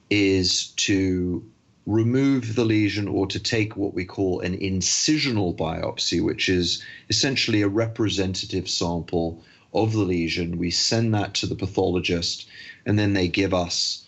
is 0.10 0.68
to 0.78 1.44
remove 1.86 2.56
the 2.56 2.66
lesion 2.66 3.08
or 3.08 3.28
to 3.28 3.40
take 3.40 3.78
what 3.78 3.94
we 3.94 4.06
call 4.06 4.40
an 4.40 4.58
incisional 4.58 5.56
biopsy, 5.56 6.24
which 6.24 6.50
is 6.50 6.84
essentially 7.10 7.62
a 7.62 7.68
representative 7.68 8.68
sample 8.70 9.44
of 9.74 9.94
the 9.94 10.00
lesion. 10.04 10.58
We 10.58 10.72
send 10.72 11.14
that 11.14 11.34
to 11.36 11.48
the 11.48 11.56
pathologist, 11.56 12.48
and 12.86 12.98
then 12.98 13.14
they 13.14 13.28
give 13.28 13.54
us 13.54 14.06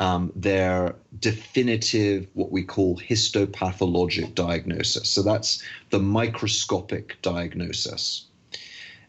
um, 0.00 0.32
their 0.34 0.96
definitive, 1.18 2.26
what 2.32 2.50
we 2.50 2.64
call 2.64 2.96
histopathologic 2.96 4.34
diagnosis. 4.34 5.10
So 5.10 5.22
that's 5.22 5.62
the 5.90 6.00
microscopic 6.00 7.20
diagnosis. 7.22 8.24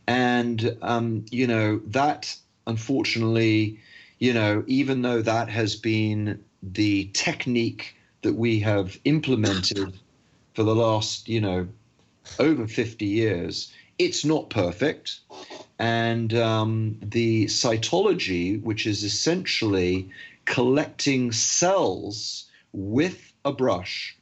And, 0.05 0.77
um, 0.81 1.25
you 1.31 1.47
know, 1.47 1.79
that 1.87 2.35
unfortunately, 2.67 3.79
you 4.19 4.33
know, 4.33 4.63
even 4.67 5.01
though 5.01 5.21
that 5.21 5.49
has 5.49 5.75
been 5.75 6.43
the 6.61 7.09
technique 7.13 7.95
that 8.21 8.33
we 8.33 8.59
have 8.59 8.99
implemented 9.05 9.99
for 10.53 10.63
the 10.63 10.75
last, 10.75 11.27
you 11.27 11.41
know, 11.41 11.67
over 12.39 12.67
50 12.67 13.05
years, 13.05 13.71
it's 13.97 14.25
not 14.25 14.49
perfect. 14.49 15.19
And 15.79 16.33
um, 16.33 16.97
the 17.01 17.45
cytology, 17.45 18.61
which 18.61 18.85
is 18.85 19.03
essentially 19.03 20.09
collecting 20.45 21.31
cells 21.31 22.45
with 22.73 23.33
a 23.43 23.51
brush 23.51 24.17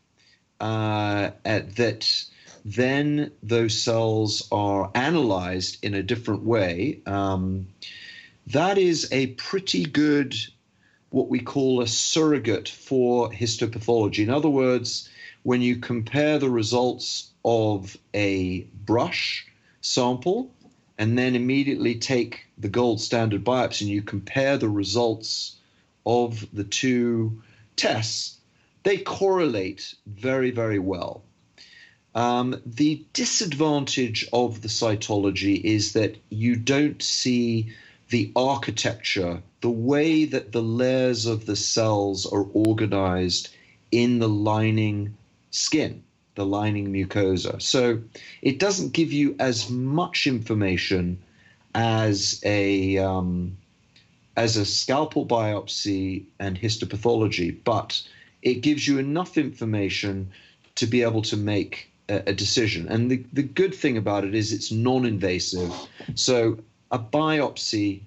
uh, 0.60 1.32
at, 1.46 1.76
that 1.76 2.26
then 2.66 3.32
those 3.42 3.82
cells 3.82 4.48
are 4.52 4.92
analyzed 4.96 5.84
in 5.84 5.94
a 5.94 6.04
different 6.04 6.44
way. 6.44 7.02
Um, 7.06 7.68
that 8.48 8.78
is 8.78 9.08
a 9.12 9.28
pretty 9.28 9.86
good, 9.86 10.36
what 11.10 11.30
we 11.30 11.40
call 11.40 11.82
a 11.82 11.88
surrogate 11.88 12.70
for 12.70 13.30
histopathology. 13.32 14.24
In 14.24 14.30
other 14.30 14.50
words, 14.50 15.10
when 15.44 15.62
you 15.62 15.78
compare 15.78 16.38
the 16.38 16.50
results 16.50 17.30
of 17.44 17.98
a 18.14 18.62
brush 18.86 19.48
sample 19.82 20.52
and 20.98 21.18
then 21.18 21.36
immediately 21.36 21.96
take 21.96 22.46
the 22.58 22.68
gold 22.68 23.00
standard 23.00 23.44
biopsy 23.44 23.82
and 23.82 23.90
you 23.90 24.02
compare 24.02 24.58
the 24.58 24.70
results 24.70 25.56
of 26.06 26.46
the 26.54 26.64
two 26.64 27.42
tests, 27.76 28.38
they 28.84 28.98
correlate 28.98 29.96
very, 30.06 30.52
very 30.52 30.80
well. 30.80 31.24
Um, 32.16 32.62
the 32.66 33.06
disadvantage 33.14 34.28
of 34.34 34.62
the 34.62 34.68
cytology 34.68 35.62
is 35.62 35.94
that 35.94 36.18
you 36.30 36.56
don't 36.56 37.02
see 37.02 37.74
the 38.10 38.32
architecture, 38.36 39.42
the 39.62 39.70
way 39.70 40.26
that 40.26 40.52
the 40.52 40.62
layers 40.62 41.26
of 41.26 41.46
the 41.46 41.56
cells 41.56 42.26
are 42.26 42.46
organized 42.54 43.50
in 43.92 44.20
the 44.20 44.30
lining 44.30 45.16
skin, 45.52 46.04
the 46.36 46.46
lining 46.46 46.94
mucosa. 46.94 47.62
So 47.62 48.02
it 48.42 48.60
doesn't 48.60 48.94
give 48.94 49.12
you 49.12 49.36
as 49.40 49.70
much 49.70 50.28
information 50.28 51.22
as 51.76 52.42
a 52.44 52.98
um, 52.98 53.58
as 54.38 54.56
a 54.56 54.66
scalpel 54.66 55.26
biopsy 55.26 56.24
and 56.40 56.58
histopathology, 56.58 57.58
but 57.64 58.02
it 58.42 58.62
gives 58.62 58.88
you 58.88 58.98
enough 58.98 59.38
information 59.38 60.32
to 60.76 60.88
be 60.88 61.02
able 61.02 61.22
to 61.24 61.36
make 61.36 61.92
a, 62.08 62.24
a 62.28 62.34
decision. 62.34 62.88
And 62.88 63.12
the, 63.12 63.26
the 63.34 63.44
good 63.44 63.76
thing 63.76 63.98
about 63.98 64.24
it 64.24 64.34
is 64.34 64.54
it's 64.54 64.72
non 64.72 65.06
invasive. 65.06 65.74
So 66.16 66.60
a 66.92 67.00
biopsy 67.00 68.02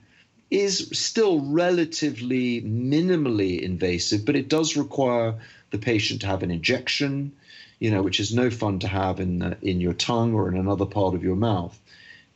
is 0.53 0.88
still 0.92 1.40
relatively 1.40 2.62
minimally 2.62 3.61
invasive, 3.61 4.24
but 4.24 4.36
it 4.36 4.48
does 4.48 4.76
require 4.76 5.34
the 5.70 5.78
patient 5.78 6.20
to 6.20 6.26
have 6.26 6.42
an 6.42 6.50
injection, 6.50 7.32
you 7.78 7.90
know, 7.90 8.03
which 8.03 8.20
is 8.20 8.34
no 8.34 8.50
fun 8.50 8.78
to 8.78 8.88
have 8.88 9.20
in 9.20 9.38
the, 9.38 9.57
in 9.62 9.80
your 9.80 9.94
tongue 9.94 10.34
or 10.34 10.48
in 10.48 10.57
another 10.57 10.86
part 10.86 11.14
of 11.14 11.24
your 11.24 11.36
mouth 11.36 11.78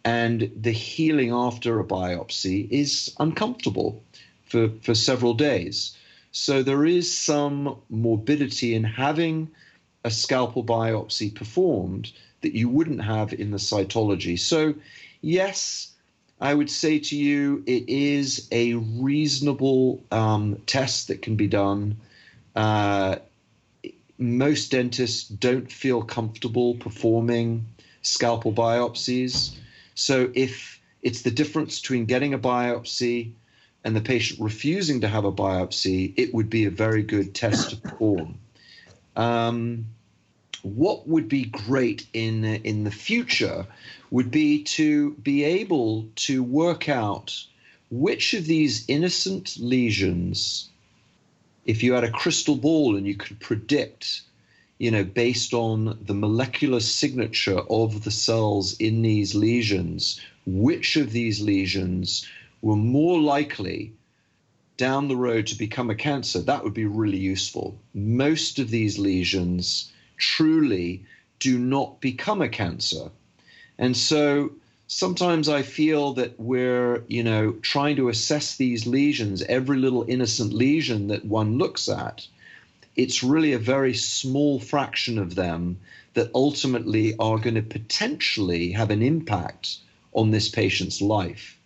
and 0.07 0.53
the 0.57 0.71
healing 0.71 1.33
after 1.33 1.81
a 1.81 1.85
biopsy 1.85 2.71
is 2.71 3.13
uncomfortable 3.19 4.01
for, 4.45 4.69
for 4.81 4.95
several 4.95 5.35
days. 5.35 5.97
So 6.31 6.63
there 6.63 6.87
is 6.87 7.13
some 7.13 7.77
morbidity 7.91 8.77
in 8.77 8.85
having 8.85 9.51
a 10.05 10.11
scalpel 10.13 10.63
biopsy 10.63 11.35
performed 11.35 12.13
that 12.43 12.55
you 12.55 12.69
wouldn't 12.69 13.03
have 13.03 13.33
in 13.33 13.51
the 13.51 13.57
cytology. 13.57 14.39
So, 14.39 14.75
yes, 15.23 15.91
I 16.41 16.53
would 16.53 16.71
say 16.71 16.99
to 16.99 17.17
you 17.17 17.63
it 17.67 17.89
is 17.89 18.49
a 18.53 18.75
reasonable 18.75 20.05
um, 20.11 20.61
test 20.67 21.09
that 21.09 21.23
can 21.23 21.37
be 21.37 21.47
done. 21.47 21.97
Uh, 22.55 23.17
most 24.19 24.71
dentists 24.71 25.29
don't 25.29 25.71
feel 25.71 26.03
comfortable 26.03 26.75
performing 26.75 27.67
scalpel 28.03 28.53
biopsies. 28.53 29.57
So 29.95 30.31
if 30.35 30.81
it's 31.03 31.23
the 31.23 31.31
difference 31.31 31.81
between 31.81 32.05
getting 32.05 32.35
a 32.35 32.39
biopsy 32.39 33.33
and 33.85 33.95
the 33.95 34.01
patient 34.01 34.41
refusing 34.41 35.01
to 35.03 35.09
have 35.09 35.25
a 35.25 35.33
biopsy, 35.33 36.13
it 36.17 36.35
would 36.35 36.51
be 36.51 36.65
a 36.65 36.71
very 36.71 37.03
good 37.03 37.35
test 37.35 37.71
to 37.71 37.77
perform. 37.77 38.39
Um, 39.15 39.87
what 40.75 41.07
would 41.07 41.29
be 41.29 41.45
great 41.45 42.07
in 42.13 42.45
in 42.45 42.83
the 42.83 42.91
future 42.91 43.67
would 44.11 44.31
be 44.31 44.63
to 44.65 45.13
be 45.13 45.45
able 45.45 46.09
to 46.17 46.43
work 46.43 46.89
out 46.89 47.45
which 47.91 48.35
of 48.35 48.47
these 48.47 48.85
innocent 48.89 49.57
lesions 49.61 50.69
if 51.67 51.83
you 51.83 51.93
had 51.93 52.03
a 52.03 52.11
crystal 52.11 52.57
ball 52.57 52.97
and 52.97 53.07
you 53.07 53.15
could 53.15 53.39
predict 53.39 54.23
you 54.79 54.91
know 54.91 55.05
based 55.05 55.55
on 55.55 55.97
the 56.05 56.15
molecular 56.15 56.81
signature 56.81 57.61
of 57.71 58.03
the 58.03 58.11
cells 58.11 58.77
in 58.79 59.03
these 59.03 59.37
lesions 59.37 60.21
which 60.47 60.97
of 60.97 61.13
these 61.13 61.41
lesions 61.41 62.27
were 62.61 62.77
more 62.77 63.21
likely 63.21 63.93
down 64.77 65.09
the 65.09 65.17
road 65.17 65.47
to 65.47 65.57
become 65.57 65.91
a 65.91 65.95
cancer 65.95 66.41
that 66.41 66.63
would 66.63 66.75
be 66.75 66.85
really 66.85 67.19
useful. 67.19 67.79
Most 67.95 68.59
of 68.59 68.71
these 68.71 68.99
lesions 68.99 69.91
truly 70.17 71.05
do 71.39 71.59
not 71.59 72.01
become 72.01 72.43
a 72.43 72.49
cancer. 72.49 73.11
And 73.79 73.97
so 73.97 74.53
sometimes 74.87 75.49
I 75.49 75.63
feel 75.63 76.15
that 76.15 76.39
we're, 76.39 77.05
you 77.09 77.23
know, 77.23 77.53
trying 77.63 77.97
to 77.97 78.09
assess 78.09 78.57
these 78.57 78.87
lesions, 78.87 79.43
every 79.43 79.79
little 79.79 80.05
innocent 80.09 80.53
lesion 80.53 81.09
that 81.09 81.25
one 81.25 81.59
looks 81.59 81.89
at. 81.89 82.27
It's 82.95 83.23
really 83.23 83.53
a 83.53 83.59
very 83.59 83.95
small 83.95 84.59
fraction 84.59 85.19
of 85.19 85.35
them 85.35 85.79
that 86.15 86.31
ultimately 86.35 87.15
are 87.19 87.39
going 87.39 87.57
to 87.57 87.63
potentially 87.63 88.73
have 88.73 88.91
an 88.91 89.03
impact 89.03 89.77
on 90.15 90.31
this 90.31 90.49
patient's 90.49 91.03
life. 91.03 91.59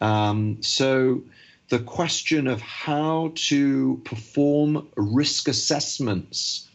Um, 0.00 0.62
so, 0.62 1.22
the 1.70 1.78
question 1.78 2.46
of 2.46 2.60
how 2.60 3.32
to 3.34 4.00
perform 4.04 4.88
risk 4.96 5.48
assessments 5.48 6.67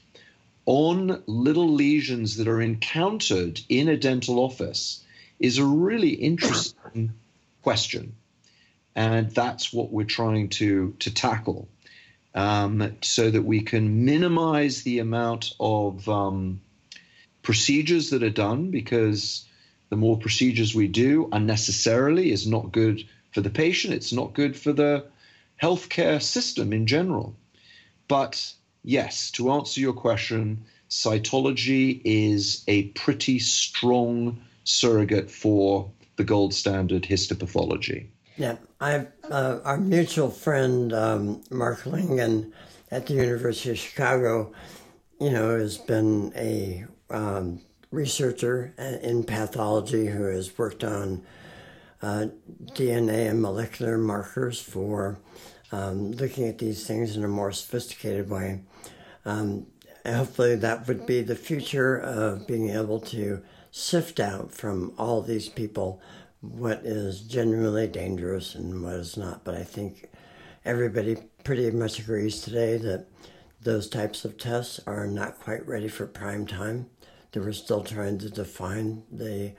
on 0.66 1.24
little 1.26 1.74
lesions 1.74 2.38
that 2.38 2.48
are 2.48 2.62
encountered 2.62 3.60
in 3.70 3.90
a 3.90 3.98
dental 3.98 4.40
office 4.40 5.04
is 5.40 5.58
a 5.58 5.66
really 5.66 6.12
interesting 6.14 7.14
question. 7.62 8.16
And 8.96 9.32
that's 9.32 9.74
what 9.74 9.92
we're 9.92 10.06
trying 10.06 10.50
to, 10.50 10.96
to 11.00 11.14
tackle 11.14 11.68
um, 12.36 12.98
so 13.02 13.30
that 13.30 13.44
we 13.44 13.62
can 13.62 14.06
minimize 14.06 14.84
the 14.84 15.00
amount 15.00 15.54
of 15.60 16.08
um, 16.08 16.62
procedures 17.42 18.12
that 18.12 18.24
are 18.24 18.30
done 18.30 18.72
because 18.72 19.46
the 19.90 19.98
more 19.98 20.18
procedures 20.18 20.74
we 20.74 20.88
do 20.88 21.30
unnecessarily 21.32 22.32
is 22.32 22.48
not 22.48 22.72
good 22.72 23.04
for 23.32 23.42
the 23.42 23.50
patient, 23.50 23.94
it's 23.94 24.14
not 24.14 24.34
good 24.34 24.56
for 24.56 24.72
the 24.72 25.06
healthcare 25.62 26.22
system 26.22 26.74
in 26.74 26.88
general. 26.88 27.36
But 28.08 28.54
yes, 28.84 29.32
to 29.32 29.52
answer 29.52 29.80
your 29.80 29.94
question, 29.94 30.66
cytology 30.90 32.02
is 32.04 32.64
a 32.68 32.84
pretty 32.90 33.40
strong 33.40 34.42
surrogate 34.64 35.30
for 35.32 35.92
the 36.16 36.24
gold 36.24 36.54
standard 36.54 37.04
histopathology. 37.04 38.08
Yeah, 38.38 38.58
I 38.80 39.08
uh, 39.30 39.60
our 39.64 39.78
mutual 39.78 40.30
friend 40.30 40.92
um, 40.94 41.44
Mark 41.52 41.86
Lingen 41.86 42.54
at 42.90 43.08
the 43.08 43.14
University 43.14 43.72
of 43.72 43.78
Chicago, 43.78 44.54
you 45.20 45.30
know, 45.30 45.58
has 45.58 45.78
been 45.78 46.34
a 46.36 46.86
um, 47.10 47.62
researcher 47.92 48.74
in 49.04 49.24
pathology 49.24 50.08
who 50.08 50.24
has 50.24 50.58
worked 50.58 50.84
on 50.84 51.24
uh, 52.02 52.28
DNA 52.72 53.30
and 53.30 53.42
molecular 53.42 53.98
markers 53.98 54.60
for 54.60 55.20
um, 55.74 56.12
looking 56.12 56.48
at 56.48 56.60
these 56.60 56.86
things 56.86 57.18
in 57.18 57.24
a 57.24 57.28
more 57.28 57.52
sophisticated 57.52 58.30
way. 58.30 58.62
Um, 59.26 59.66
hopefully, 60.06 60.56
that 60.56 60.88
would 60.88 61.08
be 61.08 61.22
the 61.22 61.36
future 61.36 61.98
of 61.98 62.46
being 62.46 62.70
able 62.70 63.00
to 63.00 63.42
sift 63.72 64.20
out 64.20 64.52
from 64.52 64.94
all 65.00 65.24
these 65.24 65.50
people 65.50 66.00
what 66.42 66.82
is 66.86 67.22
genuinely 67.22 67.88
dangerous 67.88 68.54
and 68.54 68.84
what 68.84 68.94
is 68.94 69.18
not. 69.18 69.44
But 69.44 69.56
I 69.56 69.64
think 69.64 70.12
everybody 70.64 71.18
pretty 71.44 71.72
much 71.72 71.98
agrees 71.98 72.42
today 72.42 72.78
that 72.78 73.08
those 73.60 73.90
types 73.90 74.26
of 74.26 74.38
tests 74.38 74.80
are 74.86 75.08
not 75.08 75.40
quite 75.40 75.68
ready 75.68 75.88
for 75.88 76.06
prime 76.06 76.46
time. 76.46 76.88
That 77.32 77.42
we're 77.42 77.54
still 77.54 77.84
trying 77.84 78.20
to 78.20 78.30
define 78.30 79.02
the 79.12 79.54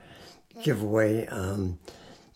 giveaway 0.63 1.27
um, 1.27 1.81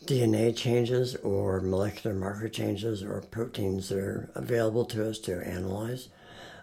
DNA 0.04 0.56
changes 0.56 1.16
or 1.16 1.60
molecular 1.60 2.14
marker 2.14 2.48
changes 2.48 3.02
or 3.02 3.20
proteins 3.30 3.88
that 3.88 3.98
are 3.98 4.30
available 4.34 4.84
to 4.86 5.08
us 5.08 5.18
to 5.18 5.46
analyze. 5.46 6.08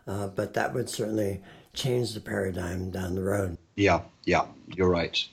Uh, 0.07 0.27
but 0.27 0.53
that 0.53 0.73
would 0.73 0.89
certainly 0.89 1.41
change 1.73 2.13
the 2.13 2.19
paradigm 2.19 2.91
down 2.91 3.15
the 3.15 3.23
road. 3.23 3.57
Yeah, 3.75 4.01
yeah, 4.23 4.45
you're 4.67 4.89
right. 4.89 5.27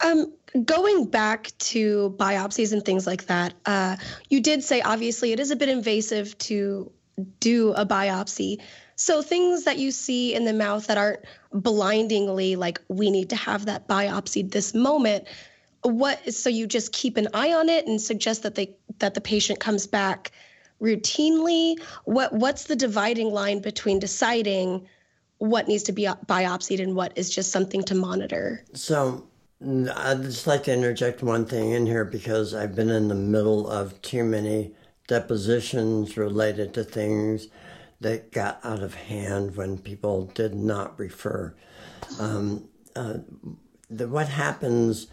Um, 0.00 0.32
going 0.64 1.06
back 1.06 1.50
to 1.58 2.14
biopsies 2.18 2.72
and 2.72 2.84
things 2.84 3.06
like 3.06 3.26
that, 3.26 3.54
uh, 3.64 3.96
you 4.28 4.40
did 4.40 4.62
say 4.62 4.80
obviously 4.80 5.32
it 5.32 5.40
is 5.40 5.50
a 5.50 5.56
bit 5.56 5.68
invasive 5.68 6.36
to 6.38 6.90
do 7.40 7.72
a 7.72 7.86
biopsy. 7.86 8.60
So 8.94 9.22
things 9.22 9.64
that 9.64 9.78
you 9.78 9.90
see 9.90 10.34
in 10.34 10.44
the 10.44 10.52
mouth 10.52 10.86
that 10.86 10.98
aren't 10.98 11.20
blindingly 11.52 12.56
like 12.56 12.80
we 12.88 13.10
need 13.10 13.30
to 13.30 13.36
have 13.36 13.66
that 13.66 13.88
biopsy 13.88 14.50
this 14.50 14.74
moment. 14.74 15.26
What 15.86 16.34
so 16.34 16.50
you 16.50 16.66
just 16.66 16.92
keep 16.92 17.16
an 17.16 17.28
eye 17.34 17.52
on 17.52 17.68
it 17.68 17.86
and 17.86 18.00
suggest 18.00 18.42
that 18.42 18.54
they 18.54 18.76
that 18.98 19.14
the 19.14 19.20
patient 19.20 19.60
comes 19.60 19.86
back 19.86 20.32
routinely? 20.80 21.80
What 22.04 22.32
what's 22.32 22.64
the 22.64 22.76
dividing 22.76 23.30
line 23.32 23.60
between 23.60 23.98
deciding 23.98 24.86
what 25.38 25.68
needs 25.68 25.82
to 25.84 25.92
be 25.92 26.04
biopsied 26.04 26.82
and 26.82 26.94
what 26.94 27.12
is 27.16 27.30
just 27.30 27.52
something 27.52 27.82
to 27.84 27.94
monitor? 27.94 28.64
So 28.72 29.26
I'd 29.62 30.22
just 30.22 30.46
like 30.46 30.64
to 30.64 30.72
interject 30.72 31.22
one 31.22 31.46
thing 31.46 31.72
in 31.72 31.86
here 31.86 32.04
because 32.04 32.54
I've 32.54 32.74
been 32.74 32.90
in 32.90 33.08
the 33.08 33.14
middle 33.14 33.68
of 33.68 34.00
too 34.02 34.24
many 34.24 34.74
depositions 35.06 36.16
related 36.16 36.74
to 36.74 36.84
things 36.84 37.48
that 38.00 38.32
got 38.32 38.60
out 38.64 38.82
of 38.82 38.94
hand 38.94 39.56
when 39.56 39.78
people 39.78 40.26
did 40.34 40.54
not 40.54 40.98
refer. 40.98 41.54
Um, 42.20 42.68
uh, 42.94 43.18
the, 43.88 44.08
what 44.08 44.28
happens, 44.28 45.06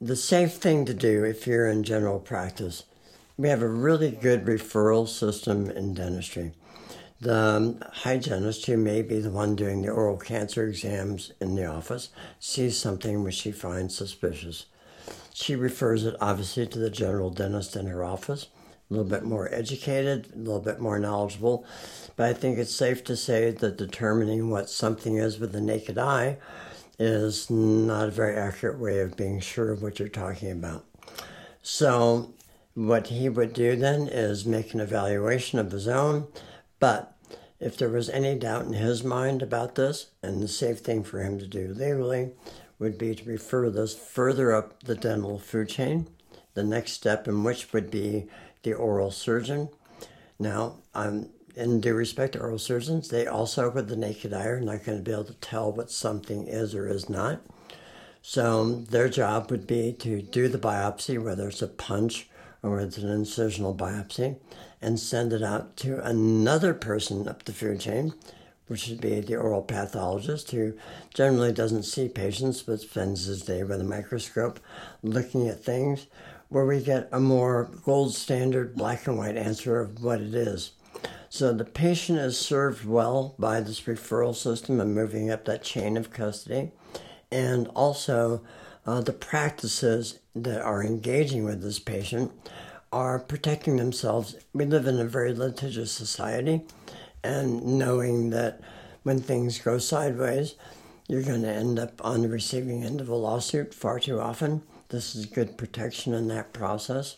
the 0.00 0.16
safe 0.16 0.54
thing 0.54 0.84
to 0.84 0.94
do 0.94 1.24
if 1.24 1.46
you're 1.46 1.68
in 1.68 1.82
general 1.82 2.18
practice 2.18 2.84
we 3.38 3.48
have 3.48 3.62
a 3.62 3.68
really 3.68 4.10
good 4.10 4.46
referral 4.46 5.06
system 5.06 5.70
in 5.70 5.92
dentistry. 5.92 6.52
The 7.20 7.36
um, 7.36 7.80
hygienist, 7.92 8.66
who 8.66 8.76
may 8.76 9.02
be 9.02 9.20
the 9.20 9.30
one 9.30 9.56
doing 9.56 9.82
the 9.82 9.90
oral 9.90 10.16
cancer 10.16 10.66
exams 10.66 11.32
in 11.40 11.54
the 11.54 11.66
office, 11.66 12.10
sees 12.38 12.78
something 12.78 13.22
which 13.22 13.34
she 13.34 13.52
finds 13.52 13.96
suspicious. 13.96 14.66
She 15.34 15.54
refers 15.54 16.04
it 16.04 16.16
obviously 16.20 16.66
to 16.66 16.78
the 16.78 16.90
general 16.90 17.30
dentist 17.30 17.76
in 17.76 17.86
her 17.86 18.04
office, 18.04 18.46
a 18.90 18.94
little 18.94 19.08
bit 19.08 19.24
more 19.24 19.52
educated, 19.52 20.30
a 20.34 20.38
little 20.38 20.60
bit 20.60 20.80
more 20.80 20.98
knowledgeable. 20.98 21.66
But 22.16 22.30
I 22.30 22.32
think 22.32 22.58
it's 22.58 22.74
safe 22.74 23.04
to 23.04 23.16
say 23.16 23.50
that 23.50 23.76
determining 23.76 24.48
what 24.48 24.70
something 24.70 25.16
is 25.16 25.38
with 25.38 25.52
the 25.52 25.60
naked 25.60 25.98
eye 25.98 26.38
is 26.98 27.50
not 27.50 28.08
a 28.08 28.12
very 28.12 28.36
accurate 28.36 28.78
way 28.78 29.00
of 29.00 29.16
being 29.16 29.40
sure 29.40 29.70
of 29.70 29.82
what 29.82 29.98
you're 29.98 30.08
talking 30.08 30.50
about. 30.50 30.84
So 31.62 32.32
what 32.74 33.08
he 33.08 33.28
would 33.28 33.52
do 33.52 33.76
then 33.76 34.08
is 34.08 34.46
make 34.46 34.72
an 34.74 34.80
evaluation 34.80 35.58
of 35.58 35.72
his 35.72 35.88
own, 35.88 36.28
but 36.78 37.16
if 37.58 37.76
there 37.76 37.88
was 37.88 38.10
any 38.10 38.34
doubt 38.38 38.66
in 38.66 38.74
his 38.74 39.02
mind 39.02 39.42
about 39.42 39.74
this, 39.74 40.10
and 40.22 40.42
the 40.42 40.48
safe 40.48 40.80
thing 40.80 41.02
for 41.02 41.20
him 41.20 41.38
to 41.38 41.46
do 41.46 41.68
legally 41.68 42.32
would 42.78 42.98
be 42.98 43.14
to 43.14 43.24
refer 43.24 43.70
this 43.70 43.94
further 43.94 44.54
up 44.54 44.82
the 44.82 44.94
dental 44.94 45.38
food 45.38 45.68
chain, 45.68 46.06
the 46.54 46.62
next 46.62 46.92
step 46.92 47.26
in 47.26 47.44
which 47.44 47.72
would 47.72 47.90
be 47.90 48.26
the 48.62 48.74
oral 48.74 49.10
surgeon. 49.10 49.70
Now, 50.38 50.76
um, 50.94 51.30
in 51.56 51.80
due 51.80 51.94
respect 51.94 52.34
to 52.34 52.40
oral 52.40 52.58
surgeons, 52.58 53.08
they 53.08 53.26
also, 53.26 53.70
with 53.70 53.88
the 53.88 53.96
naked 53.96 54.34
eye, 54.34 54.46
are 54.46 54.60
not 54.60 54.84
going 54.84 54.98
to 54.98 55.04
be 55.04 55.10
able 55.10 55.24
to 55.24 55.34
tell 55.34 55.72
what 55.72 55.90
something 55.90 56.46
is 56.46 56.74
or 56.74 56.86
is 56.86 57.08
not. 57.08 57.40
So 58.20 58.74
their 58.90 59.08
job 59.08 59.50
would 59.50 59.66
be 59.66 59.92
to 60.00 60.20
do 60.20 60.48
the 60.48 60.58
biopsy, 60.58 61.20
whether 61.22 61.48
it's 61.48 61.62
a 61.62 61.68
punch 61.68 62.28
or 62.62 62.80
it's 62.80 62.98
an 62.98 63.08
incisional 63.08 63.76
biopsy, 63.76 64.36
and 64.82 65.00
send 65.00 65.32
it 65.32 65.42
out 65.42 65.76
to 65.78 66.04
another 66.04 66.74
person 66.74 67.26
up 67.26 67.44
the 67.44 67.52
food 67.52 67.80
chain, 67.80 68.12
which 68.66 68.88
would 68.88 69.00
be 69.00 69.20
the 69.20 69.36
oral 69.36 69.62
pathologist 69.62 70.50
who 70.50 70.74
generally 71.14 71.52
doesn't 71.52 71.84
see 71.84 72.08
patients 72.08 72.62
but 72.62 72.80
spends 72.80 73.24
his 73.24 73.42
day 73.42 73.62
with 73.62 73.80
a 73.80 73.84
microscope 73.84 74.60
looking 75.02 75.48
at 75.48 75.64
things, 75.64 76.06
where 76.48 76.66
we 76.66 76.82
get 76.82 77.08
a 77.12 77.20
more 77.20 77.70
gold 77.84 78.14
standard 78.14 78.74
black 78.74 79.06
and 79.06 79.16
white 79.16 79.36
answer 79.36 79.80
of 79.80 80.02
what 80.02 80.20
it 80.20 80.34
is. 80.34 80.72
So 81.28 81.52
the 81.52 81.64
patient 81.64 82.18
is 82.18 82.38
served 82.38 82.86
well 82.86 83.34
by 83.38 83.60
this 83.60 83.82
referral 83.82 84.34
system 84.34 84.80
and 84.80 84.94
moving 84.94 85.30
up 85.30 85.44
that 85.44 85.62
chain 85.62 85.96
of 85.96 86.10
custody. 86.10 86.72
And 87.30 87.68
also, 87.68 88.42
uh, 88.86 89.00
the 89.00 89.12
practices 89.12 90.20
that 90.34 90.62
are 90.62 90.82
engaging 90.82 91.44
with 91.44 91.62
this 91.62 91.78
patient 91.78 92.32
are 92.92 93.18
protecting 93.18 93.76
themselves. 93.76 94.36
We 94.52 94.64
live 94.64 94.86
in 94.86 95.00
a 95.00 95.04
very 95.04 95.34
litigious 95.34 95.90
society, 95.90 96.62
and 97.22 97.78
knowing 97.78 98.30
that 98.30 98.60
when 99.02 99.20
things 99.20 99.58
go 99.58 99.78
sideways, 99.78 100.54
you're 101.08 101.22
going 101.22 101.42
to 101.42 101.52
end 101.52 101.78
up 101.78 102.04
on 102.04 102.22
the 102.22 102.28
receiving 102.28 102.84
end 102.84 103.00
of 103.00 103.08
a 103.08 103.14
lawsuit 103.14 103.74
far 103.74 103.98
too 103.98 104.20
often. 104.20 104.62
This 104.88 105.14
is 105.14 105.26
good 105.26 105.58
protection 105.58 106.14
in 106.14 106.28
that 106.28 106.52
process. 106.52 107.16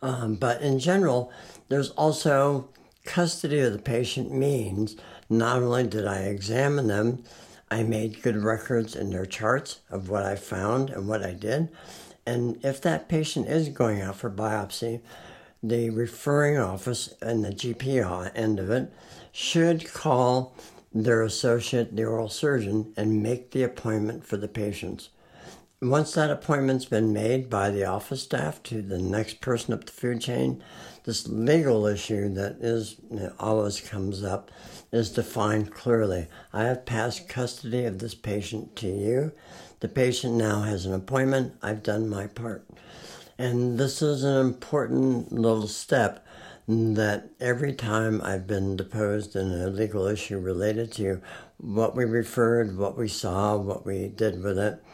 Um, 0.00 0.36
but 0.36 0.62
in 0.62 0.78
general, 0.78 1.32
there's 1.68 1.90
also 1.90 2.68
custody 3.04 3.60
of 3.60 3.72
the 3.72 3.78
patient 3.78 4.32
means 4.32 4.96
not 5.30 5.62
only 5.62 5.86
did 5.86 6.06
I 6.06 6.20
examine 6.20 6.88
them, 6.88 7.24
I 7.70 7.82
made 7.82 8.22
good 8.22 8.36
records 8.36 8.96
in 8.96 9.10
their 9.10 9.26
charts 9.26 9.80
of 9.90 10.08
what 10.08 10.24
I 10.24 10.36
found 10.36 10.90
and 10.90 11.06
what 11.06 11.22
I 11.22 11.32
did. 11.32 11.68
And 12.26 12.62
if 12.64 12.80
that 12.82 13.08
patient 13.08 13.48
is 13.48 13.68
going 13.68 14.00
out 14.00 14.16
for 14.16 14.30
biopsy, 14.30 15.00
the 15.62 15.90
referring 15.90 16.58
office 16.58 17.14
and 17.20 17.44
the 17.44 17.50
GP 17.50 18.32
end 18.34 18.58
of 18.58 18.70
it 18.70 18.92
should 19.32 19.92
call 19.92 20.54
their 20.92 21.22
associate, 21.22 21.94
the 21.94 22.04
oral 22.04 22.28
surgeon, 22.28 22.92
and 22.96 23.22
make 23.22 23.50
the 23.50 23.62
appointment 23.62 24.24
for 24.24 24.36
the 24.36 24.48
patients. 24.48 25.10
Once 25.80 26.12
that 26.12 26.30
appointment's 26.30 26.86
been 26.86 27.12
made 27.12 27.48
by 27.48 27.70
the 27.70 27.84
office 27.84 28.22
staff 28.22 28.62
to 28.62 28.82
the 28.82 28.98
next 28.98 29.40
person 29.40 29.74
up 29.74 29.84
the 29.84 29.92
food 29.92 30.20
chain, 30.20 30.62
this 31.08 31.26
legal 31.26 31.86
issue 31.86 32.28
that 32.28 32.58
is 32.60 32.96
you 33.10 33.18
know, 33.18 33.32
always 33.40 33.80
comes 33.80 34.22
up 34.22 34.50
is 34.92 35.08
defined 35.08 35.72
clearly. 35.72 36.26
I 36.52 36.64
have 36.64 36.84
passed 36.84 37.30
custody 37.30 37.86
of 37.86 37.98
this 37.98 38.14
patient 38.14 38.76
to 38.76 38.88
you. 38.88 39.32
The 39.80 39.88
patient 39.88 40.34
now 40.34 40.60
has 40.60 40.84
an 40.84 40.92
appointment. 40.92 41.54
I've 41.62 41.82
done 41.82 42.10
my 42.10 42.26
part. 42.26 42.68
And 43.38 43.78
this 43.78 44.02
is 44.02 44.22
an 44.22 44.36
important 44.36 45.32
little 45.32 45.66
step 45.66 46.26
that 46.68 47.30
every 47.40 47.72
time 47.72 48.20
I've 48.22 48.46
been 48.46 48.76
deposed 48.76 49.34
in 49.34 49.50
a 49.50 49.68
legal 49.68 50.06
issue 50.06 50.38
related 50.38 50.92
to 50.92 51.22
what 51.56 51.96
we 51.96 52.04
referred, 52.04 52.76
what 52.76 52.98
we 52.98 53.08
saw, 53.08 53.56
what 53.56 53.86
we 53.86 54.08
did 54.08 54.42
with 54.42 54.58
it, 54.58 54.84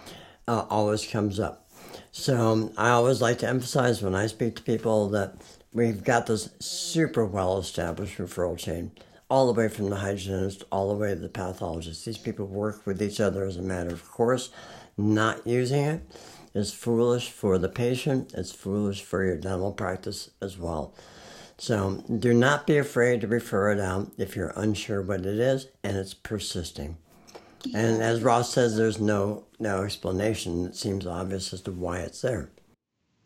uh, 0.47 0.65
always 0.71 1.05
comes 1.05 1.41
up. 1.41 1.67
So 2.13 2.37
um, 2.37 2.73
I 2.79 2.91
always 2.91 3.21
like 3.21 3.39
to 3.39 3.49
emphasize 3.49 4.01
when 4.01 4.15
I 4.15 4.29
speak 4.29 4.55
to 4.55 4.63
people 4.63 5.09
that 5.09 5.35
we've 5.75 6.03
got 6.03 6.27
this 6.27 6.49
super 6.61 7.27
well 7.27 7.59
established 7.59 8.17
referral 8.17 8.57
chain, 8.57 8.93
all 9.29 9.47
the 9.47 9.61
way 9.61 9.69
from 9.69 9.91
the 9.91 9.97
hygienist 9.97 10.65
all 10.73 10.89
the 10.89 10.95
way 10.95 11.11
to 11.11 11.21
the 11.21 11.29
pathologist. 11.29 12.07
These 12.07 12.19
people 12.19 12.47
work 12.47 12.87
with 12.87 13.03
each 13.03 13.21
other 13.21 13.45
as 13.45 13.59
a 13.59 13.63
matter 13.63 13.91
of 13.91 14.11
course. 14.11 14.51
Not 14.97 15.47
using 15.47 15.85
it 15.85 16.03
is 16.55 16.73
foolish 16.73 17.31
for 17.31 17.59
the 17.59 17.69
patient, 17.69 18.33
it's 18.33 18.53
foolish 18.53 19.03
for 19.03 19.25
your 19.25 19.37
dental 19.37 19.73
practice 19.73 20.31
as 20.41 20.57
well. 20.57 20.95
So 21.59 22.05
do 22.19 22.33
not 22.33 22.67
be 22.67 22.79
afraid 22.79 23.21
to 23.21 23.27
refer 23.27 23.73
it 23.73 23.81
out 23.81 24.13
if 24.19 24.37
you're 24.37 24.53
unsure 24.57 25.03
what 25.03 25.21
it 25.21 25.39
is 25.39 25.69
and 25.83 25.97
it's 25.97 26.15
persisting. 26.15 26.97
And 27.75 28.03
as 28.03 28.23
Ross 28.23 28.53
says, 28.53 28.77
there's 28.77 29.01
no 29.01 29.47
no 29.59 29.83
explanation. 29.83 30.67
It 30.67 30.77
seems 30.77 31.07
obvious 31.07 31.53
as 31.53 31.63
to 31.63 31.73
why 31.73 32.01
it's 32.01 32.21
there. 32.21 32.51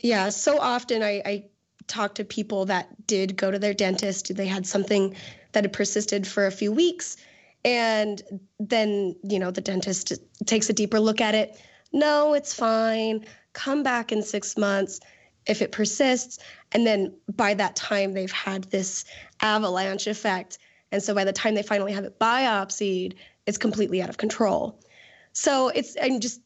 Yeah, 0.01 0.28
so 0.28 0.59
often 0.61 1.03
I, 1.03 1.22
I 1.24 1.44
talk 1.89 2.14
to 2.16 2.24
people 2.24 2.64
that 2.66 3.07
did 3.07 3.36
go 3.36 3.51
to 3.51 3.59
their 3.59 3.74
dentist. 3.74 4.34
They 4.34 4.47
had 4.47 4.66
something 4.66 5.14
that 5.53 5.64
had 5.64 5.72
persisted 5.72 6.26
for 6.26 6.47
a 6.47 6.53
few 6.53 6.72
weeks, 6.72 7.16
and 7.64 8.22
then 8.61 9.16
you 9.22 9.39
know 9.39 9.51
the 9.51 9.61
dentist 9.61 10.12
takes 10.47 10.68
a 10.70 10.72
deeper 10.72 11.01
look 11.01 11.20
at 11.20 11.34
it. 11.34 11.61
No, 11.93 12.34
it's 12.34 12.55
fine. 12.55 13.24
Come 13.55 13.82
back 13.82 14.12
in 14.12 14.22
six 14.22 14.57
months 14.57 15.01
if 15.49 15.62
it 15.62 15.72
persists. 15.72 16.39
And 16.72 16.86
then 16.86 17.14
by 17.34 17.55
that 17.55 17.74
time, 17.74 18.12
they've 18.12 18.30
had 18.30 18.64
this 18.64 19.05
avalanche 19.41 20.07
effect. 20.07 20.59
And 20.93 21.03
so 21.03 21.14
by 21.14 21.24
the 21.24 21.32
time 21.32 21.55
they 21.55 21.62
finally 21.62 21.93
have 21.93 22.05
it 22.05 22.18
biopsied, 22.18 23.14
it's 23.47 23.59
completely 23.59 24.03
out 24.03 24.11
of 24.11 24.18
control. 24.18 24.80
So 25.32 25.68
it's, 25.68 25.97
I'm 26.01 26.20
just 26.20 26.41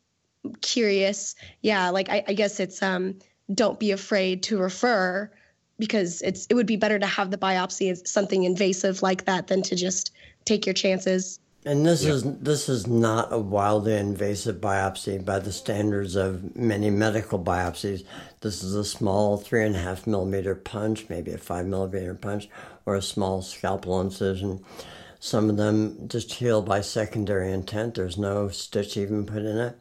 curious. 0.60 1.34
Yeah, 1.60 1.90
like 1.90 2.08
I, 2.08 2.24
I 2.28 2.34
guess 2.34 2.60
it's, 2.60 2.82
um, 2.82 3.18
don't 3.52 3.78
be 3.78 3.90
afraid 3.90 4.42
to 4.44 4.58
refer 4.58 5.30
because 5.78 6.22
it's, 6.22 6.46
it 6.46 6.54
would 6.54 6.66
be 6.66 6.76
better 6.76 6.98
to 6.98 7.06
have 7.06 7.30
the 7.30 7.38
biopsy 7.38 7.90
as 7.90 8.02
something 8.08 8.44
invasive 8.44 9.02
like 9.02 9.24
that 9.24 9.48
than 9.48 9.62
to 9.62 9.76
just 9.76 10.12
take 10.44 10.66
your 10.66 10.74
chances. 10.74 11.38
And 11.64 11.86
this 11.86 12.04
is 12.04 12.24
this 12.40 12.68
is 12.68 12.88
not 12.88 13.32
a 13.32 13.38
wildly 13.38 13.94
invasive 13.94 14.56
biopsy 14.56 15.24
by 15.24 15.38
the 15.38 15.52
standards 15.52 16.16
of 16.16 16.56
many 16.56 16.90
medical 16.90 17.38
biopsies. 17.38 18.04
This 18.40 18.64
is 18.64 18.74
a 18.74 18.84
small 18.84 19.36
three 19.36 19.64
and 19.64 19.76
a 19.76 19.78
half 19.78 20.04
millimeter 20.04 20.56
punch, 20.56 21.06
maybe 21.08 21.30
a 21.32 21.38
five 21.38 21.66
millimeter 21.66 22.14
punch, 22.16 22.48
or 22.84 22.96
a 22.96 23.02
small 23.02 23.42
scalpel 23.42 24.00
incision. 24.00 24.64
Some 25.20 25.48
of 25.48 25.56
them 25.56 26.08
just 26.08 26.32
heal 26.32 26.62
by 26.62 26.80
secondary 26.80 27.52
intent. 27.52 27.94
There's 27.94 28.18
no 28.18 28.48
stitch 28.48 28.96
even 28.96 29.24
put 29.24 29.42
in 29.42 29.56
it. 29.56 29.78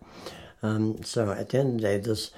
Um, 0.61 1.01
so 1.03 1.31
at 1.31 1.49
the 1.49 1.57
end 1.57 1.69
of 1.69 1.81
the 1.81 1.87
day, 1.87 1.97
this 1.97 2.29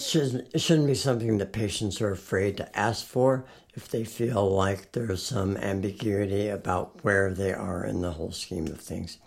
shouldn't, 0.00 0.48
it 0.54 0.60
shouldn't 0.60 0.86
be 0.86 0.94
something 0.94 1.38
that 1.38 1.52
patients 1.52 2.00
are 2.00 2.12
afraid 2.12 2.56
to 2.56 2.78
ask 2.78 3.06
for 3.06 3.44
if 3.74 3.88
they 3.88 4.04
feel 4.04 4.50
like 4.50 4.92
there's 4.92 5.22
some 5.22 5.56
ambiguity 5.56 6.48
about 6.48 7.04
where 7.04 7.32
they 7.32 7.52
are 7.52 7.84
in 7.84 8.00
the 8.00 8.12
whole 8.12 8.32
scheme 8.32 8.66
of 8.66 8.80
things. 8.80 9.18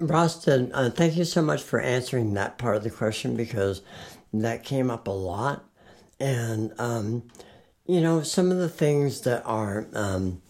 Roston, 0.00 0.70
uh, 0.74 0.90
thank 0.90 1.16
you 1.16 1.24
so 1.24 1.42
much 1.42 1.62
for 1.62 1.80
answering 1.80 2.34
that 2.34 2.58
part 2.58 2.76
of 2.76 2.82
the 2.82 2.90
question 2.90 3.36
because 3.36 3.82
that 4.32 4.64
came 4.64 4.90
up 4.90 5.06
a 5.06 5.12
lot. 5.12 5.64
And, 6.18 6.72
um, 6.78 7.24
you 7.86 8.00
know, 8.00 8.22
some 8.22 8.50
of 8.50 8.58
the 8.58 8.68
things 8.68 9.22
that 9.22 9.44
are 9.44 9.86
um, 9.92 10.42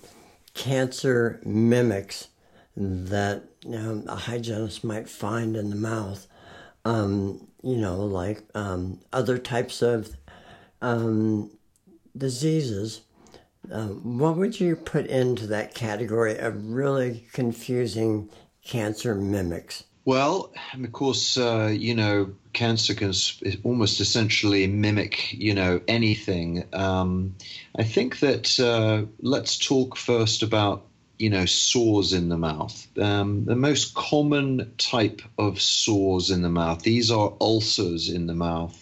cancer 0.54 1.40
mimics 1.44 2.28
that 2.76 3.44
you 3.64 3.70
know, 3.70 4.02
a 4.08 4.16
hygienist 4.16 4.84
might 4.84 5.08
find 5.08 5.56
in 5.56 5.70
the 5.70 5.76
mouth, 5.76 6.26
um, 6.84 7.48
you 7.62 7.76
know, 7.76 8.00
like 8.00 8.42
um, 8.54 9.00
other 9.12 9.38
types 9.38 9.82
of 9.82 10.16
um, 10.80 11.50
diseases, 12.16 13.02
uh, 13.70 13.86
what 13.86 14.36
would 14.36 14.60
you 14.60 14.76
put 14.76 15.06
into 15.06 15.46
that 15.46 15.74
category 15.74 16.36
of 16.38 16.70
really 16.70 17.26
confusing 17.32 18.28
cancer 18.64 19.14
mimics? 19.14 19.84
Well, 20.04 20.52
of 20.74 20.92
course, 20.92 21.38
uh, 21.38 21.72
you 21.72 21.94
know, 21.94 22.32
cancer 22.52 22.92
can 22.94 23.12
almost 23.62 24.00
essentially 24.00 24.66
mimic, 24.66 25.32
you 25.32 25.54
know, 25.54 25.80
anything. 25.86 26.64
Um, 26.72 27.36
I 27.76 27.84
think 27.84 28.18
that 28.18 28.58
uh, 28.58 29.06
let's 29.20 29.56
talk 29.56 29.96
first 29.96 30.42
about, 30.42 30.86
you 31.22 31.30
know, 31.30 31.46
sores 31.46 32.12
in 32.12 32.28
the 32.28 32.36
mouth. 32.36 32.86
Um, 32.98 33.44
the 33.44 33.56
most 33.56 33.94
common 33.94 34.72
type 34.78 35.22
of 35.38 35.60
sores 35.60 36.30
in 36.30 36.42
the 36.42 36.50
mouth, 36.50 36.82
these 36.82 37.10
are 37.10 37.32
ulcers 37.40 38.08
in 38.08 38.26
the 38.26 38.34
mouth 38.34 38.78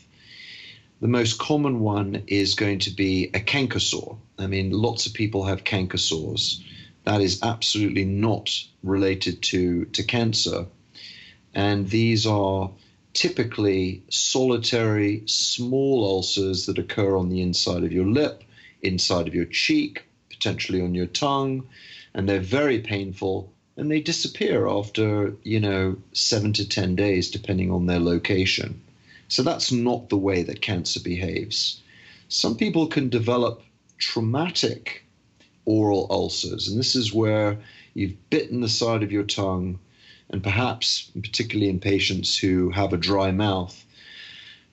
the 1.00 1.08
most 1.08 1.38
common 1.38 1.80
one 1.80 2.24
is 2.26 2.54
going 2.54 2.78
to 2.80 2.90
be 2.90 3.30
a 3.32 3.40
canker 3.40 3.80
sore. 3.80 4.18
I 4.38 4.46
mean, 4.46 4.70
lots 4.70 5.06
of 5.06 5.14
people 5.14 5.44
have 5.44 5.64
canker 5.64 5.96
sores. 5.96 6.62
That 7.04 7.22
is 7.22 7.42
absolutely 7.42 8.04
not 8.04 8.50
related 8.82 9.42
to, 9.44 9.86
to 9.86 10.02
cancer. 10.02 10.66
And 11.54 11.88
these 11.88 12.26
are 12.26 12.70
typically 13.14 14.02
solitary 14.10 15.22
small 15.24 16.04
ulcers 16.04 16.66
that 16.66 16.78
occur 16.78 17.16
on 17.16 17.30
the 17.30 17.40
inside 17.40 17.82
of 17.82 17.92
your 17.92 18.06
lip, 18.06 18.44
inside 18.82 19.26
of 19.26 19.34
your 19.34 19.46
cheek, 19.46 20.04
potentially 20.28 20.82
on 20.82 20.94
your 20.94 21.06
tongue, 21.06 21.66
and 22.14 22.28
they're 22.28 22.40
very 22.40 22.78
painful 22.80 23.52
and 23.76 23.90
they 23.90 24.00
disappear 24.00 24.66
after, 24.66 25.34
you 25.42 25.58
know, 25.58 25.96
seven 26.12 26.52
to 26.52 26.68
10 26.68 26.96
days, 26.96 27.30
depending 27.30 27.70
on 27.70 27.86
their 27.86 27.98
location. 27.98 28.80
So 29.28 29.42
that's 29.42 29.72
not 29.72 30.08
the 30.08 30.18
way 30.18 30.42
that 30.42 30.60
cancer 30.60 31.00
behaves. 31.00 31.80
Some 32.28 32.56
people 32.56 32.86
can 32.86 33.08
develop 33.08 33.62
traumatic 33.98 35.04
oral 35.64 36.06
ulcers, 36.10 36.68
and 36.68 36.78
this 36.78 36.94
is 36.96 37.14
where 37.14 37.58
you've 37.94 38.30
bitten 38.30 38.60
the 38.60 38.68
side 38.68 39.02
of 39.02 39.12
your 39.12 39.22
tongue, 39.22 39.78
and 40.30 40.42
perhaps, 40.42 41.10
particularly 41.22 41.70
in 41.70 41.80
patients 41.80 42.36
who 42.36 42.70
have 42.70 42.92
a 42.92 42.96
dry 42.96 43.30
mouth, 43.30 43.84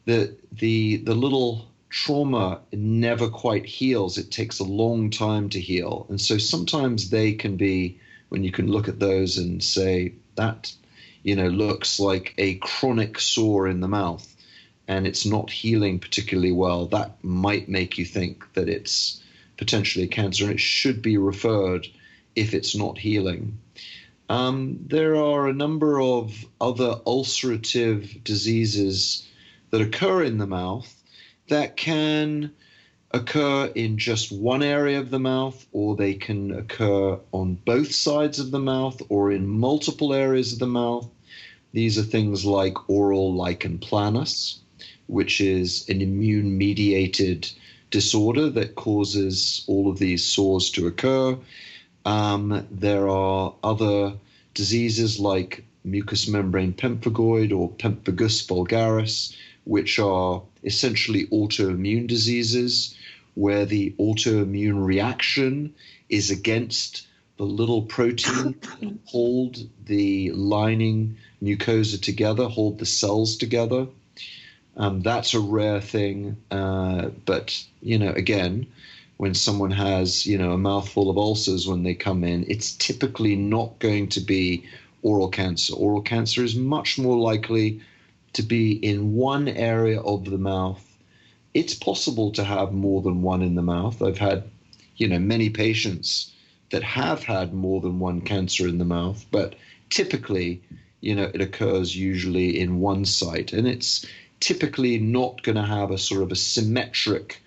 the 0.06 0.36
the 0.52 0.98
the 0.98 1.16
little 1.16 1.68
trauma 1.90 2.62
never 2.72 3.30
quite 3.30 3.66
heals. 3.66 4.18
It 4.18 4.32
takes 4.32 4.60
a 4.60 4.64
long 4.64 5.10
time 5.10 5.50
to 5.50 5.60
heal, 5.60 6.06
and 6.10 6.20
so 6.20 6.38
sometimes 6.38 7.10
they 7.10 7.34
can 7.34 7.58
be 7.58 8.00
when 8.30 8.44
you 8.44 8.52
can 8.52 8.68
look 8.68 8.88
at 8.88 9.00
those 9.00 9.38
and 9.38 9.64
say 9.64 10.14
that 10.36 10.74
you 11.24 11.36
know 11.36 11.48
looks 11.48 12.00
like 12.00 12.34
a 12.38 12.56
chronic 12.56 13.20
sore 13.20 13.68
in 13.68 13.80
the 13.80 13.88
mouth 13.88 14.36
and 14.88 15.06
it's 15.06 15.26
not 15.26 15.52
healing 15.52 16.00
particularly 16.00 16.52
well, 16.52 16.86
that 16.88 17.24
might 17.24 17.68
make 17.68 17.98
you 17.98 18.06
think 18.06 18.52
that 18.54 18.70
it's 18.70 19.22
potentially 19.58 20.08
cancer, 20.08 20.46
and 20.46 20.54
it 20.54 20.60
should 20.60 21.02
be 21.02 21.18
referred 21.18 21.88
if 22.36 22.54
it's 22.54 22.76
not 22.76 22.98
healing. 22.98 23.58
Um, 24.30 24.80
there 24.88 25.16
are 25.16 25.48
a 25.48 25.54
number 25.54 26.00
of 26.00 26.46
other 26.62 26.96
ulcerative 27.06 28.24
diseases 28.24 29.28
that 29.72 29.82
occur 29.82 30.24
in 30.24 30.38
the 30.38 30.48
mouth 30.48 30.94
that 31.50 31.78
can 31.78 32.52
occur 33.12 33.72
in 33.74 33.98
just 33.98 34.32
one 34.32 34.62
area 34.62 35.00
of 35.00 35.10
the 35.10 35.20
mouth, 35.20 35.66
or 35.72 35.95
they 35.95 36.14
can 36.14 36.52
occur 36.52 37.18
on 37.32 37.56
both 37.66 37.93
sides 37.93 38.39
of 38.39 38.52
the 38.52 38.60
mouth, 38.60 39.02
or 39.10 39.32
in 39.32 39.48
multiple 39.48 40.14
areas 40.14 40.54
of 40.54 40.60
the 40.60 40.68
mouth. 40.68 41.08
These 41.74 41.98
are 41.98 42.04
things 42.04 42.45
like 42.45 42.89
oral 42.89 43.34
lichen 43.34 43.78
planus, 43.80 44.58
which 45.08 45.39
is 45.41 45.88
an 45.89 46.02
immune 46.02 46.58
mediated 46.58 47.50
disorder 47.91 48.50
that 48.50 48.76
causes 48.76 49.64
all 49.68 49.89
of 49.89 50.00
these 50.00 50.24
sores 50.24 50.70
to 50.72 50.88
occur. 50.88 51.38
Um, 52.06 52.66
there 52.72 53.08
are 53.08 53.54
other 53.64 54.14
diseases 54.54 55.20
like 55.20 55.64
mucous 55.84 56.28
membrane 56.28 56.74
pemphigoid 56.74 57.58
or 57.58 57.70
pemphigus 57.70 58.45
vulgaris, 58.45 59.36
which 59.64 60.00
are 60.00 60.41
essentially 60.68 61.26
autoimmune 61.28 62.05
diseases 62.05 62.95
where 63.34 63.65
the 63.65 63.95
autoimmune 63.99 64.86
reaction 64.86 65.74
is 66.09 66.30
against 66.30 67.07
the 67.38 67.45
little 67.45 67.84
protein 67.84 68.59
hold 69.05 69.57
the 69.86 70.32
lining 70.32 71.18
mucosa 71.41 72.01
together, 72.01 72.47
hold 72.47 72.80
the 72.80 72.86
cells 72.86 73.38
together. 73.38 73.88
Um, 74.76 75.01
that's 75.01 75.34
a 75.34 75.39
rare 75.39 75.82
thing, 75.82 76.38
uh, 76.51 77.09
but 77.26 77.63
you 77.82 77.97
know, 77.97 78.11
again, 78.11 78.68
when 79.18 79.34
someone 79.34 79.72
has 79.72 80.26
you 80.26 80.38
know 80.38 80.51
a 80.51 80.57
mouthful 80.57 81.09
of 81.09 81.18
ulcers 81.18 81.68
when 81.68 81.84
they 81.84 81.95
come 81.95 82.24
in, 82.24 82.45
it's 82.47 82.76
typically 82.76 83.36
not 83.36 83.80
going 83.80 84.09
to 84.09 84.20
be 84.20 84.65
oral 85.01 85.30
cancer. 85.30 85.74
Oral 85.74 86.01
cancer 86.01 86.43
is 86.43 86.55
much 86.55 86.99
more 86.99 87.18
likely 87.18 87.82
to 88.38 88.44
be 88.44 88.74
in 88.74 89.14
one 89.14 89.48
area 89.48 90.00
of 90.00 90.26
the 90.26 90.38
mouth. 90.38 90.84
It's 91.56 91.74
possible 91.74 92.32
to 92.34 92.44
have 92.44 92.72
more 92.72 93.02
than 93.02 93.24
one 93.24 93.42
in 93.42 93.56
the 93.56 93.64
mouth. 93.64 94.00
I've 94.04 94.20
had, 94.20 94.44
you 94.96 95.08
know, 95.08 95.18
many 95.18 95.50
patients 95.50 96.32
that 96.70 96.84
have 96.84 97.24
had 97.24 97.52
more 97.52 97.82
than 97.82 97.98
one 97.98 98.22
cancer 98.22 98.68
in 98.68 98.78
the 98.78 98.86
mouth, 98.86 99.26
but 99.32 99.56
typically, 99.90 100.62
you 101.02 101.16
know, 101.16 101.32
it 101.34 101.42
occurs 101.42 101.96
usually 101.96 102.60
in 102.60 102.80
one 102.80 103.06
site, 103.06 103.54
and 103.54 103.68
it's 103.68 104.06
typically 104.40 105.00
not 105.00 105.42
going 105.42 105.56
to 105.56 105.64
have 105.64 105.90
a 105.90 105.98
sort 105.98 106.22
of 106.22 106.32
a 106.32 106.36
symmetric 106.36 107.42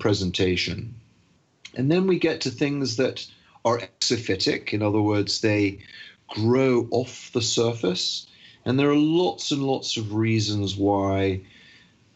presentation. 0.00 0.92
And 1.76 1.88
then 1.88 2.08
we 2.08 2.18
get 2.18 2.40
to 2.40 2.50
things 2.50 2.96
that 2.96 3.24
are 3.64 3.78
exophytic, 3.78 4.72
in 4.72 4.82
other 4.82 5.00
words, 5.00 5.40
they 5.40 5.78
grow 6.26 6.88
off 6.90 7.30
the 7.32 7.42
surface. 7.42 8.26
And 8.66 8.78
there 8.78 8.90
are 8.90 8.96
lots 8.96 9.52
and 9.52 9.62
lots 9.62 9.96
of 9.96 10.12
reasons 10.12 10.76
why 10.76 11.40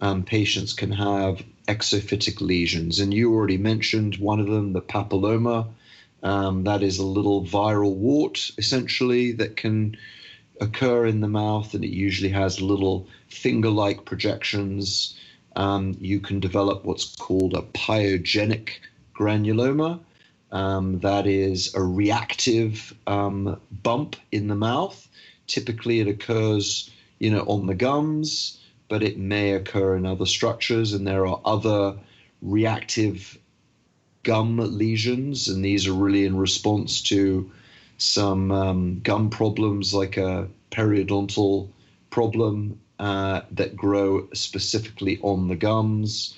um, 0.00 0.24
patients 0.24 0.72
can 0.72 0.90
have 0.90 1.44
exophytic 1.68 2.40
lesions. 2.40 2.98
And 2.98 3.14
you 3.14 3.32
already 3.32 3.56
mentioned 3.56 4.16
one 4.16 4.40
of 4.40 4.48
them, 4.48 4.72
the 4.72 4.82
papilloma. 4.82 5.68
Um, 6.24 6.64
that 6.64 6.82
is 6.82 6.98
a 6.98 7.06
little 7.06 7.44
viral 7.44 7.94
wart, 7.94 8.50
essentially, 8.58 9.32
that 9.32 9.56
can 9.56 9.96
occur 10.60 11.06
in 11.06 11.20
the 11.20 11.28
mouth, 11.28 11.72
and 11.72 11.84
it 11.84 11.90
usually 11.90 12.30
has 12.30 12.60
little 12.60 13.06
finger 13.28 13.70
like 13.70 14.04
projections. 14.04 15.16
Um, 15.56 15.96
you 16.00 16.20
can 16.20 16.40
develop 16.40 16.84
what's 16.84 17.14
called 17.16 17.54
a 17.54 17.62
pyogenic 17.62 18.80
granuloma. 19.14 20.00
Um, 20.52 20.98
that 20.98 21.26
is 21.26 21.74
a 21.74 21.82
reactive 21.82 22.92
um, 23.06 23.60
bump 23.70 24.16
in 24.32 24.48
the 24.48 24.56
mouth. 24.56 25.08
Typically, 25.50 25.98
it 25.98 26.06
occurs, 26.06 26.90
you 27.18 27.28
know, 27.28 27.42
on 27.48 27.66
the 27.66 27.74
gums, 27.74 28.60
but 28.88 29.02
it 29.02 29.18
may 29.18 29.52
occur 29.52 29.96
in 29.96 30.06
other 30.06 30.26
structures, 30.26 30.92
and 30.92 31.04
there 31.04 31.26
are 31.26 31.40
other 31.44 31.98
reactive 32.40 33.36
gum 34.22 34.58
lesions, 34.58 35.48
and 35.48 35.64
these 35.64 35.88
are 35.88 35.92
really 35.92 36.24
in 36.24 36.36
response 36.36 37.02
to 37.02 37.50
some 37.98 38.52
um, 38.52 39.00
gum 39.02 39.28
problems 39.28 39.92
like 39.92 40.16
a 40.16 40.46
periodontal 40.70 41.68
problem 42.10 42.78
uh, 43.00 43.40
that 43.50 43.74
grow 43.74 44.28
specifically 44.32 45.18
on 45.22 45.48
the 45.48 45.56
gums. 45.56 46.36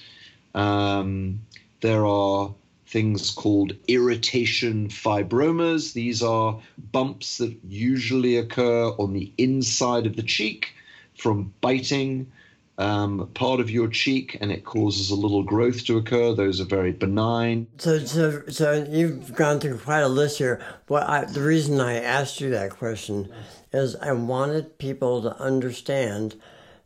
Um, 0.55 1.41
there 1.83 2.07
are 2.07 2.55
things 2.93 3.31
called 3.31 3.73
irritation 3.89 4.89
fibromas. 4.89 5.95
These 5.95 6.23
are 6.23 6.61
bumps 6.93 7.39
that 7.39 7.57
usually 7.67 8.37
occur 8.37 8.89
on 8.99 9.15
the 9.15 9.33
inside 9.39 10.05
of 10.07 10.15
the 10.17 10.23
cheek 10.23 10.75
from 11.17 11.55
biting 11.63 12.31
um, 12.79 13.31
part 13.35 13.61
of 13.61 13.71
your 13.71 13.89
cheek 13.89 14.37
and 14.41 14.53
it 14.53 14.65
causes 14.65 15.11
a 15.11 15.15
little 15.15 15.43
growth 15.43 15.87
to 15.87 15.97
occur. 15.97 16.35
Those 16.35 16.61
are 16.61 16.67
very 16.67 16.93
benign. 16.93 17.67
So, 17.79 17.99
so, 18.01 18.43
so 18.49 18.87
you've 18.89 19.35
gone 19.35 19.59
through 19.59 19.79
quite 19.79 20.01
a 20.01 20.09
list 20.09 20.39
here. 20.39 20.61
What 20.89 21.05
I, 21.05 21.25
the 21.25 21.43
reason 21.43 21.81
I 21.81 21.95
asked 21.95 22.41
you 22.41 22.51
that 22.51 22.71
question 22.71 23.33
is 23.73 23.97
I 23.97 24.13
wanted 24.13 24.79
people 24.79 25.23
to 25.23 25.35
understand 25.41 26.37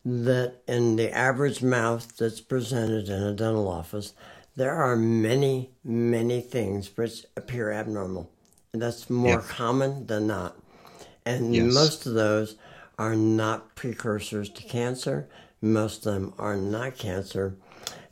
that 0.05 0.61
in 0.67 0.95
the 0.95 1.13
average 1.13 1.61
mouth 1.61 2.15
that's 2.15 2.39
presented 2.39 3.09
in 3.09 3.23
a 3.23 3.33
dental 3.33 3.67
office, 3.67 4.13
there 4.57 4.73
are 4.73 4.95
many, 4.95 5.69
many 5.83 6.41
things 6.41 6.89
which 6.97 7.25
appear 7.37 7.71
abnormal. 7.71 8.29
That's 8.73 9.07
more 9.07 9.39
common 9.41 10.07
than 10.07 10.25
not. 10.25 10.57
And 11.25 11.55
yes. 11.55 11.73
most 11.73 12.05
of 12.07 12.15
those 12.15 12.55
are 12.97 13.15
not 13.15 13.75
precursors 13.75 14.49
to 14.49 14.63
cancer. 14.63 15.29
Most 15.61 16.07
of 16.07 16.13
them 16.15 16.33
are 16.39 16.57
not 16.57 16.97
cancer. 16.97 17.55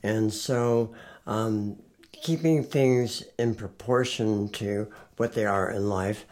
And 0.03 0.31
so, 0.31 0.93
um, 1.25 1.77
keeping 2.11 2.63
things 2.63 3.23
in 3.39 3.55
proportion 3.55 4.49
to 4.49 4.87
what 5.17 5.33
they 5.33 5.45
are 5.45 5.71
in 5.71 5.89
life, 5.89 6.25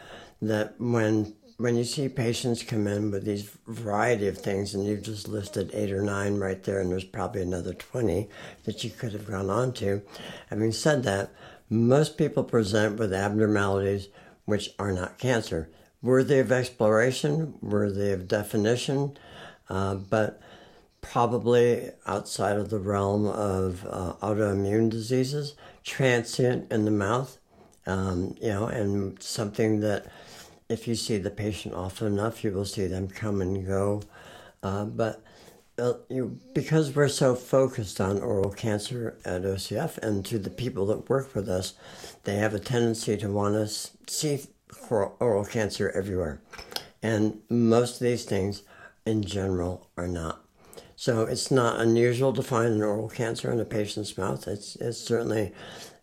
that 0.44 0.76
when 0.80 1.34
when 1.58 1.76
you 1.76 1.84
see 1.84 2.10
patients 2.10 2.64
come 2.64 2.88
in 2.88 3.12
with 3.12 3.26
these 3.26 3.50
variety 3.68 4.28
of 4.28 4.38
things, 4.38 4.74
and 4.74 4.86
you've 4.86 5.04
just 5.04 5.28
listed 5.28 5.72
eight 5.74 5.92
or 5.92 6.02
nine 6.02 6.38
right 6.38 6.64
there, 6.64 6.80
and 6.80 6.92
there's 6.92 7.04
probably 7.04 7.42
another 7.42 7.74
20 7.74 8.28
that 8.66 8.84
you 8.84 8.90
could 8.90 9.14
have 9.14 9.30
gone 9.30 9.50
on 9.50 9.74
to. 9.74 10.02
Having 10.50 10.72
said 10.72 11.04
that, 11.04 11.32
most 11.70 12.18
people 12.18 12.44
present 12.44 12.98
with 12.98 13.14
abnormalities 13.14 14.10
which 14.46 14.72
are 14.78 14.92
not 14.92 15.18
cancer. 15.18 15.70
Worthy 16.02 16.40
of 16.40 16.52
exploration, 16.52 17.56
worthy 17.62 18.12
of 18.12 18.28
definition, 18.28 19.18
uh, 19.70 19.96
but 19.96 20.42
probably 21.02 21.92
outside 22.06 22.58
of 22.58 22.70
the 22.70 22.80
realm 22.80 23.26
of 23.26 23.86
uh, 23.90 24.14
autoimmune 24.22 24.90
diseases, 24.90 25.56
transient 25.84 26.72
in 26.72 26.86
the 26.86 26.92
mouth, 26.92 27.38
um, 27.86 28.36
you 28.42 28.50
know, 28.50 28.66
and 28.66 29.22
something 29.22 29.82
that 29.82 30.06
if 30.74 30.88
you 30.88 30.96
see 30.96 31.18
the 31.18 31.30
patient 31.30 31.76
often 31.76 32.08
enough, 32.08 32.44
you 32.44 32.52
will 32.52 32.66
see 32.66 32.88
them 32.88 33.08
come 33.08 33.42
and 33.42 33.66
go. 33.66 34.02
Uh, 34.64 34.86
but 34.86 35.24
uh, 35.78 35.94
you, 36.10 36.40
because 36.54 36.96
we're 36.96 37.08
so 37.08 37.36
focused 37.36 38.02
on 38.02 38.20
oral 38.20 38.52
cancer 38.52 39.18
at 39.24 39.44
OCF 39.44 39.98
and 40.00 40.26
to 40.26 40.40
the 40.40 40.50
people 40.50 40.86
that 40.88 41.10
work 41.10 41.36
with 41.36 41.48
us, 41.48 41.74
they 42.24 42.36
have 42.36 42.54
a 42.54 42.60
tendency 42.60 43.16
to 43.18 43.32
want 43.32 43.54
to 43.54 43.68
see 44.12 44.46
oral 44.90 45.46
cancer 45.46 45.92
everywhere. 45.92 46.42
And 47.02 47.40
most 47.50 47.96
of 47.96 48.00
these 48.02 48.26
things, 48.26 48.64
in 49.06 49.24
general, 49.24 49.90
are 49.96 50.08
not. 50.08 50.44
So 50.96 51.24
it's 51.24 51.52
not 51.52 51.82
unusual 51.82 52.34
to 52.34 52.42
find 52.42 52.74
an 52.74 52.82
oral 52.82 53.10
cancer 53.10 53.52
in 53.52 53.60
a 53.60 53.66
patient's 53.66 54.18
mouth. 54.18 54.48
It's, 54.48 54.76
it's 54.78 55.00
certainly 55.00 55.54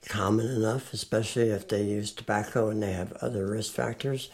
common 0.06 0.46
enough, 0.46 0.92
especially 0.92 1.50
if 1.50 1.68
they 1.68 1.82
use 1.82 2.12
tobacco 2.12 2.68
and 2.68 2.82
they 2.82 2.92
have 2.92 3.12
other 3.14 3.46
risk 3.46 3.72
factors. 3.72 4.30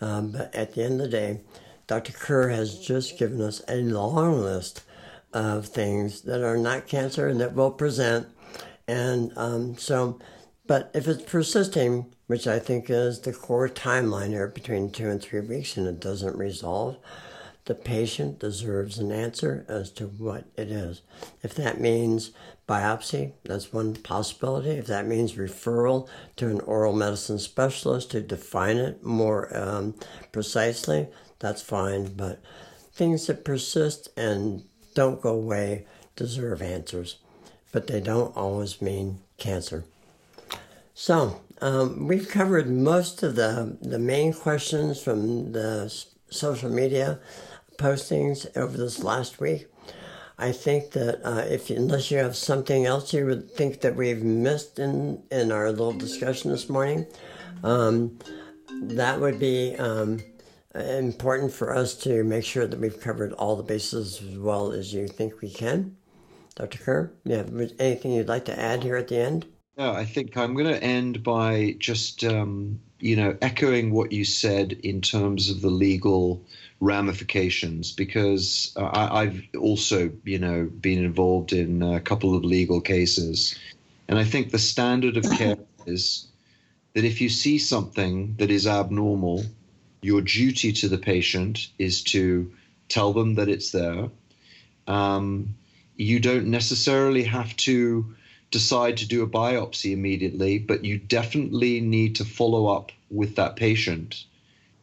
Um, 0.00 0.32
but 0.32 0.54
at 0.54 0.74
the 0.74 0.84
end 0.84 1.00
of 1.00 1.10
the 1.10 1.16
day, 1.16 1.40
Dr. 1.86 2.12
Kerr 2.12 2.48
has 2.50 2.78
just 2.78 3.18
given 3.18 3.40
us 3.40 3.62
a 3.68 3.76
long 3.76 4.40
list 4.40 4.82
of 5.32 5.66
things 5.66 6.22
that 6.22 6.42
are 6.42 6.58
not 6.58 6.86
cancer 6.86 7.28
and 7.28 7.40
that 7.40 7.54
will 7.54 7.70
present. 7.70 8.28
And 8.86 9.32
um, 9.36 9.76
so, 9.76 10.18
but 10.66 10.90
if 10.94 11.08
it's 11.08 11.22
persisting, 11.22 12.14
which 12.26 12.46
I 12.46 12.58
think 12.58 12.90
is 12.90 13.20
the 13.20 13.32
core 13.32 13.68
timeline 13.68 14.28
here 14.28 14.48
between 14.48 14.90
two 14.90 15.08
and 15.08 15.20
three 15.20 15.40
weeks, 15.40 15.76
and 15.76 15.86
it 15.86 16.00
doesn't 16.00 16.36
resolve, 16.36 16.96
the 17.64 17.74
patient 17.74 18.38
deserves 18.38 18.98
an 18.98 19.12
answer 19.12 19.64
as 19.68 19.90
to 19.92 20.06
what 20.06 20.44
it 20.56 20.70
is. 20.70 21.02
If 21.42 21.54
that 21.54 21.80
means 21.80 22.32
biopsy, 22.68 23.32
that's 23.44 23.72
one 23.72 23.94
possibility. 23.94 24.70
If 24.70 24.86
that 24.86 25.06
means 25.06 25.34
referral 25.34 26.08
to 26.36 26.48
an 26.48 26.60
oral 26.60 26.92
medicine 26.92 27.38
specialist 27.38 28.10
to 28.10 28.20
define 28.20 28.76
it 28.76 29.02
more 29.02 29.56
um, 29.56 29.94
precisely, 30.32 31.08
that's 31.38 31.62
fine. 31.62 32.14
But 32.14 32.40
things 32.92 33.26
that 33.26 33.44
persist 33.44 34.08
and 34.16 34.64
don't 34.94 35.20
go 35.20 35.30
away 35.30 35.86
deserve 36.14 36.60
answers, 36.60 37.16
but 37.72 37.86
they 37.86 38.00
don't 38.00 38.36
always 38.36 38.82
mean 38.82 39.20
cancer. 39.38 39.84
So 40.94 41.40
um, 41.60 42.06
we've 42.06 42.28
covered 42.28 42.68
most 42.68 43.22
of 43.22 43.36
the 43.36 43.78
the 43.80 43.98
main 43.98 44.32
questions 44.32 45.00
from 45.00 45.52
the 45.52 45.94
social 46.28 46.70
media 46.70 47.20
postings 47.78 48.46
over 48.56 48.76
this 48.76 49.02
last 49.02 49.40
week. 49.40 49.68
I 50.38 50.52
think 50.52 50.92
that 50.92 51.20
uh, 51.24 51.44
if 51.48 51.68
unless 51.68 52.10
you 52.10 52.18
have 52.18 52.36
something 52.36 52.86
else 52.86 53.12
you 53.12 53.26
would 53.26 53.50
think 53.50 53.80
that 53.80 53.96
we've 53.96 54.22
missed 54.22 54.78
in 54.78 55.22
in 55.32 55.50
our 55.50 55.70
little 55.70 55.92
discussion 55.92 56.52
this 56.52 56.68
morning, 56.68 57.06
um, 57.64 58.18
that 58.82 59.20
would 59.20 59.40
be 59.40 59.74
um, 59.76 60.20
important 60.74 61.52
for 61.52 61.74
us 61.74 61.94
to 62.02 62.22
make 62.22 62.44
sure 62.44 62.68
that 62.68 62.78
we've 62.78 63.00
covered 63.00 63.32
all 63.32 63.56
the 63.56 63.64
bases 63.64 64.22
as 64.22 64.38
well 64.38 64.70
as 64.70 64.94
you 64.94 65.08
think 65.08 65.40
we 65.40 65.50
can. 65.50 65.96
Dr. 66.54 66.78
Kerr, 66.78 67.12
yeah, 67.24 67.44
anything 67.78 68.12
you'd 68.12 68.28
like 68.28 68.44
to 68.44 68.58
add 68.58 68.82
here 68.82 68.96
at 68.96 69.08
the 69.08 69.18
end? 69.18 69.46
No, 69.76 69.92
I 69.92 70.04
think 70.04 70.36
I'm 70.36 70.54
going 70.54 70.72
to 70.72 70.82
end 70.82 71.22
by 71.22 71.76
just 71.78 72.24
um, 72.24 72.80
you 73.00 73.16
know 73.16 73.36
echoing 73.42 73.92
what 73.92 74.12
you 74.12 74.24
said 74.24 74.72
in 74.84 75.00
terms 75.00 75.50
of 75.50 75.62
the 75.62 75.70
legal 75.70 76.44
ramifications 76.80 77.92
because 77.92 78.72
uh, 78.76 78.90
I, 78.92 79.26
have 79.26 79.42
also 79.58 80.10
you 80.24 80.38
know 80.38 80.64
been 80.64 81.04
involved 81.04 81.52
in 81.52 81.82
a 81.82 82.00
couple 82.00 82.36
of 82.36 82.44
legal 82.44 82.80
cases, 82.80 83.58
and 84.08 84.18
I 84.18 84.24
think 84.24 84.50
the 84.50 84.58
standard 84.58 85.16
of 85.16 85.24
care 85.30 85.56
is 85.86 86.26
that 86.94 87.04
if 87.04 87.20
you 87.20 87.28
see 87.28 87.58
something 87.58 88.34
that 88.38 88.50
is 88.50 88.66
abnormal, 88.66 89.44
your 90.02 90.20
duty 90.20 90.72
to 90.72 90.88
the 90.88 90.98
patient 90.98 91.68
is 91.78 92.02
to 92.04 92.52
tell 92.88 93.12
them 93.12 93.34
that 93.34 93.48
it's 93.48 93.70
there. 93.70 94.10
Um, 94.86 95.54
you 95.96 96.20
don't 96.20 96.46
necessarily 96.46 97.24
have 97.24 97.54
to 97.56 98.14
decide 98.50 98.98
to 98.98 99.08
do 99.08 99.22
a 99.22 99.28
biopsy 99.28 99.92
immediately, 99.92 100.58
but 100.58 100.84
you 100.84 100.98
definitely 100.98 101.80
need 101.80 102.16
to 102.16 102.24
follow 102.24 102.66
up 102.66 102.92
with 103.10 103.36
that 103.36 103.56
patient. 103.56 104.24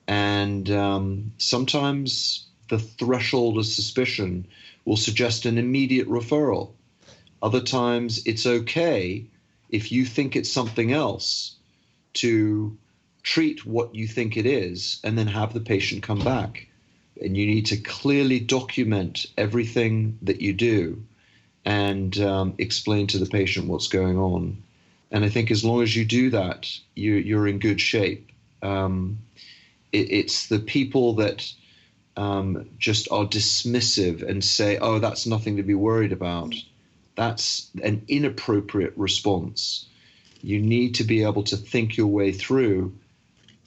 And 0.07 0.69
um, 0.69 1.31
sometimes 1.37 2.45
the 2.69 2.79
threshold 2.79 3.57
of 3.57 3.65
suspicion 3.65 4.47
will 4.85 4.97
suggest 4.97 5.45
an 5.45 5.57
immediate 5.57 6.07
referral. 6.07 6.71
Other 7.41 7.61
times 7.61 8.25
it's 8.25 8.45
okay 8.45 9.25
if 9.69 9.91
you 9.91 10.05
think 10.05 10.35
it's 10.35 10.51
something 10.51 10.91
else 10.91 11.55
to 12.13 12.77
treat 13.23 13.65
what 13.65 13.95
you 13.95 14.07
think 14.07 14.37
it 14.37 14.45
is 14.45 14.99
and 15.03 15.17
then 15.17 15.27
have 15.27 15.53
the 15.53 15.59
patient 15.59 16.03
come 16.03 16.23
back. 16.23 16.67
And 17.21 17.35
you 17.35 17.47
need 17.47 17.67
to 17.67 17.77
clearly 17.77 18.39
document 18.39 19.25
everything 19.37 20.19
that 20.21 20.41
you 20.41 20.53
do 20.53 21.03
and 21.63 22.17
um, 22.19 22.53
explain 22.57 23.07
to 23.07 23.17
the 23.17 23.25
patient 23.25 23.67
what's 23.67 23.87
going 23.87 24.17
on. 24.17 24.61
And 25.11 25.23
I 25.23 25.29
think 25.29 25.49
as 25.49 25.63
long 25.63 25.81
as 25.81 25.95
you 25.95 26.05
do 26.05 26.29
that, 26.31 26.69
you, 26.93 27.13
you're 27.13 27.47
in 27.47 27.59
good 27.59 27.81
shape. 27.81 28.31
Um, 28.61 29.19
it, 29.91 30.11
it's 30.11 30.47
the 30.47 30.59
people 30.59 31.13
that 31.15 31.51
um, 32.17 32.69
just 32.77 33.11
are 33.11 33.25
dismissive 33.25 34.27
and 34.27 34.43
say, 34.43 34.77
oh, 34.77 34.99
that's 34.99 35.25
nothing 35.25 35.57
to 35.57 35.63
be 35.63 35.73
worried 35.73 36.11
about. 36.11 36.55
That's 37.15 37.69
an 37.83 38.03
inappropriate 38.07 38.93
response. 38.95 39.87
You 40.41 40.59
need 40.59 40.95
to 40.95 41.03
be 41.03 41.23
able 41.23 41.43
to 41.43 41.57
think 41.57 41.97
your 41.97 42.07
way 42.07 42.31
through 42.31 42.97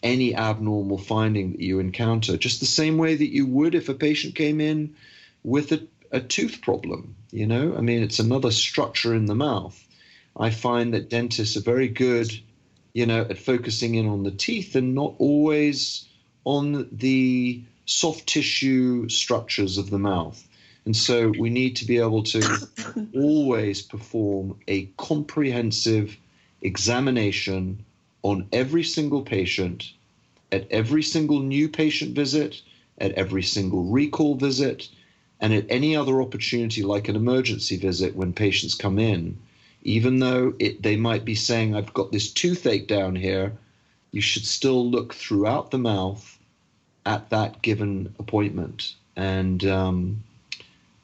any 0.02 0.34
abnormal 0.34 0.98
finding 0.98 1.52
that 1.52 1.60
you 1.60 1.80
encounter, 1.80 2.36
just 2.36 2.60
the 2.60 2.66
same 2.66 2.98
way 2.98 3.16
that 3.16 3.32
you 3.32 3.46
would 3.46 3.74
if 3.74 3.88
a 3.88 3.94
patient 3.94 4.34
came 4.34 4.60
in 4.60 4.94
with 5.42 5.72
a, 5.72 5.86
a 6.12 6.20
tooth 6.20 6.60
problem. 6.62 7.16
You 7.30 7.46
know, 7.46 7.74
I 7.76 7.80
mean, 7.80 8.02
it's 8.02 8.20
another 8.20 8.50
structure 8.50 9.14
in 9.14 9.26
the 9.26 9.34
mouth. 9.34 9.78
I 10.36 10.50
find 10.50 10.94
that 10.94 11.10
dentists 11.10 11.56
are 11.56 11.62
very 11.62 11.88
good, 11.88 12.30
you 12.92 13.06
know, 13.06 13.22
at 13.22 13.38
focusing 13.38 13.96
in 13.96 14.08
on 14.08 14.22
the 14.22 14.30
teeth 14.30 14.76
and 14.76 14.94
not 14.94 15.14
always 15.18 16.07
on 16.49 16.88
the 16.90 17.62
soft 17.84 18.26
tissue 18.26 19.07
structures 19.11 19.76
of 19.76 19.90
the 19.90 19.99
mouth. 19.99 20.49
And 20.86 20.96
so 20.96 21.30
we 21.38 21.51
need 21.51 21.76
to 21.76 21.84
be 21.84 21.99
able 21.99 22.22
to 22.22 22.68
always 23.14 23.82
perform 23.82 24.59
a 24.66 24.86
comprehensive 24.96 26.16
examination 26.62 27.84
on 28.22 28.49
every 28.51 28.82
single 28.82 29.20
patient, 29.20 29.92
at 30.51 30.66
every 30.70 31.03
single 31.03 31.40
new 31.40 31.68
patient 31.68 32.14
visit, 32.14 32.62
at 32.96 33.12
every 33.12 33.42
single 33.42 33.84
recall 33.84 34.34
visit, 34.34 34.88
and 35.42 35.53
at 35.53 35.66
any 35.68 35.94
other 35.94 36.22
opportunity 36.22 36.82
like 36.82 37.09
an 37.09 37.16
emergency 37.16 37.76
visit 37.76 38.16
when 38.16 38.32
patients 38.32 38.74
come 38.74 38.99
in. 38.99 39.36
Even 39.82 40.18
though 40.20 40.55
it, 40.59 40.82
they 40.82 40.96
might 40.96 41.26
be 41.26 41.34
saying, 41.34 41.74
I've 41.74 41.92
got 41.92 42.11
this 42.11 42.32
toothache 42.32 42.88
down 42.88 43.16
here, 43.16 43.53
you 44.12 44.22
should 44.22 44.46
still 44.46 44.90
look 44.90 45.12
throughout 45.12 45.70
the 45.70 45.76
mouth 45.76 46.36
at 47.07 47.30
that 47.30 47.62
given 47.62 48.14
appointment. 48.18 48.94
And 49.16 49.64
um, 49.66 50.22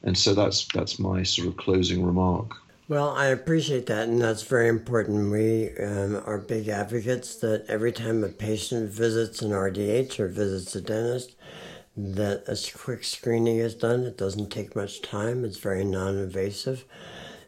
and 0.05 0.17
so 0.17 0.35
that's 0.35 0.67
that's 0.67 0.99
my 0.99 1.23
sort 1.23 1.49
of 1.49 1.57
closing 1.57 2.05
remark. 2.05 2.57
Well, 2.87 3.11
I 3.11 3.29
appreciate 3.29 3.87
that, 3.87 4.09
and 4.09 4.21
that's 4.21 4.43
very 4.43 4.69
important. 4.69 5.33
We 5.33 5.71
um, 5.79 6.23
are 6.27 6.37
big 6.37 6.69
advocates 6.69 7.37
that 7.37 7.65
every 7.67 7.93
time 7.93 8.23
a 8.23 8.29
patient 8.29 8.91
visits 8.91 9.41
an 9.41 9.53
RDH 9.53 10.21
or 10.21 10.29
visits 10.29 10.77
a 10.77 10.83
dentist, 10.83 11.35
that 11.97 12.45
a 12.47 12.79
quick 12.79 13.03
screening 13.05 13.57
is 13.57 13.75
done. 13.75 14.05
It 14.05 14.19
doesn't 14.19 14.51
take 14.51 14.77
much 14.77 15.01
time. 15.01 15.47
It's 15.47 15.57
very 15.57 15.83
non-invasive, 15.83 16.85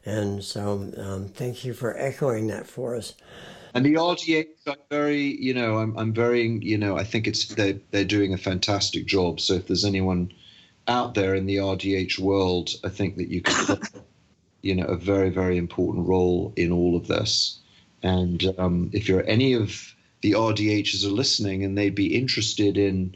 and 0.07 0.42
so 0.42 0.90
um, 0.97 1.28
thank 1.28 1.66
you 1.66 1.74
for 1.74 1.94
echoing 1.99 2.47
that 2.47 2.66
for 2.66 2.97
us. 2.97 3.12
And 3.76 3.84
the 3.84 3.94
RDH, 3.94 4.46
I'm 4.66 4.76
very, 4.90 5.36
you 5.40 5.52
know, 5.52 5.76
I'm, 5.78 5.96
I'm 5.98 6.12
very, 6.12 6.48
you 6.62 6.78
know, 6.78 6.96
I 6.96 7.04
think 7.04 7.26
it's 7.26 7.46
they're 7.46 7.78
they're 7.90 8.04
doing 8.04 8.32
a 8.32 8.38
fantastic 8.38 9.04
job. 9.04 9.38
So 9.38 9.52
if 9.54 9.66
there's 9.66 9.84
anyone 9.84 10.32
out 10.88 11.14
there 11.14 11.34
in 11.34 11.44
the 11.44 11.56
RDH 11.56 12.18
world, 12.18 12.70
I 12.82 12.88
think 12.88 13.16
that 13.16 13.28
you 13.28 13.42
can. 13.42 13.78
you 14.62 14.74
know, 14.74 14.86
a 14.86 14.96
very, 14.96 15.30
very 15.30 15.56
important 15.56 16.08
role 16.08 16.52
in 16.56 16.72
all 16.72 16.96
of 16.96 17.06
this. 17.06 17.60
And 18.02 18.52
um, 18.58 18.90
if 18.92 19.08
you're 19.08 19.26
any 19.26 19.52
of 19.52 19.94
the 20.22 20.32
RDHs 20.32 21.04
are 21.04 21.08
listening 21.22 21.64
and 21.64 21.78
they'd 21.78 21.94
be 21.94 22.16
interested 22.16 22.76
in, 22.76 23.14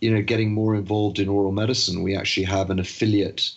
you 0.00 0.10
know, 0.10 0.22
getting 0.22 0.54
more 0.54 0.74
involved 0.74 1.18
in 1.18 1.28
oral 1.28 1.52
medicine, 1.52 2.02
we 2.02 2.16
actually 2.16 2.46
have 2.46 2.70
an 2.70 2.78
affiliate 2.78 3.50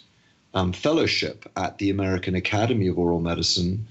um, 0.53 0.73
fellowship 0.73 1.49
at 1.55 1.77
the 1.77 1.89
American 1.89 2.35
Academy 2.35 2.87
of 2.87 2.97
Oral 2.97 3.21
Medicine, 3.21 3.87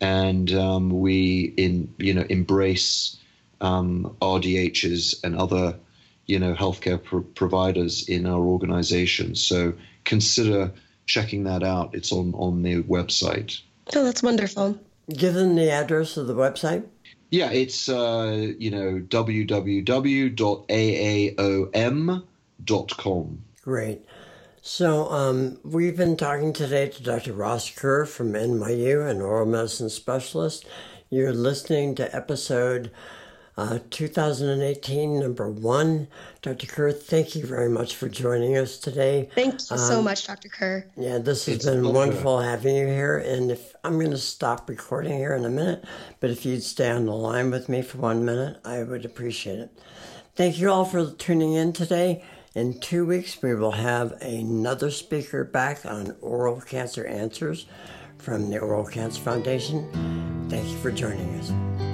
and 0.00 0.52
um, 0.52 1.00
we 1.00 1.52
in 1.56 1.92
you 1.98 2.14
know 2.14 2.24
embrace 2.28 3.16
um, 3.60 4.16
RDHs 4.20 5.22
and 5.22 5.36
other 5.36 5.78
you 6.26 6.38
know 6.38 6.54
healthcare 6.54 7.02
pro- 7.02 7.22
providers 7.22 8.08
in 8.08 8.26
our 8.26 8.40
organization. 8.40 9.34
So 9.34 9.74
consider 10.04 10.72
checking 11.06 11.44
that 11.44 11.62
out. 11.62 11.94
It's 11.94 12.12
on 12.12 12.34
on 12.34 12.62
the 12.62 12.82
website. 12.82 13.60
Oh, 13.94 14.04
that's 14.04 14.22
wonderful. 14.22 14.78
Give 15.08 15.34
them 15.34 15.56
the 15.56 15.70
address 15.70 16.16
of 16.16 16.28
the 16.28 16.34
website. 16.34 16.84
Yeah, 17.30 17.50
it's 17.50 17.88
uh, 17.88 18.52
you 18.58 18.70
know 18.70 19.00
www.aaom.com. 19.08 19.54
Great. 23.62 24.04
So 24.62 25.08
um, 25.08 25.58
we've 25.64 25.96
been 25.96 26.18
talking 26.18 26.52
today 26.52 26.88
to 26.88 27.02
Dr. 27.02 27.32
Ross 27.32 27.70
Kerr 27.70 28.04
from 28.04 28.34
NYU, 28.34 29.08
an 29.08 29.22
oral 29.22 29.46
medicine 29.46 29.88
specialist. 29.88 30.66
You're 31.08 31.32
listening 31.32 31.94
to 31.94 32.14
episode 32.14 32.90
uh, 33.56 33.78
2018, 33.88 35.18
number 35.18 35.48
one. 35.48 36.08
Dr. 36.42 36.66
Kerr, 36.66 36.92
thank 36.92 37.34
you 37.34 37.46
very 37.46 37.70
much 37.70 37.96
for 37.96 38.10
joining 38.10 38.58
us 38.58 38.76
today. 38.76 39.30
Thank 39.34 39.54
you 39.54 39.66
um, 39.70 39.78
so 39.78 40.02
much, 40.02 40.26
Dr. 40.26 40.50
Kerr. 40.50 40.84
Yeah, 40.94 41.16
this 41.16 41.46
has 41.46 41.56
it's 41.56 41.64
been 41.64 41.94
wonderful 41.94 42.40
having 42.40 42.76
you 42.76 42.86
here. 42.86 43.16
And 43.16 43.50
if 43.50 43.74
I'm 43.82 43.98
going 43.98 44.10
to 44.10 44.18
stop 44.18 44.68
recording 44.68 45.16
here 45.16 45.34
in 45.34 45.46
a 45.46 45.50
minute, 45.50 45.84
but 46.20 46.28
if 46.28 46.44
you'd 46.44 46.62
stay 46.62 46.90
on 46.90 47.06
the 47.06 47.14
line 47.14 47.50
with 47.50 47.70
me 47.70 47.80
for 47.80 47.96
one 47.96 48.26
minute, 48.26 48.58
I 48.62 48.82
would 48.82 49.06
appreciate 49.06 49.58
it. 49.58 49.78
Thank 50.36 50.58
you 50.58 50.70
all 50.70 50.84
for 50.84 51.10
tuning 51.12 51.54
in 51.54 51.72
today. 51.72 52.22
In 52.54 52.80
two 52.80 53.06
weeks, 53.06 53.40
we 53.42 53.54
will 53.54 53.70
have 53.70 54.20
another 54.20 54.90
speaker 54.90 55.44
back 55.44 55.86
on 55.86 56.16
oral 56.20 56.60
cancer 56.60 57.06
answers 57.06 57.66
from 58.18 58.50
the 58.50 58.58
Oral 58.58 58.84
Cancer 58.84 59.20
Foundation. 59.22 60.48
Thank 60.50 60.68
you 60.68 60.78
for 60.78 60.90
joining 60.90 61.38
us. 61.38 61.89